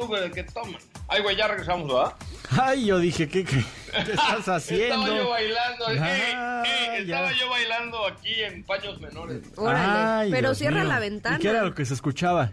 ¡Sube 0.00 0.30
que 0.30 0.44
toman! 0.44 0.76
Ay, 1.08 1.22
güey, 1.22 1.36
ya 1.36 1.48
regresamos, 1.48 1.88
¿verdad? 1.88 2.12
Ay, 2.50 2.86
yo 2.86 2.98
dije, 2.98 3.28
¿qué, 3.28 3.44
qué, 3.44 3.64
qué 3.92 3.98
estás 4.12 4.48
haciendo? 4.48 4.94
Estaba 5.06 5.16
yo 5.18 5.28
bailando. 5.28 5.88
¡Ey! 5.90 5.98
Ah, 6.34 6.62
¡Ey! 6.64 7.02
Estaba 7.02 7.32
ya. 7.32 7.36
yo 7.38 7.48
bailando 7.50 8.06
aquí 8.06 8.42
en 8.42 8.62
paños 8.64 9.00
menores. 9.00 9.42
Órale. 9.56 9.78
Ay, 9.86 10.30
Pero 10.30 10.48
Dios 10.50 10.58
cierra 10.58 10.80
mío. 10.80 10.88
la 10.88 10.98
ventana. 11.00 11.36
¿Y 11.36 11.40
qué 11.40 11.48
era 11.48 11.62
lo 11.62 11.74
que 11.74 11.84
se 11.84 11.94
escuchaba? 11.94 12.52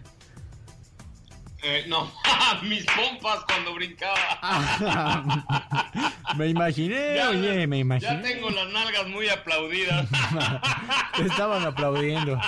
Eh, 1.68 1.84
no, 1.88 2.12
mis 2.62 2.84
pompas 2.86 3.40
cuando 3.44 3.74
brincaba. 3.74 4.16
me 6.36 6.46
imaginé, 6.46 7.16
Ya- 7.16 7.30
oye, 7.30 7.66
me 7.66 7.76
Ya 7.78 7.80
imaginé. 7.80 8.18
tengo 8.22 8.50
las 8.50 8.68
nalgas 8.68 9.08
muy 9.08 9.28
aplaudidas. 9.28 10.06
Te 11.16 11.22
estaban 11.24 11.64
aplaudiendo. 11.64 12.38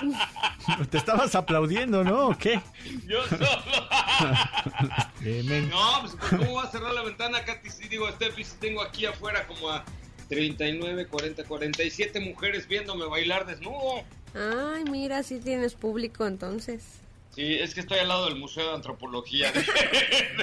Te 0.91 0.99
estabas 0.99 1.35
aplaudiendo, 1.35 2.05
¿no? 2.05 2.29
¿O 2.29 2.39
qué? 2.39 2.61
Yo 3.09 3.27
solo. 3.27 3.47
No, 5.69 6.01
pues 6.03 6.15
¿cómo 6.31 6.55
va 6.55 6.63
a 6.65 6.71
cerrar 6.71 6.93
la 6.93 7.03
ventana, 7.03 7.45
Katy? 7.45 7.71
Sí, 7.71 7.89
digo, 7.89 8.09
Steffi, 8.13 8.45
si 8.45 8.57
tengo 8.59 8.83
aquí 8.83 9.05
afuera 9.07 9.47
como 9.49 9.69
a 9.71 9.85
39, 10.29 11.07
40, 11.09 11.43
47 11.45 12.21
mujeres 12.21 12.69
viéndome 12.69 13.07
bailar 13.07 13.47
desnudo. 13.47 14.05
Ay, 14.35 14.85
mira, 14.91 15.23
sí 15.25 15.41
tienes 15.41 15.75
público 15.75 16.25
entonces. 16.27 17.01
Sí, 17.39 17.55
es 17.55 17.73
que 17.73 17.79
estoy 17.83 18.01
al 18.01 18.09
lado 18.09 18.25
del 18.25 18.35
Museo 18.35 18.69
de 18.71 18.75
Antropología. 18.75 19.53
de- 19.53 19.61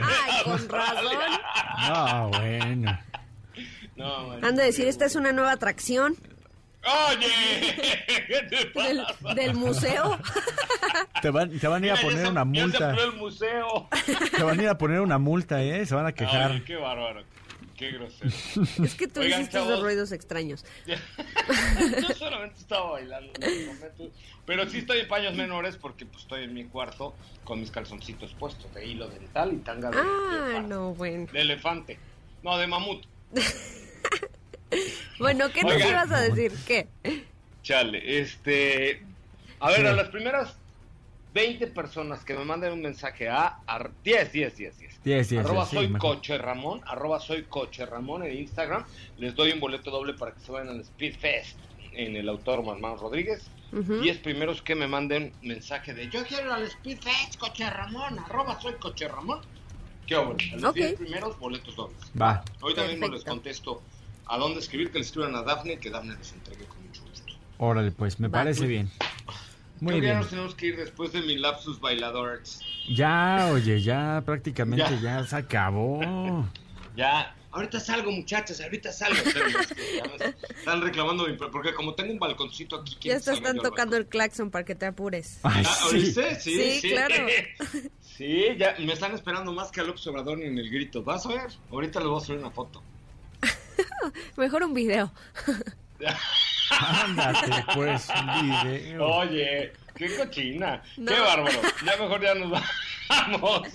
Ay, 0.01 0.43
con 0.45 0.69
razón. 0.69 1.17
No, 1.89 2.29
bueno. 2.29 2.99
No, 3.97 4.27
man. 4.29 4.45
Han 4.45 4.55
de 4.55 4.63
decir, 4.63 4.87
esta 4.87 5.03
es 5.03 5.15
una 5.15 5.33
nueva 5.33 5.51
atracción 5.51 6.15
Oye, 7.09 7.75
¿qué 8.27 8.41
te 8.49 8.65
pasa? 8.73 8.87
del, 8.87 9.35
del 9.35 9.53
museo. 9.55 10.17
Te 11.21 11.31
van, 11.31 11.59
te 11.59 11.67
van 11.67 11.83
a 11.83 11.85
ir 11.87 11.91
a 11.91 11.95
Mira, 11.95 12.07
poner 12.07 12.25
se- 12.25 12.31
una 12.31 12.45
Ya 12.45 12.51
se 12.53 12.61
multa. 12.61 12.95
el 13.03 13.11
museo. 13.13 13.89
Te 14.37 14.43
van 14.43 14.59
a 14.59 14.63
ir 14.63 14.69
a 14.69 14.77
poner 14.77 15.01
una 15.01 15.17
multa, 15.17 15.61
¿eh? 15.63 15.85
Se 15.85 15.95
van 15.95 16.05
a 16.05 16.09
Ay, 16.09 16.13
quejar. 16.13 16.61
qué 16.63 16.75
bárbaro. 16.77 17.23
Qué 17.77 17.91
grosero. 17.91 18.29
Es 18.83 18.95
que 18.95 19.07
tú 19.07 19.19
Oigan, 19.19 19.41
hiciste 19.41 19.57
chavos. 19.57 19.71
esos 19.71 19.83
ruidos 19.83 20.11
extraños. 20.11 20.63
Yo 20.87 22.15
solamente 22.15 22.59
estaba 22.59 22.91
bailando 22.91 23.31
en 23.35 23.43
ese 23.43 23.65
momento. 23.67 24.11
Pero 24.45 24.69
sí 24.69 24.77
estoy 24.79 24.99
en 24.99 25.07
paños 25.07 25.33
menores 25.35 25.75
porque 25.77 26.05
pues, 26.05 26.21
estoy 26.23 26.43
en 26.45 26.53
mi 26.53 26.65
cuarto 26.65 27.13
con 27.43 27.59
mis 27.59 27.71
calzoncitos 27.71 28.33
puestos 28.35 28.73
de 28.73 28.85
hilo 28.85 29.07
dental 29.09 29.53
y 29.53 29.57
tanga 29.57 29.91
de, 29.91 29.97
Ah, 29.99 30.63
no, 30.65 30.93
bueno. 30.93 31.27
de 31.33 31.41
elefante. 31.41 31.99
No, 32.43 32.57
de 32.57 32.67
mamut. 32.67 33.03
Bueno, 35.19 35.49
¿qué 35.53 35.63
nos 35.63 35.73
Oigan. 35.73 35.89
ibas 35.89 36.11
a 36.11 36.19
decir? 36.21 36.51
¿Qué? 36.67 36.87
Chale, 37.63 38.19
este. 38.19 39.01
A 39.61 39.71
ver, 39.71 39.87
a 39.87 39.93
las 39.93 40.09
primeras 40.09 40.57
20 41.35 41.67
personas 41.67 42.23
que 42.23 42.33
me 42.33 42.45
manden 42.45 42.71
un 42.71 42.81
mensaje 42.81 43.27
a. 43.27 43.59
ar- 43.67 43.91
10, 44.05 44.31
10, 44.31 44.55
10, 44.57 44.77
10. 44.79 45.03
10, 45.03 45.29
10, 45.29 45.45
Arroba 45.45 45.65
sí, 45.65 45.75
soy 45.75 45.87
mejor. 45.89 46.15
Coche 46.15 46.37
Ramón, 46.37 46.81
arroba 46.87 47.19
soy 47.19 47.43
Coche 47.43 47.85
Ramón 47.85 48.23
en 48.23 48.37
Instagram. 48.37 48.85
Les 49.17 49.35
doy 49.35 49.51
un 49.51 49.59
boleto 49.59 49.91
doble 49.91 50.13
para 50.13 50.31
que 50.33 50.39
se 50.39 50.49
vayan 50.51 50.69
al 50.69 50.79
Speed 50.79 51.15
Fest 51.19 51.59
en 51.91 52.15
el 52.15 52.29
Autódromo 52.29 52.73
Hermanos 52.73 53.01
Rodríguez. 53.01 53.43
Ujú. 53.73 53.95
10 53.99 54.19
primeros 54.19 54.61
que 54.61 54.75
me 54.75 54.87
manden 54.87 55.33
mensaje 55.41 55.93
de 55.93 56.07
yo 56.09 56.23
quiero 56.25 56.45
ir 56.45 56.51
al 56.53 56.63
Speed 56.63 56.99
Fest, 57.01 57.35
Coche 57.37 57.69
Ramón, 57.69 58.17
arroba 58.19 58.59
soy 58.61 58.73
Coche 58.75 59.07
Ramón. 59.09 59.41
¿Qué 60.07 60.15
obra? 60.15 60.37
A 60.53 60.55
los 60.55 60.63
Ok. 60.69 60.75
10 60.75 60.93
primeros 60.95 61.37
boletos 61.37 61.75
dobles. 61.75 61.99
Va. 62.19 62.45
Ahorita 62.61 62.87
mismo 62.87 63.09
les 63.09 63.25
contesto 63.25 63.81
a 64.27 64.37
dónde 64.37 64.59
escribir, 64.61 64.89
que 64.89 64.99
le 64.99 65.03
escriban 65.03 65.35
a 65.35 65.41
Dafne, 65.41 65.79
que 65.79 65.89
Dafne 65.89 66.15
les 66.15 66.31
entregue 66.31 66.63
con 66.65 66.81
mucho 66.85 67.01
gusto. 67.03 67.33
Órale, 67.57 67.91
pues, 67.91 68.19
me 68.21 68.29
Va. 68.29 68.39
parece 68.39 68.65
bien. 68.67 68.89
Muy 69.81 69.99
Creo 69.99 70.01
que 70.01 70.07
ya 70.07 70.11
bien. 70.13 70.19
nos 70.21 70.29
tenemos 70.29 70.55
que 70.55 70.65
ir 70.67 70.77
después 70.77 71.11
de 71.11 71.21
mi 71.21 71.37
lapsus 71.37 71.79
bailadores. 71.79 72.59
Ya, 72.89 73.49
oye, 73.51 73.81
ya 73.81 74.21
prácticamente 74.25 74.85
Ya. 75.01 75.19
ya, 75.19 75.23
se 75.25 75.35
acabó. 75.35 75.99
Ya, 76.95 77.35
ahorita 77.51 77.77
salgo, 77.81 78.09
muchachas, 78.09 78.61
ahorita 78.61 78.89
salgo. 78.93 79.17
Están 80.57 80.81
reclamando 80.81 81.27
mi... 81.27 81.33
Porque 81.35 81.73
como 81.73 81.93
tengo 81.93 82.13
un 82.13 82.19
balconcito 82.19 82.77
aquí... 82.77 82.95
Ya 83.01 83.19
te 83.19 83.33
están 83.33 83.57
al 83.57 83.61
tocando 83.61 83.97
el 83.97 84.07
claxon 84.07 84.49
para 84.49 84.63
que 84.63 84.75
te 84.75 84.85
apures. 84.85 85.39
Ay, 85.43 85.63
Ah, 85.67 85.75
sí. 85.89 85.95
¿Oíste? 85.97 86.39
Sí, 86.39 86.51
Sí, 86.57 86.79
sí. 86.79 86.89
claro. 86.91 87.15
Sí, 88.01 88.45
ya 88.57 88.77
me 88.79 88.93
están 88.93 89.13
esperando 89.13 89.51
más 89.51 89.71
que 89.71 89.81
a 89.81 89.83
López 89.83 90.07
Obrador 90.07 90.37
ni 90.37 90.45
en 90.45 90.57
el 90.57 90.69
grito. 90.69 91.03
¿Vas 91.03 91.25
a 91.25 91.29
ver? 91.33 91.51
Ahorita 91.69 91.99
les 91.99 92.07
voy 92.07 92.21
a 92.21 92.25
subir 92.25 92.39
una 92.39 92.49
foto. 92.51 92.81
Mejor 94.37 94.63
un 94.63 94.73
video. 94.73 95.11
Ándate, 96.69 97.65
pues, 97.73 98.07
un 98.09 98.49
video. 98.49 99.05
Oye, 99.05 99.73
qué 99.95 100.15
cochina. 100.17 100.81
No. 100.97 101.11
Qué 101.11 101.19
bárbaro. 101.19 101.61
Ya 101.85 101.97
mejor 101.97 102.21
ya 102.21 102.35
nos 102.35 102.51
vamos. 103.09 103.67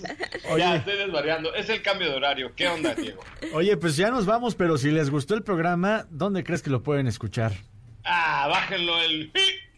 Oye. 0.49 0.59
Ya 0.59 0.75
estoy 0.75 0.97
desvariando. 0.97 1.53
Es 1.53 1.69
el 1.69 1.81
cambio 1.81 2.09
de 2.09 2.15
horario. 2.15 2.53
¿Qué 2.55 2.67
onda, 2.67 2.93
Diego? 2.93 3.23
Oye, 3.53 3.77
pues 3.77 3.95
ya 3.95 4.09
nos 4.11 4.25
vamos, 4.25 4.55
pero 4.55 4.77
si 4.77 4.91
les 4.91 5.09
gustó 5.09 5.35
el 5.35 5.43
programa, 5.43 6.05
¿dónde 6.09 6.43
crees 6.43 6.61
que 6.61 6.69
lo 6.69 6.83
pueden 6.83 7.07
escuchar? 7.07 7.53
Ah, 8.03 8.47
bájenlo 8.49 9.01
el 9.01 9.31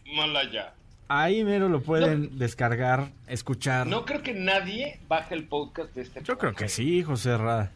Himalaya. 0.04 0.74
Ahí 1.08 1.44
mero 1.44 1.68
lo 1.68 1.82
pueden 1.82 2.38
descargar, 2.38 3.10
escuchar. 3.26 3.86
No 3.86 4.06
creo 4.06 4.22
que 4.22 4.32
nadie 4.32 5.00
baje 5.06 5.34
el 5.34 5.44
podcast 5.44 5.94
de 5.94 6.02
este 6.02 6.22
Yo 6.22 6.38
creo 6.38 6.54
que 6.54 6.68
sí, 6.68 7.02
José 7.02 7.36
Ra. 7.36 7.70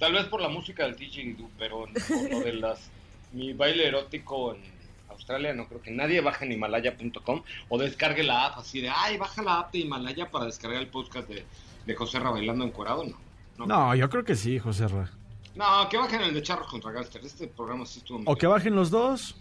Tal 0.00 0.12
vez 0.12 0.26
por 0.26 0.40
la 0.40 0.48
música 0.48 0.84
del 0.84 0.96
didgeridoo, 0.96 1.48
pero 1.58 1.86
por 1.86 2.30
lo 2.30 2.40
de 2.40 2.52
las 2.54 2.90
mi 3.32 3.52
baile 3.52 3.86
erótico 3.88 4.54
en 4.54 4.62
Australia, 5.10 5.52
no 5.54 5.66
creo 5.66 5.80
que 5.82 5.90
nadie 5.90 6.20
baje 6.20 6.44
en 6.44 6.52
Himalaya.com 6.52 7.42
o 7.68 7.78
descargue 7.78 8.22
la 8.22 8.46
app 8.46 8.58
así 8.58 8.80
de, 8.80 8.88
ay, 8.88 9.16
baja 9.16 9.42
la 9.42 9.60
app 9.60 9.72
de 9.72 9.80
Himalaya 9.80 10.30
para 10.30 10.44
descargar 10.46 10.80
el 10.80 10.88
podcast 10.88 11.28
de, 11.28 11.44
de 11.86 11.94
José 11.94 12.18
Ra 12.20 12.30
bailando 12.30 12.64
encuerado, 12.64 13.04
no. 13.04 13.16
No, 13.58 13.66
No, 13.66 13.94
yo 13.94 14.08
creo 14.08 14.24
que 14.24 14.36
sí, 14.36 14.58
José 14.58 14.86
Ra. 14.88 15.10
No, 15.56 15.88
que 15.88 15.96
bajen 15.96 16.20
el 16.22 16.32
de 16.34 16.40
Charros 16.42 16.68
contra 16.68 16.92
Gangsters. 16.92 17.24
Este 17.24 17.48
programa 17.48 17.84
sí 17.84 17.98
estuvo 17.98 18.18
muy 18.18 18.26
O 18.28 18.36
que 18.36 18.46
bien. 18.46 18.52
bajen 18.52 18.76
los 18.76 18.90
dos, 18.90 19.34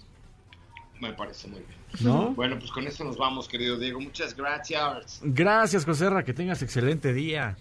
Me 1.00 1.14
parece 1.14 1.48
muy 1.48 1.60
bien. 1.60 1.78
¿no? 2.02 2.30
Bueno, 2.36 2.58
pues 2.58 2.72
con 2.72 2.88
esto 2.88 3.04
nos 3.04 3.18
vamos, 3.18 3.48
querido 3.48 3.78
Diego. 3.78 4.00
Muchas 4.00 4.36
gracias. 4.36 5.20
Gracias, 5.24 5.86
José 5.86 6.10
Ra, 6.10 6.24
que 6.24 6.34
tengas 6.34 6.64
excelente 6.64 7.14
día. 7.14 7.56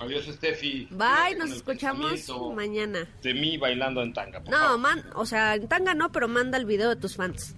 Adiós, 0.00 0.24
Steffi. 0.24 0.88
Bye, 0.90 1.36
nos 1.38 1.50
escuchamos 1.50 2.26
mañana. 2.54 3.06
De 3.22 3.34
mí 3.34 3.58
bailando 3.58 4.02
en 4.02 4.12
tanga. 4.14 4.40
por 4.40 4.50
No, 4.50 4.58
favor. 4.58 4.78
man, 4.78 5.04
o 5.14 5.26
sea, 5.26 5.54
en 5.54 5.68
tanga 5.68 5.92
no, 5.94 6.10
pero 6.10 6.26
manda 6.26 6.56
el 6.56 6.64
video 6.64 6.88
de 6.88 6.96
tus 6.96 7.16
fans. 7.16 7.54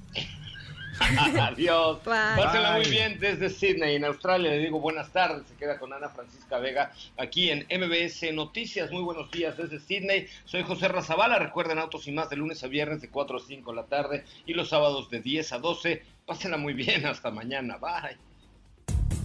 Adiós. 1.00 2.04
Bye. 2.04 2.12
Pásela 2.36 2.72
muy 2.72 2.84
bien 2.90 3.18
desde 3.18 3.48
Sydney, 3.48 3.96
en 3.96 4.04
Australia. 4.04 4.50
Le 4.50 4.58
digo 4.58 4.80
buenas 4.80 5.10
tardes. 5.12 5.46
Se 5.48 5.54
queda 5.54 5.78
con 5.78 5.92
Ana 5.92 6.08
Francisca 6.10 6.58
Vega 6.58 6.92
aquí 7.16 7.50
en 7.50 7.60
MBS 7.70 8.32
Noticias. 8.34 8.90
Muy 8.90 9.02
buenos 9.02 9.30
días 9.30 9.56
desde 9.56 9.78
Sydney. 9.80 10.26
Soy 10.44 10.62
José 10.64 10.88
Razabala. 10.88 11.38
Recuerden 11.38 11.78
Autos 11.78 12.06
y 12.08 12.12
más 12.12 12.28
de 12.28 12.36
lunes 12.36 12.62
a 12.62 12.66
viernes 12.66 13.00
de 13.00 13.08
4 13.08 13.36
a 13.36 13.40
5 13.40 13.70
de 13.70 13.76
la 13.76 13.86
tarde 13.86 14.24
y 14.46 14.54
los 14.54 14.68
sábados 14.68 15.08
de 15.10 15.20
10 15.20 15.52
a 15.52 15.58
12. 15.58 16.02
Pásenla 16.26 16.56
muy 16.56 16.74
bien. 16.74 17.06
Hasta 17.06 17.30
mañana. 17.30 17.78
Bye. 17.78 18.18